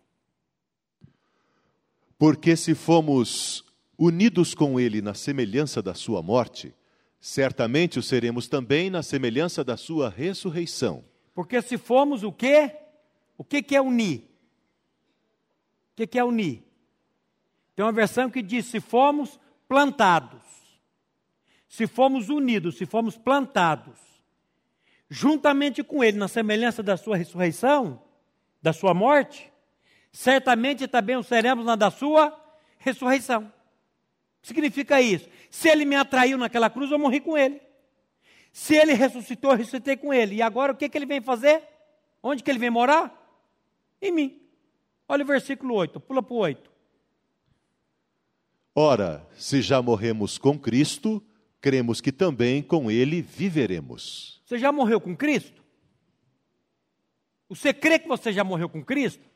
Porque 2.18 2.56
se 2.56 2.74
fomos 2.74 3.66
unidos 3.98 4.56
com 4.56 4.80
ele 4.80 5.02
na 5.02 5.14
semelhança 5.14 5.82
da 5.82 5.94
sua 5.94 6.22
morte, 6.24 6.74
certamente 7.20 8.00
o 8.00 8.04
seremos 8.04 8.48
também 8.48 8.90
na 8.90 9.04
semelhança 9.04 9.66
da 9.66 9.76
sua 9.76 10.10
ressurreição. 10.10 11.04
Porque 11.34 11.62
se 11.62 11.78
fomos 11.78 12.24
o 12.24 12.32
quê? 12.32 12.74
O 13.38 13.44
que, 13.44 13.62
que 13.62 13.76
é 13.76 13.82
unir? 13.82 14.30
O 15.92 15.96
que, 15.98 16.08
que 16.08 16.18
é 16.18 16.24
unir? 16.24 16.71
Tem 17.76 17.86
uma 17.86 17.92
versão 17.92 18.30
que 18.30 18.42
diz: 18.42 18.66
se 18.66 18.80
fomos 18.80 19.40
plantados, 19.68 20.42
se 21.68 21.88
fomos 21.88 22.30
unidos, 22.30 22.78
se 22.78 22.86
fomos 22.86 23.18
plantados, 23.18 23.98
juntamente 25.10 25.84
com 25.84 26.04
Ele, 26.04 26.18
na 26.18 26.28
semelhança 26.28 26.84
da 26.84 26.98
Sua 26.98 27.16
ressurreição, 27.18 28.02
da 28.62 28.74
Sua 28.74 28.94
morte, 28.94 29.52
certamente 30.12 30.88
também 30.88 31.16
o 31.16 31.24
seremos 31.24 31.66
na 31.66 31.76
da 31.76 31.90
Sua 31.90 32.38
ressurreição. 32.78 33.52
Significa 34.42 35.00
isso? 35.00 35.30
Se 35.50 35.70
Ele 35.70 35.86
me 35.86 35.96
atraiu 35.96 36.38
naquela 36.38 36.70
cruz, 36.70 36.92
eu 36.92 37.00
morri 37.00 37.20
com 37.20 37.38
Ele. 37.38 37.62
Se 38.52 38.76
Ele 38.76 38.94
ressuscitou, 38.94 39.52
eu 39.52 39.58
ressuscitei 39.58 39.96
com 39.96 40.14
Ele. 40.14 40.36
E 40.36 40.42
agora 40.42 40.74
o 40.74 40.76
que, 40.76 40.90
que 40.90 40.98
Ele 40.98 41.06
vem 41.06 41.22
fazer? 41.22 41.64
Onde 42.22 42.44
que 42.44 42.52
Ele 42.52 42.60
vem 42.60 42.70
morar? 42.70 43.18
Em 44.02 44.12
mim. 44.12 44.42
Olha 45.08 45.24
o 45.24 45.28
versículo 45.28 45.76
8, 45.76 46.00
pula 46.00 46.24
para 46.24 46.34
o 46.34 46.38
8. 46.38 46.71
Ora, 48.74 49.28
se 49.36 49.62
já 49.62 49.82
morremos 49.82 50.38
com 50.38 50.58
Cristo, 50.58 51.22
cremos 51.60 52.00
que 52.00 52.12
também 52.12 52.62
com 52.62 52.90
Ele 52.90 53.22
viveremos. 53.22 54.42
Você 54.46 54.58
já 54.58 54.72
morreu 54.72 55.02
com 55.02 55.16
Cristo? 55.16 55.62
Você 57.50 57.74
crê 57.74 58.00
que 58.00 58.08
você 58.08 58.32
já 58.32 58.44
morreu 58.44 58.70
com 58.70 58.84
Cristo? 58.84 59.30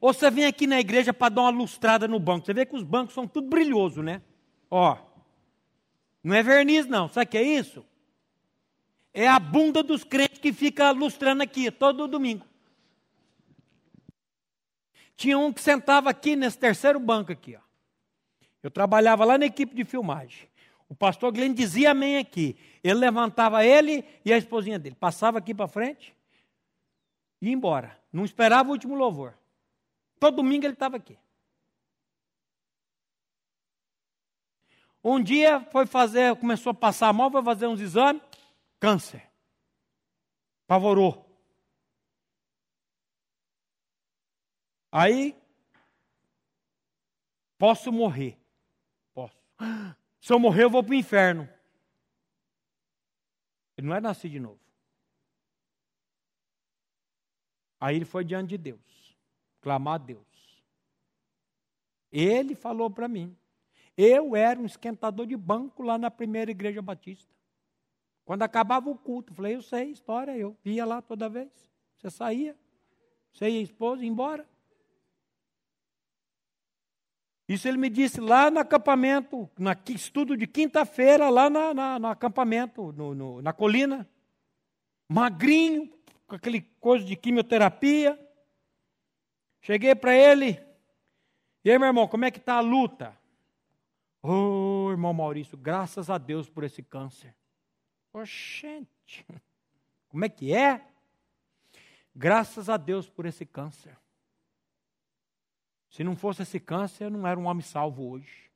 Ou 0.00 0.14
você 0.14 0.30
vem 0.30 0.46
aqui 0.46 0.66
na 0.66 0.80
igreja 0.80 1.12
para 1.12 1.28
dar 1.28 1.42
uma 1.42 1.50
lustrada 1.50 2.08
no 2.08 2.18
banco? 2.18 2.46
Você 2.46 2.54
vê 2.54 2.64
que 2.64 2.74
os 2.74 2.82
bancos 2.82 3.14
são 3.14 3.28
tudo 3.28 3.48
brilhoso, 3.48 4.02
né? 4.02 4.22
Ó. 4.70 4.96
Não 6.24 6.34
é 6.34 6.42
verniz, 6.42 6.86
não. 6.86 7.06
Sabe 7.08 7.26
o 7.26 7.28
que 7.28 7.36
é 7.36 7.42
isso? 7.42 7.84
É 9.12 9.28
a 9.28 9.38
bunda 9.38 9.82
dos 9.82 10.04
crentes 10.04 10.38
que 10.38 10.54
fica 10.54 10.90
lustrando 10.90 11.42
aqui 11.42 11.70
todo 11.70 12.08
domingo. 12.08 12.46
Tinha 15.16 15.38
um 15.38 15.52
que 15.52 15.60
sentava 15.60 16.08
aqui 16.08 16.34
nesse 16.34 16.56
terceiro 16.56 16.98
banco 16.98 17.30
aqui, 17.30 17.56
ó. 17.56 17.69
Eu 18.62 18.70
trabalhava 18.70 19.24
lá 19.24 19.38
na 19.38 19.46
equipe 19.46 19.74
de 19.74 19.84
filmagem. 19.84 20.48
O 20.88 20.94
pastor 20.94 21.32
Glenn 21.32 21.54
dizia 21.54 21.92
amém 21.92 22.18
aqui. 22.18 22.56
Ele 22.82 22.94
levantava 22.94 23.64
ele 23.64 24.04
e 24.24 24.32
a 24.32 24.36
esposinha 24.36 24.78
dele. 24.78 24.96
Passava 24.96 25.38
aqui 25.38 25.54
para 25.54 25.68
frente 25.68 26.14
e 27.40 27.46
ia 27.46 27.52
embora. 27.52 27.98
Não 28.12 28.24
esperava 28.24 28.68
o 28.68 28.72
último 28.72 28.94
louvor. 28.94 29.38
Todo 30.18 30.36
domingo 30.36 30.66
ele 30.66 30.74
estava 30.74 30.96
aqui. 30.96 31.16
Um 35.02 35.22
dia 35.22 35.60
foi 35.72 35.86
fazer, 35.86 36.36
começou 36.36 36.72
a 36.72 36.74
passar 36.74 37.12
mal, 37.12 37.30
foi 37.30 37.42
fazer 37.42 37.66
uns 37.66 37.80
exames, 37.80 38.22
câncer. 38.78 39.30
Pavorou. 40.66 41.26
Aí, 44.92 45.34
posso 47.56 47.92
morrer. 47.92 48.39
Se 50.20 50.32
eu 50.32 50.38
morrer, 50.38 50.64
eu 50.64 50.70
vou 50.70 50.82
para 50.82 50.92
o 50.92 50.94
inferno. 50.94 51.48
Ele 53.76 53.86
não 53.86 53.96
é 53.96 54.00
nascido 54.00 54.32
de 54.32 54.40
novo. 54.40 54.60
Aí 57.80 57.96
ele 57.96 58.04
foi 58.04 58.24
diante 58.24 58.50
de 58.50 58.58
Deus, 58.58 59.16
clamar 59.60 59.94
a 59.94 59.98
Deus. 59.98 60.62
Ele 62.12 62.54
falou 62.54 62.90
para 62.90 63.08
mim: 63.08 63.34
eu 63.96 64.34
era 64.34 64.58
um 64.58 64.66
esquentador 64.66 65.26
de 65.26 65.36
banco 65.36 65.82
lá 65.82 65.96
na 65.96 66.10
primeira 66.10 66.50
igreja 66.50 66.82
batista. 66.82 67.32
Quando 68.24 68.42
acabava 68.42 68.88
o 68.88 68.96
culto, 68.96 69.34
falei, 69.34 69.56
eu 69.56 69.62
sei 69.62 69.90
história, 69.90 70.36
eu 70.36 70.56
ia 70.64 70.84
lá 70.84 71.02
toda 71.02 71.28
vez. 71.28 71.50
Você 71.98 72.10
saía, 72.10 72.56
você 73.32 73.48
ia 73.48 73.62
esposa, 73.62 74.02
ia 74.02 74.08
embora. 74.08 74.48
Isso 77.50 77.66
ele 77.66 77.78
me 77.78 77.90
disse 77.90 78.20
lá 78.20 78.48
no 78.48 78.60
acampamento, 78.60 79.50
na 79.58 79.76
estudo 79.88 80.36
de 80.36 80.46
quinta-feira, 80.46 81.28
lá 81.28 81.50
na, 81.50 81.74
na, 81.74 81.98
no 81.98 82.06
acampamento, 82.06 82.92
no, 82.92 83.12
no, 83.12 83.42
na 83.42 83.52
colina. 83.52 84.08
Magrinho, 85.08 85.92
com 86.28 86.36
aquele 86.36 86.60
coisa 86.78 87.04
de 87.04 87.16
quimioterapia. 87.16 88.16
Cheguei 89.60 89.96
para 89.96 90.14
ele. 90.14 90.64
E 91.64 91.72
aí, 91.72 91.76
meu 91.76 91.88
irmão, 91.88 92.06
como 92.06 92.24
é 92.24 92.30
que 92.30 92.38
está 92.38 92.54
a 92.54 92.60
luta? 92.60 93.18
Oh, 94.22 94.86
irmão 94.92 95.12
Maurício, 95.12 95.58
graças 95.58 96.08
a 96.08 96.18
Deus 96.18 96.48
por 96.48 96.62
esse 96.62 96.84
câncer. 96.84 97.34
Oxente, 98.12 99.26
como 100.08 100.24
é 100.24 100.28
que 100.28 100.54
é? 100.54 100.86
Graças 102.14 102.68
a 102.68 102.76
Deus 102.76 103.08
por 103.08 103.26
esse 103.26 103.44
câncer. 103.44 103.98
Se 105.90 106.04
não 106.04 106.16
fosse 106.16 106.42
esse 106.42 106.58
câncer, 106.60 107.04
eu 107.04 107.10
não 107.10 107.26
era 107.26 107.38
um 107.38 107.46
homem 107.46 107.62
salvo 107.62 108.08
hoje. 108.08 108.50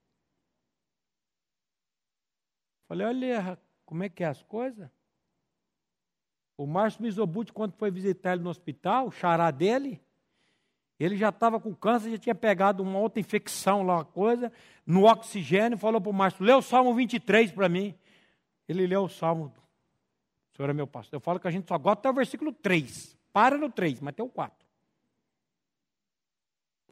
Falei, 2.86 3.06
olha, 3.06 3.58
como 3.84 4.04
é 4.04 4.08
que 4.08 4.22
é 4.22 4.26
as 4.28 4.42
coisas? 4.42 4.88
O 6.56 6.66
Márcio 6.66 7.02
Mizobuti, 7.02 7.52
quando 7.52 7.72
foi 7.72 7.90
visitar 7.90 8.34
ele 8.34 8.42
no 8.42 8.50
hospital, 8.50 9.08
o 9.08 9.10
xará 9.10 9.50
dele, 9.50 10.00
ele 10.98 11.16
já 11.16 11.30
estava 11.30 11.58
com 11.58 11.74
câncer, 11.74 12.12
já 12.12 12.18
tinha 12.18 12.34
pegado 12.34 12.84
uma 12.84 13.00
outra 13.00 13.18
infecção 13.18 13.82
lá, 13.82 13.96
uma 13.96 14.04
coisa, 14.04 14.52
no 14.86 15.04
oxigênio, 15.04 15.76
falou 15.76 16.00
para 16.00 16.10
o 16.10 16.14
Márcio, 16.14 16.44
lê 16.44 16.52
o 16.52 16.62
Salmo 16.62 16.94
23 16.94 17.50
para 17.50 17.68
mim. 17.68 17.98
Ele 18.68 18.86
leu 18.86 19.04
o 19.04 19.08
Salmo, 19.08 19.52
o 20.52 20.56
senhor 20.56 20.70
é 20.70 20.72
meu 20.72 20.86
pastor. 20.86 21.16
Eu 21.16 21.20
falo 21.20 21.40
que 21.40 21.48
a 21.48 21.50
gente 21.50 21.66
só 21.66 21.76
gosta 21.76 21.98
até 21.98 22.10
o 22.10 22.14
versículo 22.14 22.52
3. 22.52 23.18
Para 23.32 23.58
no 23.58 23.68
3, 23.68 24.00
mas 24.00 24.14
tem 24.14 24.24
o 24.24 24.28
4. 24.28 24.63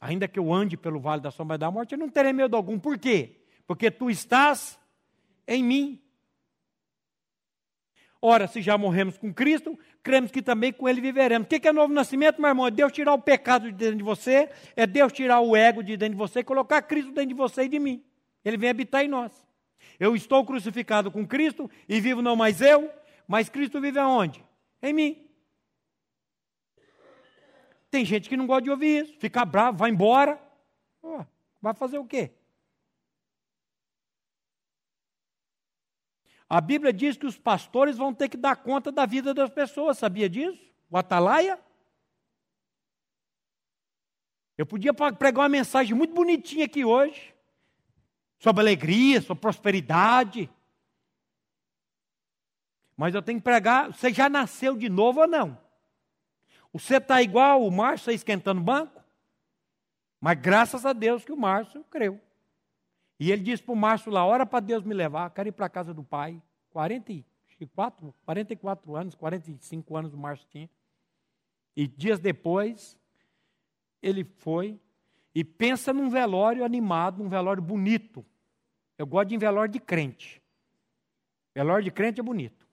Ainda 0.02 0.26
que 0.26 0.36
eu 0.36 0.52
ande 0.52 0.76
pelo 0.76 0.98
vale 0.98 1.22
da 1.22 1.30
sombra 1.30 1.56
da 1.56 1.70
morte, 1.70 1.92
eu 1.92 1.98
não 1.98 2.08
terei 2.08 2.32
medo 2.32 2.56
algum. 2.56 2.76
Por 2.76 2.98
quê? 2.98 3.36
Porque 3.68 3.88
tu 3.88 4.10
estás 4.10 4.76
em 5.46 5.62
mim. 5.62 6.02
Ora, 8.20 8.48
se 8.48 8.60
já 8.60 8.76
morremos 8.76 9.16
com 9.16 9.32
Cristo, 9.32 9.78
cremos 10.02 10.32
que 10.32 10.42
também 10.42 10.72
com 10.72 10.88
Ele 10.88 11.00
viveremos. 11.00 11.46
O 11.46 11.48
que 11.48 11.68
é 11.68 11.72
novo 11.72 11.94
nascimento, 11.94 12.40
meu 12.40 12.48
irmão? 12.48 12.66
É 12.66 12.70
Deus 12.72 12.90
tirar 12.90 13.14
o 13.14 13.18
pecado 13.20 13.70
de 13.70 13.78
dentro 13.78 13.98
de 13.98 14.02
você, 14.02 14.50
é 14.74 14.88
Deus 14.88 15.12
tirar 15.12 15.38
o 15.38 15.54
ego 15.54 15.84
de 15.84 15.96
dentro 15.96 16.14
de 16.14 16.18
você 16.18 16.40
e 16.40 16.44
colocar 16.44 16.82
Cristo 16.82 17.12
dentro 17.12 17.28
de 17.28 17.34
você 17.34 17.62
e 17.62 17.68
de 17.68 17.78
mim. 17.78 18.02
Ele 18.44 18.56
vem 18.56 18.70
habitar 18.70 19.04
em 19.04 19.08
nós. 19.08 19.32
Eu 20.00 20.16
estou 20.16 20.44
crucificado 20.44 21.12
com 21.12 21.24
Cristo 21.24 21.70
e 21.88 22.00
vivo 22.00 22.20
não 22.20 22.34
mais 22.34 22.60
eu, 22.60 22.90
mas 23.28 23.48
Cristo 23.48 23.80
vive 23.80 24.00
aonde? 24.00 24.44
Em 24.82 24.92
mim. 24.92 25.28
Tem 27.92 28.06
gente 28.06 28.26
que 28.26 28.38
não 28.38 28.46
gosta 28.46 28.62
de 28.62 28.70
ouvir 28.70 29.04
isso, 29.04 29.18
fica 29.18 29.44
bravo, 29.44 29.76
vai 29.76 29.90
embora. 29.90 30.42
Oh, 31.02 31.22
vai 31.60 31.74
fazer 31.74 31.98
o 31.98 32.06
quê? 32.06 32.30
A 36.48 36.58
Bíblia 36.58 36.90
diz 36.90 37.18
que 37.18 37.26
os 37.26 37.36
pastores 37.36 37.98
vão 37.98 38.14
ter 38.14 38.30
que 38.30 38.36
dar 38.38 38.56
conta 38.56 38.90
da 38.90 39.04
vida 39.04 39.34
das 39.34 39.50
pessoas, 39.50 39.98
sabia 39.98 40.26
disso? 40.26 40.72
O 40.88 40.96
atalaia. 40.96 41.60
Eu 44.56 44.64
podia 44.64 44.94
pregar 44.94 45.42
uma 45.42 45.48
mensagem 45.50 45.94
muito 45.94 46.14
bonitinha 46.14 46.64
aqui 46.64 46.86
hoje, 46.86 47.34
sobre 48.38 48.62
alegria, 48.62 49.20
sobre 49.20 49.42
prosperidade. 49.42 50.48
Mas 52.96 53.14
eu 53.14 53.20
tenho 53.20 53.38
que 53.38 53.44
pregar, 53.44 53.92
você 53.92 54.10
já 54.10 54.30
nasceu 54.30 54.78
de 54.78 54.88
novo 54.88 55.20
ou 55.20 55.28
não? 55.28 55.60
Você 56.72 56.96
está 56.96 57.20
igual 57.20 57.62
o 57.62 57.70
Márcio 57.70 58.12
esquentando 58.12 58.60
banco? 58.60 59.02
Mas 60.20 60.38
graças 60.40 60.86
a 60.86 60.92
Deus 60.92 61.24
que 61.24 61.32
o 61.32 61.36
Márcio 61.36 61.84
creu. 61.84 62.20
E 63.18 63.30
ele 63.30 63.42
disse 63.42 63.62
para 63.62 63.72
o 63.72 63.76
Márcio 63.76 64.10
lá, 64.10 64.24
ora 64.24 64.46
para 64.46 64.60
Deus 64.60 64.82
me 64.82 64.94
levar, 64.94 65.30
quero 65.30 65.48
ir 65.48 65.52
para 65.52 65.66
a 65.66 65.70
casa 65.70 65.92
do 65.92 66.02
pai. 66.02 66.40
44, 66.70 68.14
44 68.24 68.96
anos, 68.96 69.14
45 69.14 69.96
anos 69.96 70.14
o 70.14 70.16
Márcio 70.16 70.46
tinha. 70.48 70.70
E 71.76 71.86
dias 71.86 72.18
depois, 72.18 72.98
ele 74.02 74.24
foi 74.24 74.80
e 75.34 75.44
pensa 75.44 75.92
num 75.92 76.08
velório 76.08 76.64
animado, 76.64 77.22
num 77.22 77.28
velório 77.28 77.62
bonito. 77.62 78.24
Eu 78.96 79.06
gosto 79.06 79.28
de 79.28 79.38
velório 79.38 79.72
de 79.72 79.80
crente. 79.80 80.42
Velório 81.54 81.84
de 81.84 81.90
crente 81.90 82.20
é 82.20 82.22
bonito. 82.22 82.66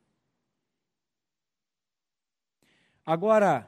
Agora, 3.05 3.67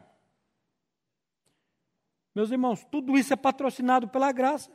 meus 2.33 2.51
irmãos, 2.51 2.85
tudo 2.91 3.17
isso 3.17 3.33
é 3.33 3.35
patrocinado 3.35 4.07
pela 4.07 4.31
graça. 4.31 4.71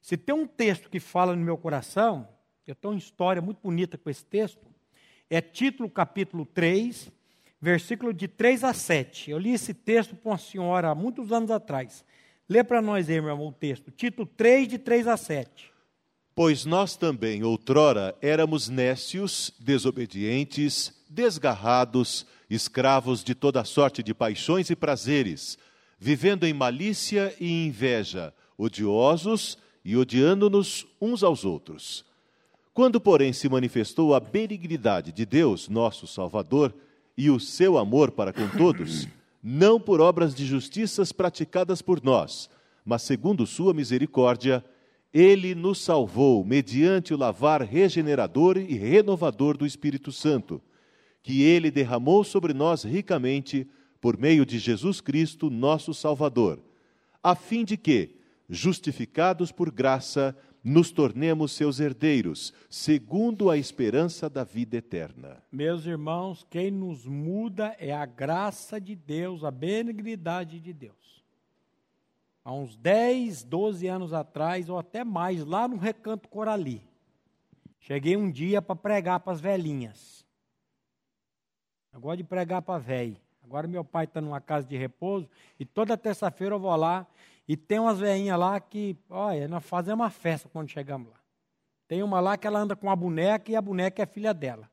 Se 0.00 0.16
tem 0.16 0.34
um 0.34 0.46
texto 0.46 0.88
que 0.88 0.98
fala 0.98 1.36
no 1.36 1.44
meu 1.44 1.56
coração, 1.56 2.28
eu 2.66 2.74
tenho 2.74 2.94
uma 2.94 2.98
história 2.98 3.42
muito 3.42 3.60
bonita 3.62 3.98
com 3.98 4.08
esse 4.08 4.24
texto, 4.24 4.66
é 5.28 5.40
título 5.40 5.88
capítulo 5.88 6.44
3, 6.46 7.12
versículo 7.60 8.12
de 8.12 8.26
3 8.26 8.64
a 8.64 8.72
7. 8.72 9.30
Eu 9.30 9.38
li 9.38 9.52
esse 9.52 9.74
texto 9.74 10.16
para 10.16 10.32
uma 10.32 10.38
senhora 10.38 10.90
há 10.90 10.94
muitos 10.94 11.30
anos 11.30 11.50
atrás. 11.50 12.04
Lê 12.48 12.64
para 12.64 12.82
nós 12.82 13.08
aí, 13.08 13.20
meu 13.20 13.30
irmão, 13.30 13.48
o 13.48 13.52
texto. 13.52 13.92
Título 13.92 14.26
3, 14.26 14.66
de 14.66 14.78
3 14.78 15.06
a 15.06 15.16
7. 15.16 15.70
Pois 16.34 16.64
nós 16.64 16.96
também, 16.96 17.44
outrora, 17.44 18.16
éramos 18.20 18.68
nécios, 18.68 19.52
desobedientes, 19.60 21.04
desgarrados, 21.08 22.26
escravos 22.50 23.22
de 23.22 23.34
toda 23.34 23.64
sorte 23.64 24.02
de 24.02 24.12
paixões 24.12 24.68
e 24.68 24.76
prazeres, 24.76 25.56
vivendo 25.98 26.44
em 26.44 26.52
malícia 26.52 27.32
e 27.40 27.66
inveja, 27.66 28.34
odiosos 28.58 29.56
e 29.84 29.96
odiando-nos 29.96 30.86
uns 31.00 31.22
aos 31.22 31.44
outros. 31.44 32.04
Quando, 32.74 33.00
porém, 33.00 33.32
se 33.32 33.48
manifestou 33.48 34.14
a 34.14 34.20
benignidade 34.20 35.12
de 35.12 35.24
Deus, 35.24 35.68
nosso 35.68 36.06
Salvador, 36.06 36.74
e 37.16 37.30
o 37.30 37.38
seu 37.38 37.76
amor 37.76 38.10
para 38.10 38.32
com 38.32 38.48
todos, 38.48 39.06
não 39.42 39.78
por 39.78 40.00
obras 40.00 40.34
de 40.34 40.44
justiças 40.44 41.12
praticadas 41.12 41.80
por 41.80 42.02
nós, 42.02 42.50
mas 42.84 43.02
segundo 43.02 43.46
sua 43.46 43.74
misericórdia, 43.74 44.64
ele 45.12 45.54
nos 45.54 45.80
salvou 45.80 46.44
mediante 46.44 47.12
o 47.12 47.16
lavar 47.16 47.62
regenerador 47.62 48.56
e 48.56 48.74
renovador 48.74 49.56
do 49.56 49.66
Espírito 49.66 50.12
Santo, 50.12 50.62
que 51.22 51.42
ele 51.42 51.70
derramou 51.70 52.24
sobre 52.24 52.54
nós 52.54 52.82
ricamente 52.84 53.68
por 54.00 54.16
meio 54.16 54.46
de 54.46 54.58
Jesus 54.58 55.00
Cristo, 55.00 55.50
nosso 55.50 55.92
Salvador, 55.92 56.58
a 57.22 57.34
fim 57.34 57.64
de 57.64 57.76
que, 57.76 58.16
justificados 58.48 59.52
por 59.52 59.70
graça, 59.70 60.34
nos 60.62 60.90
tornemos 60.90 61.52
seus 61.52 61.80
herdeiros, 61.80 62.52
segundo 62.68 63.50
a 63.50 63.56
esperança 63.56 64.28
da 64.28 64.44
vida 64.44 64.76
eterna. 64.76 65.42
Meus 65.50 65.86
irmãos, 65.86 66.46
quem 66.50 66.70
nos 66.70 67.06
muda 67.06 67.74
é 67.78 67.92
a 67.92 68.04
graça 68.04 68.80
de 68.80 68.94
Deus, 68.94 69.42
a 69.44 69.50
benignidade 69.50 70.60
de 70.60 70.72
Deus. 70.72 71.24
há 72.44 72.52
uns 72.52 72.76
10, 72.76 73.44
12 73.44 73.86
anos 73.86 74.12
atrás, 74.12 74.68
ou 74.68 74.78
até 74.78 75.04
mais, 75.04 75.44
lá 75.44 75.68
no 75.68 75.76
Recanto 75.76 76.28
Corali. 76.28 76.82
Cheguei 77.78 78.16
um 78.16 78.30
dia 78.30 78.60
para 78.60 78.76
pregar 78.76 79.20
para 79.20 79.32
as 79.32 79.40
velhinhas. 79.40 80.19
Eu 81.92 82.00
gosto 82.00 82.18
de 82.18 82.24
pregar 82.24 82.62
para 82.62 82.78
velho. 82.78 83.16
Agora 83.42 83.66
meu 83.66 83.84
pai 83.84 84.04
está 84.04 84.20
numa 84.20 84.40
casa 84.40 84.66
de 84.66 84.76
repouso 84.76 85.28
e 85.58 85.64
toda 85.64 85.96
terça-feira 85.96 86.54
eu 86.54 86.60
vou 86.60 86.74
lá 86.76 87.06
e 87.48 87.56
tem 87.56 87.80
umas 87.80 87.98
velhinhas 87.98 88.38
lá 88.38 88.60
que, 88.60 88.96
olha, 89.08 89.48
nós 89.48 89.64
fazemos 89.64 90.00
uma 90.00 90.10
festa 90.10 90.48
quando 90.48 90.68
chegamos 90.68 91.10
lá. 91.10 91.18
Tem 91.88 92.02
uma 92.02 92.20
lá 92.20 92.36
que 92.36 92.46
ela 92.46 92.60
anda 92.60 92.76
com 92.76 92.88
a 92.88 92.94
boneca 92.94 93.50
e 93.50 93.56
a 93.56 93.60
boneca 93.60 94.02
é 94.02 94.06
filha 94.06 94.32
dela. 94.32 94.70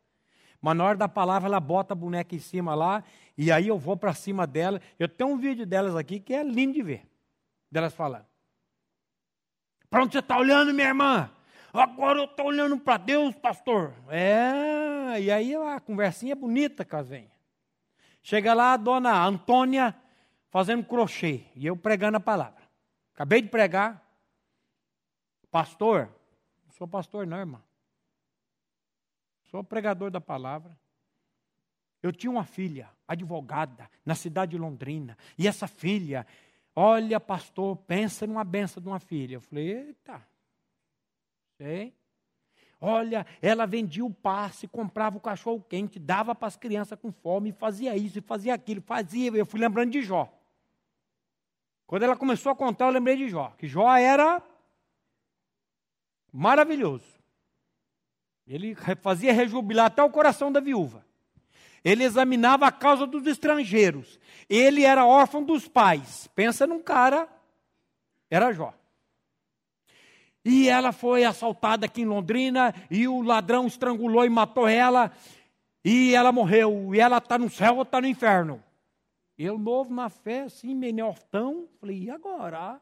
Mas 0.61 0.77
na 0.77 0.83
hora 0.83 0.97
da 0.97 1.07
palavra 1.07 1.47
ela 1.47 1.59
bota 1.59 1.93
a 1.93 1.95
boneca 1.95 2.35
em 2.35 2.39
cima 2.39 2.75
lá 2.75 3.03
e 3.35 3.51
aí 3.51 3.67
eu 3.67 3.79
vou 3.79 3.97
para 3.97 4.13
cima 4.13 4.45
dela. 4.45 4.79
Eu 4.99 5.09
tenho 5.09 5.31
um 5.31 5.37
vídeo 5.37 5.65
delas 5.65 5.95
aqui 5.95 6.19
que 6.19 6.33
é 6.33 6.43
lindo 6.43 6.73
de 6.73 6.83
ver. 6.83 7.07
Delas 7.71 7.95
falando. 7.95 8.25
Para 9.89 10.03
onde 10.03 10.13
você 10.13 10.19
está 10.19 10.37
olhando, 10.37 10.73
minha 10.73 10.89
irmã? 10.89 11.31
Agora 11.73 12.19
eu 12.19 12.25
estou 12.25 12.47
olhando 12.47 12.77
para 12.77 12.97
Deus, 12.97 13.35
pastor. 13.35 13.93
É, 14.09 14.76
e 15.15 15.31
aí 15.31 15.55
a 15.55 15.79
conversinha 15.79 16.33
é 16.33 16.35
bonita 16.35 16.85
vêm. 17.03 17.29
Chega 18.21 18.53
lá 18.53 18.73
a 18.73 18.77
dona 18.77 19.23
Antônia 19.25 19.95
fazendo 20.49 20.83
crochê 20.83 21.45
e 21.55 21.65
eu 21.65 21.77
pregando 21.77 22.17
a 22.17 22.19
palavra. 22.19 22.61
Acabei 23.13 23.41
de 23.41 23.49
pregar. 23.49 24.03
Pastor, 25.49 26.09
não 26.65 26.71
sou 26.73 26.87
pastor 26.87 27.25
não, 27.25 27.37
irmã. 27.37 27.63
Sou 29.49 29.63
pregador 29.63 30.11
da 30.11 30.19
palavra. 30.19 30.77
Eu 32.03 32.11
tinha 32.11 32.29
uma 32.29 32.43
filha, 32.43 32.89
advogada, 33.07 33.89
na 34.05 34.13
cidade 34.13 34.51
de 34.51 34.57
Londrina. 34.57 35.17
E 35.37 35.47
essa 35.47 35.67
filha, 35.67 36.27
olha, 36.75 37.19
pastor, 37.19 37.75
pensa 37.77 38.27
numa 38.27 38.43
benção 38.43 38.81
de 38.81 38.89
uma 38.89 38.99
filha. 38.99 39.35
Eu 39.35 39.41
falei, 39.41 39.71
eita, 39.71 40.21
sei. 41.57 41.93
Olha, 42.79 43.25
ela 43.41 43.65
vendia 43.65 44.05
o 44.05 44.13
passe, 44.13 44.67
comprava 44.67 45.17
o 45.17 45.21
cachorro 45.21 45.65
quente, 45.67 45.97
dava 45.97 46.35
para 46.35 46.47
as 46.47 46.55
crianças 46.55 46.97
com 46.99 47.11
fome, 47.11 47.51
fazia 47.51 47.95
isso 47.97 48.19
e 48.19 48.21
fazia 48.21 48.53
aquilo, 48.53 48.81
fazia. 48.81 49.31
Eu 49.31 49.45
fui 49.45 49.59
lembrando 49.59 49.91
de 49.91 50.01
Jó. 50.01 50.31
Quando 51.87 52.03
ela 52.03 52.15
começou 52.15 52.51
a 52.51 52.55
contar, 52.55 52.85
eu 52.85 52.91
lembrei 52.91 53.15
de 53.15 53.29
Jó, 53.29 53.51
que 53.57 53.67
Jó 53.67 53.89
era 53.95 54.43
maravilhoso. 56.31 57.17
Ele 58.45 58.75
fazia 59.01 59.33
rejubilar 59.33 59.87
até 59.87 60.03
o 60.03 60.09
coração 60.09 60.51
da 60.51 60.59
viúva. 60.59 61.05
Ele 61.83 62.03
examinava 62.03 62.67
a 62.67 62.71
causa 62.71 63.07
dos 63.07 63.25
estrangeiros. 63.25 64.19
Ele 64.49 64.83
era 64.83 65.05
órfão 65.05 65.43
dos 65.43 65.67
pais. 65.67 66.27
Pensa 66.35 66.67
num 66.67 66.81
cara, 66.81 67.27
era 68.29 68.51
Jó. 68.51 68.73
E 70.49 70.69
ela 70.69 70.93
foi 70.93 71.25
assaltada 71.25 71.87
aqui 71.87 72.03
em 72.03 72.05
Londrina, 72.05 72.73
e 72.89 73.05
o 73.05 73.21
ladrão 73.21 73.67
estrangulou 73.67 74.23
e 74.23 74.29
matou 74.29 74.65
ela, 74.65 75.11
e 75.83 76.15
ela 76.15 76.31
morreu. 76.31 76.95
E 76.95 76.99
ela 77.01 77.17
está 77.17 77.37
no 77.37 77.49
céu 77.49 77.75
ou 77.75 77.81
está 77.81 77.99
no 77.99 78.07
inferno? 78.07 78.63
Eu, 79.37 79.57
novo 79.57 79.93
na 79.93 80.07
fé, 80.07 80.43
assim, 80.43 80.73
menortão, 80.73 81.67
falei, 81.81 82.03
e 82.03 82.09
agora? 82.09 82.81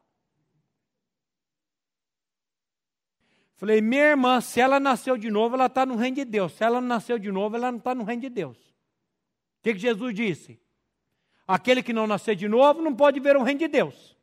Falei, 3.56 3.80
minha 3.80 4.10
irmã, 4.10 4.40
se 4.40 4.60
ela 4.60 4.78
nasceu 4.78 5.16
de 5.16 5.28
novo, 5.28 5.56
ela 5.56 5.66
está 5.66 5.84
no 5.84 5.96
reino 5.96 6.14
de 6.14 6.24
Deus. 6.24 6.52
Se 6.52 6.62
ela 6.62 6.80
não 6.80 6.86
nasceu 6.86 7.18
de 7.18 7.32
novo, 7.32 7.56
ela 7.56 7.72
não 7.72 7.78
está 7.78 7.96
no 7.96 8.04
reino 8.04 8.22
de 8.22 8.28
Deus. 8.28 8.56
O 8.56 9.62
que, 9.64 9.72
que 9.72 9.80
Jesus 9.80 10.14
disse? 10.14 10.60
Aquele 11.48 11.82
que 11.82 11.92
não 11.92 12.06
nascer 12.06 12.36
de 12.36 12.46
novo 12.46 12.80
não 12.80 12.94
pode 12.94 13.18
ver 13.18 13.36
o 13.36 13.42
reino 13.42 13.58
de 13.58 13.66
Deus. 13.66 14.15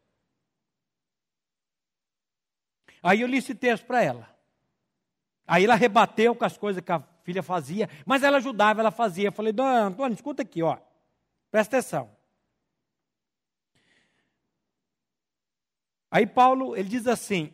Aí 3.03 3.21
eu 3.21 3.27
li 3.27 3.37
esse 3.37 3.53
texto 3.53 3.85
para 3.85 4.01
ela. 4.01 4.29
Aí 5.45 5.65
ela 5.65 5.75
rebateu 5.75 6.33
com 6.33 6.45
as 6.45 6.57
coisas 6.57 6.81
que 6.81 6.91
a 6.91 7.03
filha 7.23 7.43
fazia, 7.43 7.89
mas 8.05 8.23
ela 8.23 8.37
ajudava, 8.37 8.79
ela 8.79 8.91
fazia. 8.91 9.27
Eu 9.27 9.31
falei, 9.33 9.51
dona 9.51 9.81
Antônio, 9.81 10.15
escuta 10.15 10.41
aqui, 10.41 10.63
ó. 10.63 10.77
Presta 11.51 11.77
atenção. 11.77 12.09
Aí 16.09 16.25
Paulo, 16.25 16.77
ele 16.77 16.87
diz 16.87 17.05
assim: 17.07 17.51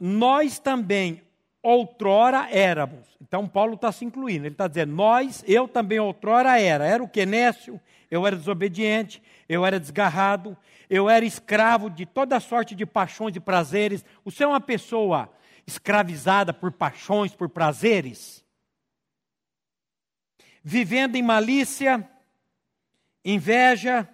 Nós 0.00 0.58
também 0.58 1.22
outrora 1.62 2.48
éramos. 2.50 3.06
Então 3.20 3.46
Paulo 3.46 3.74
está 3.74 3.92
se 3.92 4.04
incluindo. 4.04 4.46
Ele 4.46 4.54
está 4.54 4.66
dizendo: 4.66 4.94
Nós, 4.94 5.44
eu 5.46 5.68
também 5.68 6.00
outrora 6.00 6.58
era. 6.60 6.86
Era 6.86 7.04
o 7.04 7.10
Nécio? 7.26 7.80
eu 8.10 8.26
era 8.26 8.36
desobediente, 8.36 9.22
eu 9.48 9.64
era 9.64 9.78
desgarrado, 9.78 10.56
eu 10.88 11.08
era 11.08 11.24
escravo 11.24 11.90
de 11.90 12.06
toda 12.06 12.40
sorte 12.40 12.74
de 12.74 12.86
paixões 12.86 13.36
e 13.36 13.40
prazeres. 13.40 14.04
Você 14.24 14.44
é 14.44 14.46
uma 14.46 14.60
pessoa 14.60 15.32
escravizada 15.66 16.52
por 16.52 16.72
paixões, 16.72 17.34
por 17.34 17.48
prazeres? 17.48 18.44
Vivendo 20.62 21.16
em 21.16 21.22
malícia, 21.22 22.08
inveja, 23.24 24.08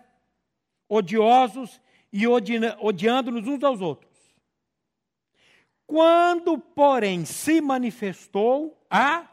odiosos 0.89 1.81
e 2.13 2.27
odiando-nos 2.27 3.47
uns 3.47 3.63
aos 3.63 3.81
outros. 3.81 4.13
Quando, 5.87 6.59
porém, 6.59 7.25
se 7.25 7.61
manifestou 7.61 8.85
a. 8.91 9.29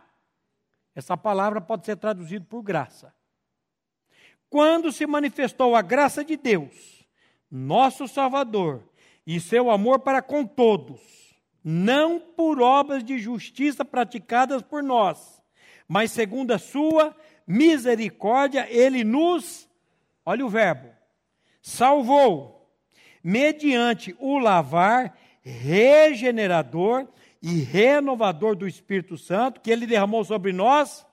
Essa 0.94 1.16
palavra 1.16 1.62
pode 1.62 1.86
ser 1.86 1.96
traduzida 1.96 2.46
por 2.46 2.62
graça 2.62 3.14
quando 4.52 4.92
se 4.92 5.08
manifestou 5.08 5.78
a 5.78 5.82
graça 5.82 6.26
de 6.26 6.36
Deus, 6.36 7.01
nosso 7.52 8.08
Salvador, 8.08 8.84
e 9.26 9.40
seu 9.40 9.70
amor 9.70 10.00
para 10.00 10.22
com 10.22 10.46
todos, 10.46 11.00
não 11.64 12.20
por 12.20 12.62
obras 12.62 13.04
de 13.04 13.20
justiça 13.20 13.86
praticadas 13.86 14.62
por 14.62 14.82
nós, 14.82 15.42
mas 15.88 16.12
segundo 16.12 16.52
a 16.52 16.58
sua 16.58 17.16
misericórdia, 17.46 18.68
ele 18.70 19.04
nos, 19.04 19.70
olha 20.26 20.46
o 20.46 20.50
verbo, 20.50 20.90
salvou, 21.62 22.72
mediante 23.24 24.16
o 24.20 24.40
lavar 24.40 25.16
regenerador 25.42 27.08
e 27.42 27.62
renovador 27.62 28.56
do 28.56 28.68
Espírito 28.68 29.18
Santo, 29.18 29.62
que 29.62 29.72
ele 29.72 29.86
derramou 29.86 30.24
sobre 30.24 30.54
nós 30.54 31.06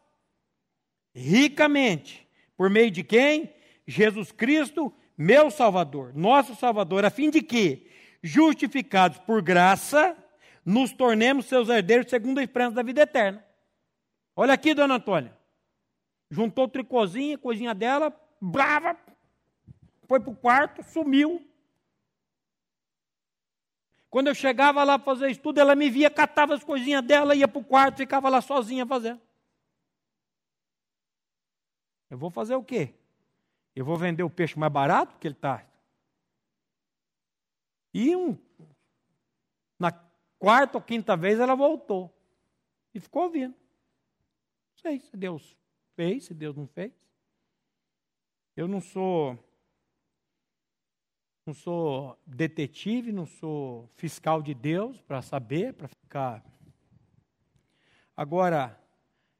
ricamente 1.14 2.26
por 2.57 2.68
meio 2.70 2.91
de 2.91 3.03
quem? 3.03 3.53
Jesus 3.86 4.32
Cristo, 4.32 4.93
meu 5.19 5.51
Salvador, 5.51 6.14
nosso 6.14 6.55
Salvador, 6.55 7.05
a 7.05 7.11
fim 7.11 7.29
de 7.29 7.43
que, 7.43 7.91
justificados 8.23 9.19
por 9.19 9.43
graça, 9.43 10.16
nos 10.64 10.93
tornemos 10.93 11.47
seus 11.47 11.69
herdeiros 11.69 12.09
segundo 12.09 12.39
a 12.39 12.43
esperança 12.43 12.77
da 12.77 12.85
vida 12.85 13.03
eterna. 13.03 13.45
Olha 14.37 14.55
aqui, 14.55 14.73
dona 14.75 14.95
Antônia. 14.95 15.37
Juntou 16.31 16.66
o 16.66 17.39
coisinha 17.39 17.75
dela, 17.75 18.14
brava, 18.41 18.97
foi 20.07 20.21
para 20.21 20.31
o 20.31 20.37
quarto, 20.37 20.85
sumiu. 20.85 21.45
Quando 24.09 24.29
eu 24.29 24.35
chegava 24.35 24.85
lá 24.85 24.99
para 24.99 25.14
fazer 25.14 25.31
estudo, 25.31 25.59
ela 25.59 25.75
me 25.75 25.91
via, 25.91 26.09
catava 26.09 26.55
as 26.55 26.62
coisinhas 26.62 27.03
dela, 27.03 27.35
ia 27.35 27.49
para 27.49 27.61
o 27.61 27.64
quarto, 27.64 27.97
ficava 27.97 28.29
lá 28.29 28.41
sozinha 28.41 28.87
fazendo. 28.87 29.21
Eu 32.09 32.16
vou 32.16 32.31
fazer 32.31 32.55
o 32.55 32.62
quê? 32.62 32.95
Eu 33.79 33.85
vou 33.85 33.97
vender 33.97 34.24
o 34.24 34.31
peixe 34.31 34.59
mais 34.59 34.72
barato, 34.72 35.12
porque 35.12 35.29
ele 35.29 35.37
está. 35.37 35.64
E 37.95 38.16
um, 38.16 38.37
na 39.79 39.93
quarta 40.37 40.79
ou 40.79 40.83
quinta 40.83 41.16
vez 41.16 41.39
ela 41.39 41.55
voltou. 41.55 42.12
E 42.93 42.99
ficou 42.99 43.22
ouvindo. 43.22 43.55
Não 43.55 44.79
sei 44.83 44.99
se 44.99 45.16
Deus 45.16 45.57
fez, 45.95 46.24
se 46.24 46.35
Deus 46.35 46.57
não 46.57 46.66
fez. 46.66 46.93
Eu 48.57 48.66
não 48.66 48.81
sou. 48.81 49.39
Não 51.47 51.55
sou 51.55 52.18
detetive, 52.26 53.12
não 53.12 53.26
sou 53.26 53.89
fiscal 53.95 54.43
de 54.43 54.55
Deus 54.55 55.01
para 55.03 55.22
saber, 55.22 55.72
para 55.74 55.87
ficar. 55.87 56.45
Agora, 58.16 58.76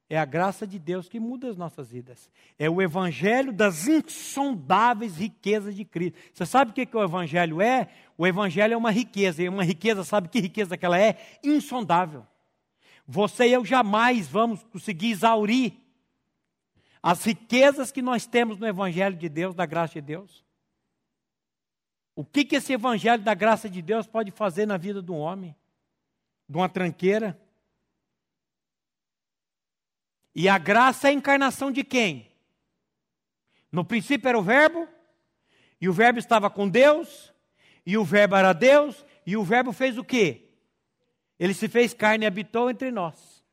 é 0.09 0.17
a 0.17 0.25
graça 0.25 0.65
de 0.65 0.79
Deus 0.79 1.07
que 1.07 1.19
muda 1.19 1.49
as 1.49 1.55
nossas 1.55 1.91
vidas. 1.91 2.31
É 2.57 2.67
o 2.67 2.81
evangelho 2.81 3.53
das 3.53 3.87
insondáveis 3.87 5.15
riquezas 5.15 5.75
de 5.75 5.85
Cristo. 5.85 6.17
Você 6.33 6.47
sabe 6.47 6.71
o 6.71 6.73
que, 6.73 6.85
que 6.87 6.97
o 6.97 7.03
evangelho 7.03 7.61
é? 7.61 7.89
O 8.17 8.25
evangelho 8.25 8.73
é 8.73 8.77
uma 8.77 8.89
riqueza. 8.89 9.43
E 9.43 9.47
uma 9.47 9.63
riqueza, 9.63 10.03
sabe 10.03 10.27
que 10.27 10.39
riqueza 10.39 10.75
que 10.75 10.83
ela 10.83 10.99
é? 10.99 11.39
Insondável. 11.43 12.25
Você 13.07 13.47
e 13.47 13.53
eu 13.53 13.63
jamais 13.63 14.27
vamos 14.27 14.63
conseguir 14.63 15.11
exaurir 15.11 15.73
as 17.03 17.23
riquezas 17.23 17.91
que 17.91 18.01
nós 18.01 18.25
temos 18.25 18.57
no 18.57 18.67
evangelho 18.67 19.15
de 19.15 19.29
Deus, 19.29 19.53
da 19.53 19.65
graça 19.67 19.93
de 19.93 20.01
Deus. 20.01 20.43
O 22.15 22.25
que, 22.25 22.43
que 22.43 22.55
esse 22.55 22.73
evangelho 22.73 23.21
da 23.21 23.35
graça 23.35 23.69
de 23.69 23.81
Deus 23.81 24.07
pode 24.07 24.31
fazer 24.31 24.65
na 24.65 24.75
vida 24.75 25.03
de 25.03 25.11
um 25.11 25.17
homem? 25.17 25.55
De 26.47 26.57
uma 26.57 26.67
tranqueira? 26.67 27.39
E 30.39 30.47
a 30.47 30.57
graça 30.57 31.09
é 31.09 31.11
a 31.11 31.13
encarnação 31.13 31.69
de 31.69 31.83
quem? 31.83 32.31
No 33.69 33.83
princípio 33.83 34.29
era 34.29 34.39
o 34.39 34.41
Verbo, 34.41 34.87
e 35.81 35.89
o 35.89 35.91
Verbo 35.91 36.17
estava 36.17 36.49
com 36.49 36.69
Deus, 36.69 37.33
e 37.85 37.97
o 37.97 38.05
Verbo 38.05 38.37
era 38.37 38.53
Deus, 38.53 39.05
e 39.25 39.35
o 39.35 39.43
Verbo 39.43 39.73
fez 39.73 39.97
o 39.97 40.03
quê? 40.03 40.47
Ele 41.37 41.53
se 41.53 41.67
fez 41.67 41.93
carne 41.93 42.23
e 42.23 42.25
habitou 42.25 42.69
entre 42.69 42.89
nós. 42.89 43.43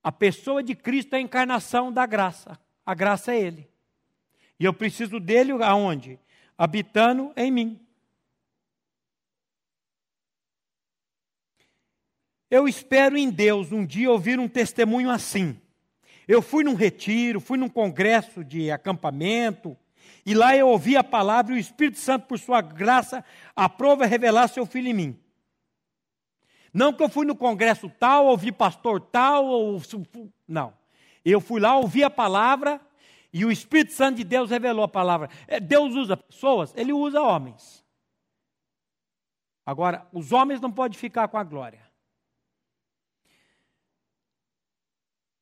A 0.00 0.12
pessoa 0.12 0.62
de 0.62 0.76
Cristo 0.76 1.14
é 1.14 1.16
a 1.16 1.20
encarnação 1.20 1.92
da 1.92 2.06
graça. 2.06 2.56
A 2.84 2.94
graça 2.94 3.34
é 3.34 3.40
Ele. 3.40 3.68
E 4.60 4.64
eu 4.64 4.72
preciso 4.72 5.18
dele 5.18 5.50
aonde? 5.64 6.20
Habitando 6.56 7.32
em 7.36 7.50
mim. 7.50 7.85
Eu 12.50 12.68
espero 12.68 13.16
em 13.16 13.30
Deus 13.30 13.72
um 13.72 13.84
dia 13.84 14.10
ouvir 14.10 14.38
um 14.38 14.48
testemunho 14.48 15.10
assim. 15.10 15.60
Eu 16.28 16.40
fui 16.40 16.64
num 16.64 16.74
retiro, 16.74 17.40
fui 17.40 17.58
num 17.58 17.68
congresso 17.68 18.44
de 18.44 18.70
acampamento, 18.70 19.76
e 20.24 20.34
lá 20.34 20.56
eu 20.56 20.68
ouvi 20.68 20.96
a 20.96 21.04
palavra 21.04 21.54
e 21.54 21.56
o 21.56 21.60
Espírito 21.60 21.98
Santo, 21.98 22.26
por 22.26 22.38
sua 22.38 22.60
graça, 22.60 23.24
aprova 23.54 24.06
revelar 24.06 24.48
seu 24.48 24.66
filho 24.66 24.88
em 24.88 24.94
mim. 24.94 25.20
Não 26.72 26.92
que 26.92 27.02
eu 27.02 27.08
fui 27.08 27.24
no 27.24 27.34
congresso 27.34 27.88
tal, 27.88 28.26
ouvi 28.26 28.52
pastor 28.52 29.00
tal, 29.00 29.46
ou... 29.46 29.80
não. 30.46 30.74
Eu 31.24 31.40
fui 31.40 31.60
lá, 31.60 31.76
ouvi 31.76 32.04
a 32.04 32.10
palavra 32.10 32.80
e 33.32 33.44
o 33.44 33.50
Espírito 33.50 33.92
Santo 33.92 34.16
de 34.16 34.24
Deus 34.24 34.50
revelou 34.50 34.84
a 34.84 34.88
palavra. 34.88 35.30
É, 35.46 35.58
Deus 35.58 35.94
usa 35.94 36.16
pessoas, 36.16 36.72
ele 36.76 36.92
usa 36.92 37.22
homens. 37.22 37.84
Agora, 39.64 40.06
os 40.12 40.32
homens 40.32 40.60
não 40.60 40.70
podem 40.70 40.98
ficar 40.98 41.28
com 41.28 41.38
a 41.38 41.44
glória. 41.44 41.85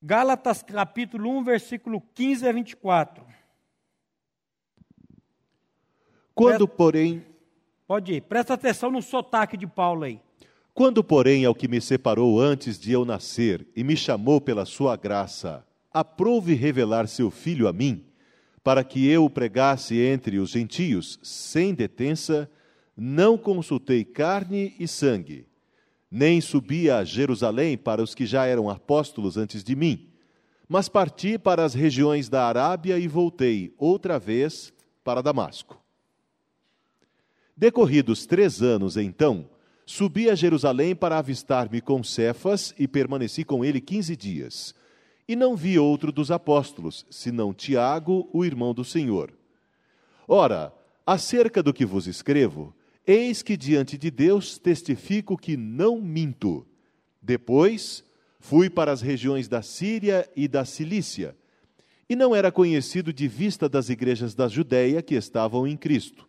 Gálatas 0.06 0.62
capítulo 0.62 1.30
1, 1.38 1.44
versículo 1.44 2.02
15 2.14 2.46
a 2.46 2.52
24. 2.52 3.24
Quando, 6.34 6.68
porém. 6.68 7.24
Pode 7.86 8.12
ir, 8.12 8.20
presta 8.20 8.52
atenção 8.52 8.90
no 8.90 9.00
sotaque 9.00 9.56
de 9.56 9.66
Paulo 9.66 10.04
aí. 10.04 10.20
Quando, 10.74 11.02
porém, 11.02 11.46
ao 11.46 11.54
que 11.54 11.66
me 11.66 11.80
separou 11.80 12.38
antes 12.38 12.78
de 12.78 12.92
eu 12.92 13.06
nascer 13.06 13.66
e 13.74 13.82
me 13.82 13.96
chamou 13.96 14.42
pela 14.42 14.66
sua 14.66 14.94
graça, 14.94 15.66
aprove 15.90 16.52
revelar 16.52 17.08
seu 17.08 17.30
filho 17.30 17.66
a 17.66 17.72
mim, 17.72 18.04
para 18.62 18.84
que 18.84 19.08
eu 19.08 19.24
o 19.24 19.30
pregasse 19.30 19.98
entre 19.98 20.38
os 20.38 20.50
gentios, 20.50 21.18
sem 21.22 21.72
detença, 21.72 22.50
não 22.94 23.38
consultei 23.38 24.04
carne 24.04 24.74
e 24.78 24.86
sangue 24.86 25.46
nem 26.14 26.40
subi 26.40 26.88
a 26.88 27.02
Jerusalém 27.02 27.76
para 27.76 28.00
os 28.00 28.14
que 28.14 28.24
já 28.24 28.46
eram 28.46 28.70
apóstolos 28.70 29.36
antes 29.36 29.64
de 29.64 29.74
mim, 29.74 30.12
mas 30.68 30.88
parti 30.88 31.36
para 31.36 31.64
as 31.64 31.74
regiões 31.74 32.28
da 32.28 32.46
Arábia 32.46 32.96
e 33.00 33.08
voltei 33.08 33.74
outra 33.76 34.16
vez 34.16 34.72
para 35.02 35.20
Damasco. 35.20 35.76
Decorridos 37.56 38.26
três 38.26 38.62
anos, 38.62 38.96
então, 38.96 39.50
subi 39.84 40.30
a 40.30 40.36
Jerusalém 40.36 40.94
para 40.94 41.18
avistar-me 41.18 41.80
com 41.80 42.00
Cefas 42.04 42.72
e 42.78 42.86
permaneci 42.86 43.42
com 43.42 43.64
ele 43.64 43.80
quinze 43.80 44.14
dias. 44.14 44.72
E 45.26 45.34
não 45.34 45.56
vi 45.56 45.80
outro 45.80 46.12
dos 46.12 46.30
apóstolos, 46.30 47.04
senão 47.10 47.52
Tiago, 47.52 48.30
o 48.32 48.44
irmão 48.44 48.72
do 48.72 48.84
Senhor. 48.84 49.32
Ora, 50.28 50.72
acerca 51.04 51.60
do 51.60 51.74
que 51.74 51.84
vos 51.84 52.06
escrevo, 52.06 52.72
Eis 53.06 53.42
que 53.42 53.56
diante 53.56 53.98
de 53.98 54.10
Deus 54.10 54.58
testifico 54.58 55.36
que 55.36 55.56
não 55.56 56.00
minto. 56.00 56.66
Depois 57.20 58.04
fui 58.40 58.70
para 58.70 58.92
as 58.92 59.00
regiões 59.00 59.48
da 59.48 59.62
Síria 59.62 60.28
e 60.36 60.46
da 60.48 60.64
Cilícia, 60.64 61.36
e 62.08 62.14
não 62.14 62.34
era 62.34 62.52
conhecido 62.52 63.12
de 63.12 63.26
vista 63.26 63.68
das 63.68 63.88
igrejas 63.88 64.34
da 64.34 64.48
Judéia 64.48 65.00
que 65.02 65.14
estavam 65.14 65.66
em 65.66 65.76
Cristo. 65.76 66.28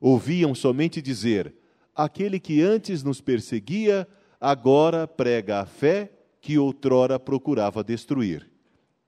Ouviam 0.00 0.54
somente 0.54 1.02
dizer: 1.02 1.54
aquele 1.94 2.38
que 2.38 2.62
antes 2.62 3.02
nos 3.02 3.20
perseguia, 3.20 4.06
agora 4.40 5.06
prega 5.06 5.60
a 5.60 5.66
fé 5.66 6.12
que 6.40 6.58
outrora 6.58 7.18
procurava 7.18 7.84
destruir. 7.84 8.48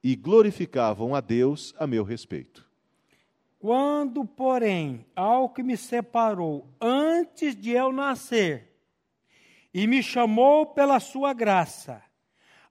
E 0.04 0.16
glorificavam 0.16 1.14
a 1.14 1.20
Deus 1.20 1.72
a 1.78 1.86
meu 1.86 2.02
respeito. 2.02 2.68
Quando, 3.62 4.24
porém, 4.24 5.06
ao 5.14 5.48
que 5.48 5.62
me 5.62 5.76
separou 5.76 6.68
antes 6.80 7.54
de 7.54 7.70
eu 7.70 7.92
nascer 7.92 8.76
e 9.72 9.86
me 9.86 10.02
chamou 10.02 10.66
pela 10.66 10.98
sua 10.98 11.32
graça, 11.32 12.02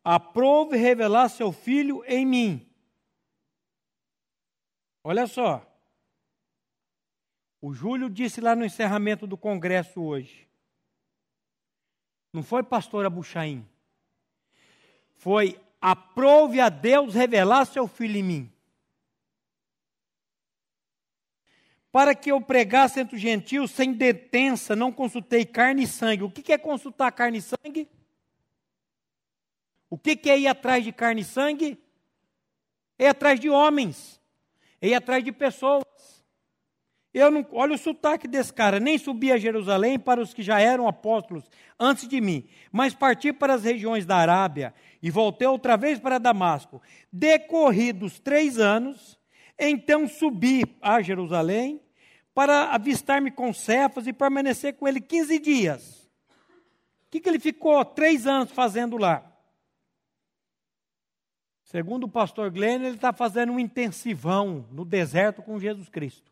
aprove 0.04 0.76
revelar 0.76 1.30
seu 1.30 1.54
filho 1.54 2.04
em 2.06 2.26
mim. 2.26 2.70
Olha 5.02 5.28
só. 5.28 5.66
O 7.62 7.74
Júlio 7.74 8.10
disse 8.10 8.42
lá 8.42 8.54
no 8.54 8.66
encerramento 8.66 9.26
do 9.26 9.38
congresso 9.38 10.02
hoje. 10.02 10.46
Não 12.34 12.44
foi 12.44 12.64
pastor 12.64 13.06
Abuchaim. 13.06 13.66
Foi 15.16 15.58
aprove 15.80 16.60
a 16.60 16.68
Deus 16.68 17.16
revelar 17.16 17.64
seu 17.64 17.88
filho 17.88 18.18
em 18.18 18.24
mim. 18.24 18.51
Para 21.92 22.16
que 22.16 22.32
eu 22.32 22.40
pregasse 22.40 23.00
entre 23.00 23.16
os 23.16 23.22
gentios 23.22 23.72
sem 23.72 23.92
detença, 23.92 24.76
não 24.76 24.92
consultei 24.92 25.46
carne 25.46 25.84
e 25.84 25.88
sangue. 25.88 26.24
O 26.24 26.32
que 26.32 26.54
é 26.54 26.58
consultar 26.58 27.12
carne 27.12 27.40
e 27.40 27.42
sangue? 27.42 27.90
O 29.90 29.98
que 29.98 30.30
é 30.30 30.40
ir 30.40 30.48
atrás 30.48 30.84
de 30.86 30.94
carne 30.94 31.22
e 31.22 31.26
sangue? 31.26 31.78
É 32.98 33.06
ir 33.06 33.08
atrás 33.08 33.40
de 33.40 33.50
homens, 33.50 34.22
é 34.80 34.88
ir 34.90 34.94
atrás 34.94 35.24
de 35.24 35.34
pessoas. 35.34 35.84
Eu 37.14 37.30
não, 37.30 37.46
olha 37.52 37.76
o 37.76 37.78
sotaque 37.78 38.26
desse 38.26 38.54
cara, 38.54 38.80
nem 38.80 38.98
subi 38.98 39.34
a 39.34 39.38
Jerusalém 39.38 40.00
para 40.00 40.22
os 40.22 40.34
que 40.34 40.42
já 40.42 40.62
eram 40.62 40.88
apóstolos 40.88 41.44
antes 41.78 42.08
de 42.08 42.22
mim, 42.22 42.48
mas 42.72 42.94
parti 42.94 43.34
para 43.34 43.56
as 43.56 43.66
regiões 43.66 44.06
da 44.06 44.16
Arábia 44.16 44.74
e 45.04 45.12
voltei 45.12 45.46
outra 45.46 45.76
vez 45.76 46.00
para 46.00 46.20
Damasco. 46.20 46.82
Decorridos 47.12 48.18
três 48.18 48.58
anos, 48.58 49.20
então 49.70 50.08
subi 50.08 50.64
a 50.82 51.02
Jerusalém 51.02 51.82
para 52.34 52.74
avistar-me 52.74 53.30
com 53.30 53.54
Cefas 53.54 54.08
e 54.08 54.14
permanecer 54.14 54.74
com 54.76 54.88
ele 54.88 55.00
15 55.00 55.40
dias. 55.40 56.10
O 57.06 57.12
que, 57.12 57.20
que 57.20 57.30
ele 57.30 57.40
ficou 57.40 57.84
três 57.84 58.26
anos 58.26 58.52
fazendo 58.52 58.98
lá? 58.98 59.28
Segundo 61.64 62.04
o 62.04 62.10
pastor 62.10 62.50
Glenn, 62.52 62.84
ele 62.84 62.96
está 62.96 63.14
fazendo 63.14 63.54
um 63.54 63.60
intensivão 63.60 64.68
no 64.72 64.84
deserto 64.84 65.42
com 65.42 65.60
Jesus 65.60 65.88
Cristo. 65.88 66.32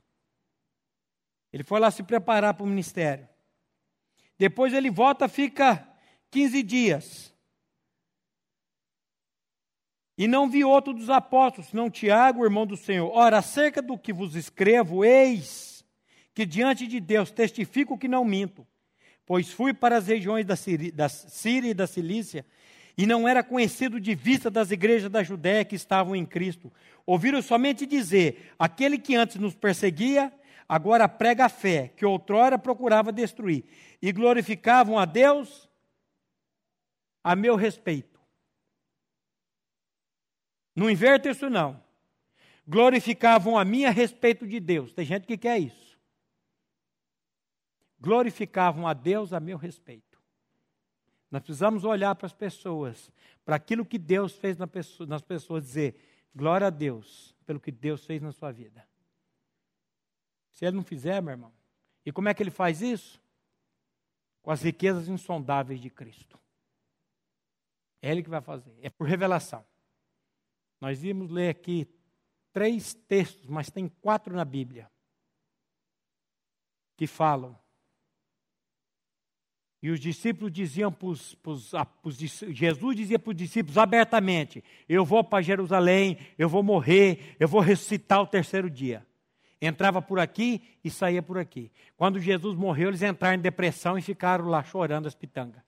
Ele 1.52 1.64
foi 1.64 1.80
lá 1.80 1.90
se 1.90 2.04
preparar 2.04 2.54
para 2.54 2.64
o 2.64 2.68
ministério. 2.68 3.28
Depois 4.38 4.74
ele 4.74 4.90
volta, 4.90 5.28
fica 5.28 5.88
15 6.32 6.64
dias. 6.64 7.34
E 10.20 10.28
não 10.28 10.50
vi 10.50 10.66
outro 10.66 10.94
dos 10.94 11.10
apóstolos, 11.10 11.70
senão 11.70 11.90
Tiago, 11.90 12.44
irmão 12.44 12.68
do 12.68 12.76
Senhor. 12.76 13.10
Ora, 13.16 13.38
acerca 13.38 13.82
do 13.82 13.98
que 13.98 14.12
vos 14.12 14.36
escrevo, 14.36 15.06
eis 15.06 15.82
que 16.34 16.46
diante 16.46 16.86
de 16.86 17.00
Deus 17.00 17.32
testifico 17.32 17.98
que 17.98 18.10
não 18.10 18.26
minto, 18.26 18.68
pois 19.26 19.50
fui 19.50 19.74
para 19.74 19.96
as 19.96 20.08
regiões 20.08 20.46
da 20.46 20.58
Síria, 20.58 20.92
da 20.92 21.08
Síria 21.08 21.70
e 21.70 21.74
da 21.74 21.88
Cilícia, 21.88 22.46
e 22.98 23.06
não 23.06 23.30
era 23.30 23.42
conhecido 23.42 23.98
de 23.98 24.14
vista 24.14 24.52
das 24.52 24.72
igrejas 24.72 25.10
da 25.10 25.24
Judéia 25.24 25.64
que 25.64 25.78
estavam 25.78 26.14
em 26.14 26.26
Cristo. 26.26 26.70
Ouviram 27.06 27.42
somente 27.42 27.86
dizer: 27.86 28.52
aquele 28.60 28.98
que 28.98 29.16
antes 29.16 29.38
nos 29.38 29.56
perseguia, 29.56 30.34
agora 30.68 31.08
prega 31.08 31.46
a 31.46 31.50
fé, 31.50 31.94
que 31.96 32.06
outrora 32.06 32.60
procurava 32.60 33.14
destruir, 33.14 33.64
e 34.02 34.12
glorificavam 34.12 35.00
a 35.00 35.06
Deus 35.06 35.70
a 37.24 37.38
meu 37.38 37.56
respeito. 37.56 38.19
Não 40.80 40.90
inverta 40.90 41.30
isso, 41.30 41.50
não. 41.50 41.84
Glorificavam 42.66 43.58
a 43.58 43.66
mim 43.66 43.84
a 43.84 43.90
respeito 43.90 44.48
de 44.48 44.62
Deus. 44.62 44.94
Tem 44.94 45.04
gente 45.04 45.28
que 45.28 45.38
quer 45.38 45.60
isso. 45.60 46.00
Glorificavam 48.00 48.88
a 48.88 48.94
Deus 48.94 49.34
a 49.34 49.42
meu 49.42 49.58
respeito. 49.58 50.18
Nós 51.30 51.44
precisamos 51.44 51.84
olhar 51.84 52.16
para 52.16 52.28
as 52.28 52.34
pessoas, 52.34 53.12
para 53.44 53.58
aquilo 53.58 53.86
que 53.86 53.98
Deus 53.98 54.38
fez 54.38 54.58
nas 54.58 55.22
pessoas, 55.22 55.66
dizer: 55.66 56.30
glória 56.34 56.68
a 56.68 56.70
Deus 56.70 57.36
pelo 57.46 57.60
que 57.60 57.74
Deus 57.74 58.06
fez 58.06 58.22
na 58.22 58.32
sua 58.32 58.54
vida. 58.54 58.88
Se 60.50 60.66
ele 60.66 60.78
não 60.78 60.84
fizer, 60.84 61.22
meu 61.22 61.32
irmão, 61.32 61.52
e 62.06 62.12
como 62.12 62.30
é 62.30 62.34
que 62.34 62.42
ele 62.42 62.52
faz 62.52 62.82
isso? 62.82 63.22
Com 64.42 64.50
as 64.50 64.62
riquezas 64.62 65.10
insondáveis 65.10 65.82
de 65.82 65.90
Cristo. 65.90 66.40
É 68.02 68.10
ele 68.12 68.24
que 68.24 68.30
vai 68.30 68.40
fazer, 68.40 68.74
é 68.82 68.90
por 68.90 69.06
revelação. 69.06 69.66
Nós 70.80 71.04
íamos 71.04 71.30
ler 71.30 71.50
aqui 71.50 71.88
três 72.54 72.94
textos, 72.94 73.48
mas 73.48 73.70
tem 73.70 73.88
quatro 73.88 74.36
na 74.36 74.46
Bíblia 74.46 74.90
que 76.96 77.08
falam. 77.08 77.58
E 79.82 79.90
os 79.90 80.00
discípulos 80.00 80.52
diziam 80.52 80.92
para 80.92 81.08
os, 81.08 81.38
Jesus 82.50 82.96
dizia 82.98 83.18
para 83.18 83.30
os 83.30 83.36
discípulos 83.36 83.78
abertamente: 83.78 84.62
Eu 84.88 85.06
vou 85.06 85.24
para 85.24 85.42
Jerusalém, 85.42 86.18
eu 86.38 86.50
vou 86.50 86.62
morrer, 86.62 87.36
eu 87.40 87.48
vou 87.48 87.62
ressuscitar 87.62 88.22
o 88.22 88.28
terceiro 88.28 88.70
dia. 88.70 89.06
Entrava 89.62 90.02
por 90.02 90.20
aqui 90.20 90.62
e 90.84 90.90
saía 90.90 91.22
por 91.22 91.38
aqui. 91.38 91.72
Quando 91.96 92.20
Jesus 92.20 92.56
morreu, 92.56 92.90
eles 92.90 93.02
entraram 93.02 93.38
em 93.38 93.42
depressão 93.42 93.98
e 93.98 94.02
ficaram 94.02 94.48
lá 94.48 94.64
chorando 94.64 95.08
as 95.08 95.16
pitangas. 95.16 95.62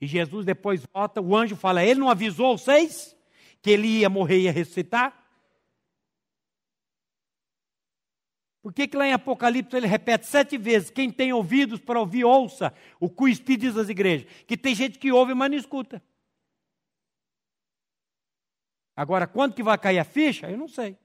E 0.00 0.06
Jesus 0.06 0.44
depois 0.44 0.84
volta, 0.92 1.20
o 1.20 1.36
anjo 1.36 1.54
fala: 1.54 1.84
Ele 1.84 2.00
não 2.00 2.10
avisou 2.10 2.58
vocês 2.58 3.16
que 3.62 3.70
ele 3.70 3.86
ia 3.86 4.08
morrer 4.08 4.38
e 4.38 4.42
ia 4.42 4.52
ressuscitar? 4.52 5.16
Por 8.62 8.74
que, 8.74 8.86
que 8.86 8.96
lá 8.96 9.06
em 9.06 9.12
Apocalipse 9.12 9.74
ele 9.74 9.86
repete 9.86 10.26
sete 10.26 10.58
vezes: 10.58 10.90
Quem 10.90 11.10
tem 11.10 11.32
ouvidos 11.32 11.80
para 11.80 11.98
ouvir, 11.98 12.24
ouça 12.24 12.74
o 12.98 13.08
que 13.08 13.22
o 13.24 13.28
Espírito 13.28 13.62
diz 13.62 13.76
às 13.76 13.88
igrejas? 13.88 14.30
Que 14.46 14.56
tem 14.56 14.74
gente 14.74 14.98
que 14.98 15.10
ouve, 15.10 15.34
mas 15.34 15.50
não 15.50 15.56
escuta. 15.56 16.02
Agora, 18.94 19.26
quando 19.26 19.54
que 19.54 19.62
vai 19.62 19.78
cair 19.78 19.98
a 19.98 20.04
ficha? 20.04 20.50
Eu 20.50 20.58
não 20.58 20.68
sei. 20.68 20.98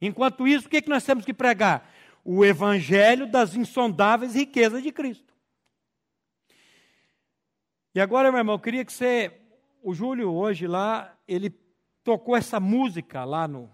Enquanto 0.00 0.46
isso, 0.46 0.66
o 0.66 0.70
que, 0.70 0.82
que 0.82 0.88
nós 0.90 1.04
temos 1.04 1.24
que 1.24 1.32
pregar? 1.32 1.90
O 2.22 2.44
evangelho 2.44 3.26
das 3.26 3.54
insondáveis 3.54 4.34
riquezas 4.34 4.82
de 4.82 4.92
Cristo. 4.92 5.32
E 7.94 8.00
agora, 8.00 8.30
meu 8.30 8.38
irmão, 8.38 8.56
eu 8.56 8.60
queria 8.60 8.84
que 8.84 8.92
você. 8.92 9.32
O 9.82 9.94
Júlio, 9.94 10.32
hoje 10.32 10.66
lá, 10.66 11.16
ele 11.26 11.50
tocou 12.04 12.36
essa 12.36 12.60
música 12.60 13.24
lá 13.24 13.48
no, 13.48 13.70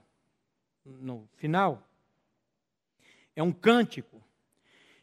no 0.84 1.28
final 1.36 1.86
é 3.36 3.42
um 3.42 3.52
cântico. 3.52 4.24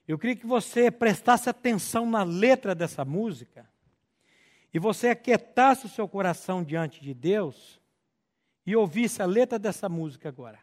Eu 0.08 0.18
queria 0.18 0.36
que 0.36 0.48
você 0.48 0.90
prestasse 0.90 1.48
atenção 1.48 2.10
na 2.10 2.24
letra 2.24 2.74
dessa 2.74 3.06
música 3.06 3.70
e 4.74 4.80
você 4.80 5.10
aquietasse 5.10 5.86
o 5.86 5.90
seu 5.90 6.10
coração 6.10 6.64
diante 6.64 7.00
de 7.00 7.14
Deus 7.14 7.80
e 8.66 8.76
ouvisse 8.76 9.22
a 9.22 9.26
letra 9.26 9.60
dessa 9.60 9.88
música 9.88 10.28
agora. 10.28 10.60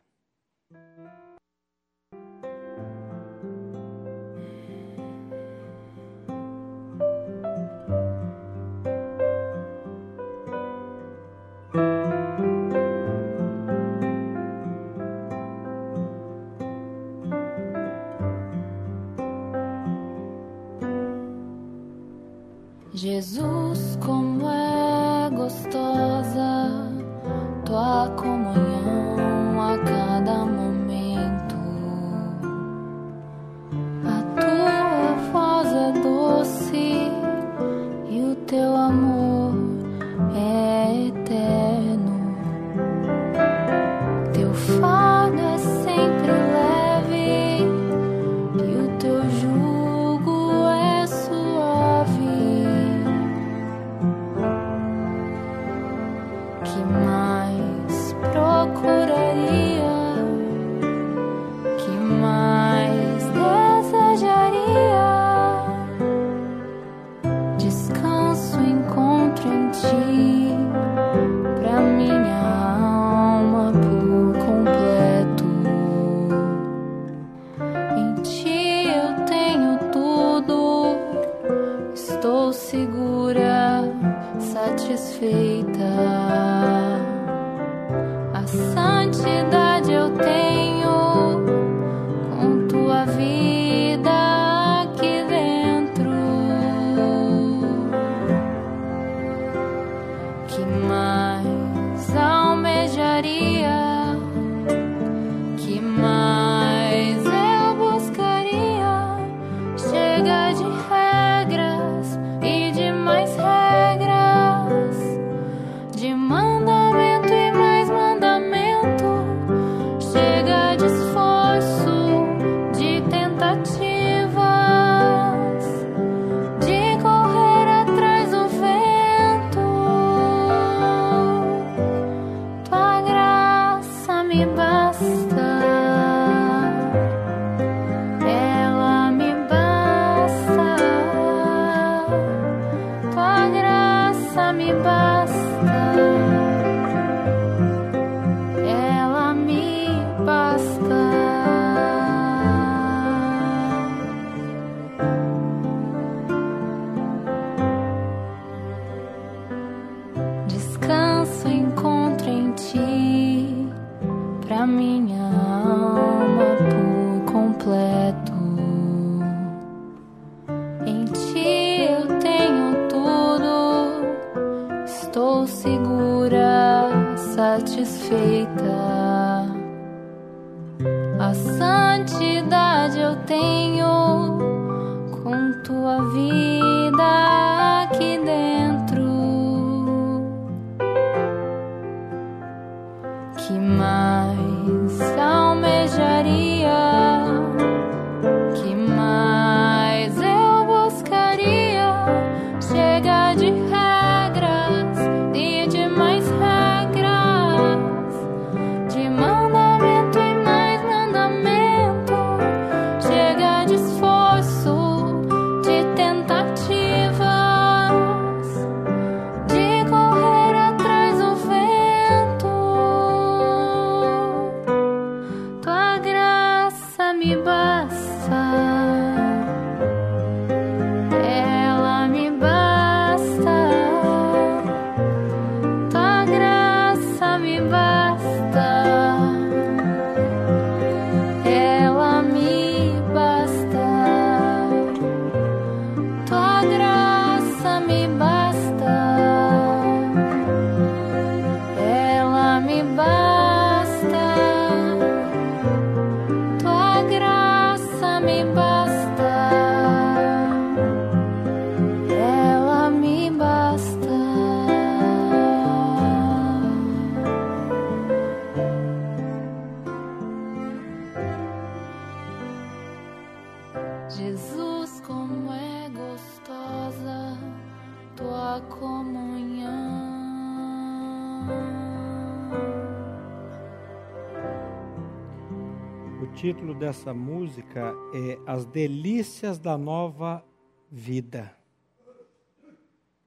Título 286.61 286.75
dessa 286.75 287.15
música 287.15 287.95
é 288.13 288.39
As 288.47 288.67
Delícias 288.67 289.59
da 289.59 289.79
Nova 289.79 290.45
Vida. 290.91 291.57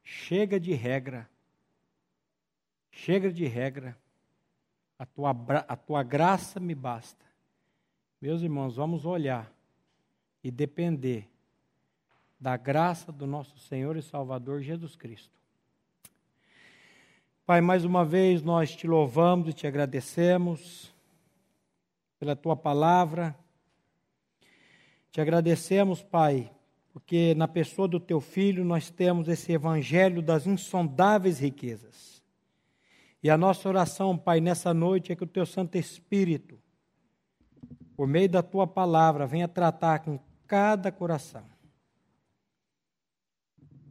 Chega 0.04 0.60
de 0.60 0.74
regra. 0.74 1.28
Chega 2.92 3.34
de 3.34 3.48
regra. 3.48 3.98
A 5.00 5.06
tua, 5.08 5.32
a 5.68 5.76
tua 5.76 6.04
graça 6.04 6.60
me 6.60 6.76
basta. 6.76 7.26
Meus 8.22 8.44
irmãos, 8.44 8.76
vamos 8.76 9.04
olhar 9.04 9.52
e 10.44 10.52
depender 10.52 11.28
da 12.40 12.56
graça 12.56 13.12
do 13.12 13.26
nosso 13.26 13.58
Senhor 13.58 13.98
e 13.98 14.04
Salvador 14.04 14.62
Jesus 14.62 14.96
Cristo. 14.96 15.36
Pai, 17.48 17.62
mais 17.62 17.84
uma 17.84 18.06
vez 18.06 18.44
nós 18.44 18.76
te 18.76 18.86
louvamos 18.86 19.50
e 19.50 19.54
te 19.54 19.66
agradecemos 19.66 20.93
pela 22.24 22.38
tua 22.38 22.56
palavra. 22.56 23.38
Te 25.12 25.20
agradecemos, 25.20 26.02
Pai, 26.02 26.50
porque 26.94 27.36
na 27.36 27.50
pessoa 27.50 27.86
do 27.86 28.00
teu 28.00 28.22
filho 28.22 28.64
nós 28.64 28.90
temos 28.90 29.28
esse 29.28 29.52
evangelho 29.52 30.22
das 30.22 30.48
insondáveis 30.48 31.38
riquezas. 31.38 32.24
E 33.22 33.30
a 33.30 33.38
nossa 33.38 33.68
oração, 33.68 34.18
Pai, 34.18 34.40
nessa 34.40 34.74
noite 34.74 35.12
é 35.12 35.18
que 35.18 35.24
o 35.26 35.28
teu 35.28 35.46
Santo 35.46 35.78
Espírito, 35.78 36.58
por 37.94 38.08
meio 38.08 38.30
da 38.30 38.42
tua 38.42 38.66
palavra, 38.66 39.28
venha 39.28 39.48
tratar 39.48 40.00
com 40.00 40.18
cada 40.48 40.94
coração. 40.94 41.44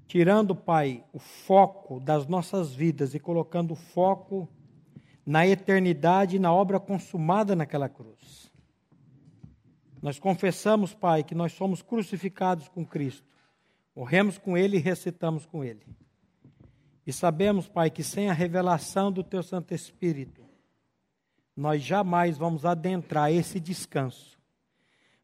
Tirando, 0.06 0.56
Pai, 0.56 1.04
o 1.12 1.18
foco 1.18 2.00
das 2.00 2.26
nossas 2.26 2.72
vidas 2.72 3.14
e 3.14 3.20
colocando 3.20 3.72
o 3.72 3.76
foco 3.76 4.48
na 5.24 5.46
eternidade 5.46 6.36
e 6.36 6.38
na 6.38 6.52
obra 6.52 6.80
consumada 6.80 7.54
naquela 7.54 7.88
cruz. 7.88 8.50
Nós 10.00 10.18
confessamos, 10.18 10.92
Pai, 10.92 11.22
que 11.22 11.34
nós 11.34 11.52
somos 11.52 11.80
crucificados 11.80 12.68
com 12.68 12.84
Cristo. 12.84 13.24
Morremos 13.94 14.36
com 14.36 14.58
Ele 14.58 14.76
e 14.76 14.80
recitamos 14.80 15.46
com 15.46 15.62
Ele. 15.62 15.86
E 17.06 17.12
sabemos, 17.12 17.68
Pai, 17.68 17.90
que 17.90 18.02
sem 18.02 18.28
a 18.28 18.32
revelação 18.32 19.12
do 19.12 19.22
Teu 19.22 19.42
Santo 19.42 19.72
Espírito, 19.74 20.44
nós 21.56 21.82
jamais 21.82 22.36
vamos 22.36 22.64
adentrar 22.64 23.30
esse 23.30 23.60
descanso. 23.60 24.38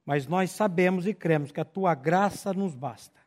Mas 0.05 0.27
nós 0.27 0.51
sabemos 0.51 1.07
e 1.07 1.15
cremos 1.15 1.51
que 1.51 1.61
a 1.61 1.65
Tua 1.65 1.95
graça 1.95 2.53
nos 2.53 2.75
basta. 2.75 3.19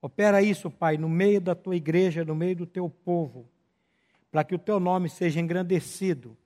Opera 0.00 0.42
isso, 0.42 0.70
Pai, 0.70 0.96
no 0.96 1.08
meio 1.08 1.40
da 1.40 1.54
Tua 1.54 1.76
igreja, 1.76 2.24
no 2.24 2.34
meio 2.34 2.56
do 2.56 2.66
Teu 2.66 2.88
povo, 2.88 3.48
para 4.30 4.44
que 4.44 4.54
o 4.54 4.58
Teu 4.58 4.78
nome 4.78 5.08
seja 5.08 5.40
engrandecido 5.40 6.36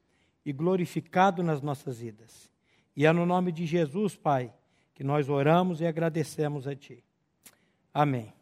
e 0.44 0.52
glorificado 0.52 1.42
nas 1.42 1.60
nossas 1.60 1.98
vidas. 1.98 2.50
E 2.96 3.06
é 3.06 3.12
no 3.12 3.26
nome 3.26 3.50
de 3.50 3.66
Jesus, 3.66 4.16
Pai, 4.16 4.52
que 4.94 5.02
nós 5.02 5.28
oramos 5.28 5.80
e 5.80 5.86
agradecemos 5.86 6.66
a 6.66 6.74
Ti. 6.74 7.02
Amém. 7.92 8.32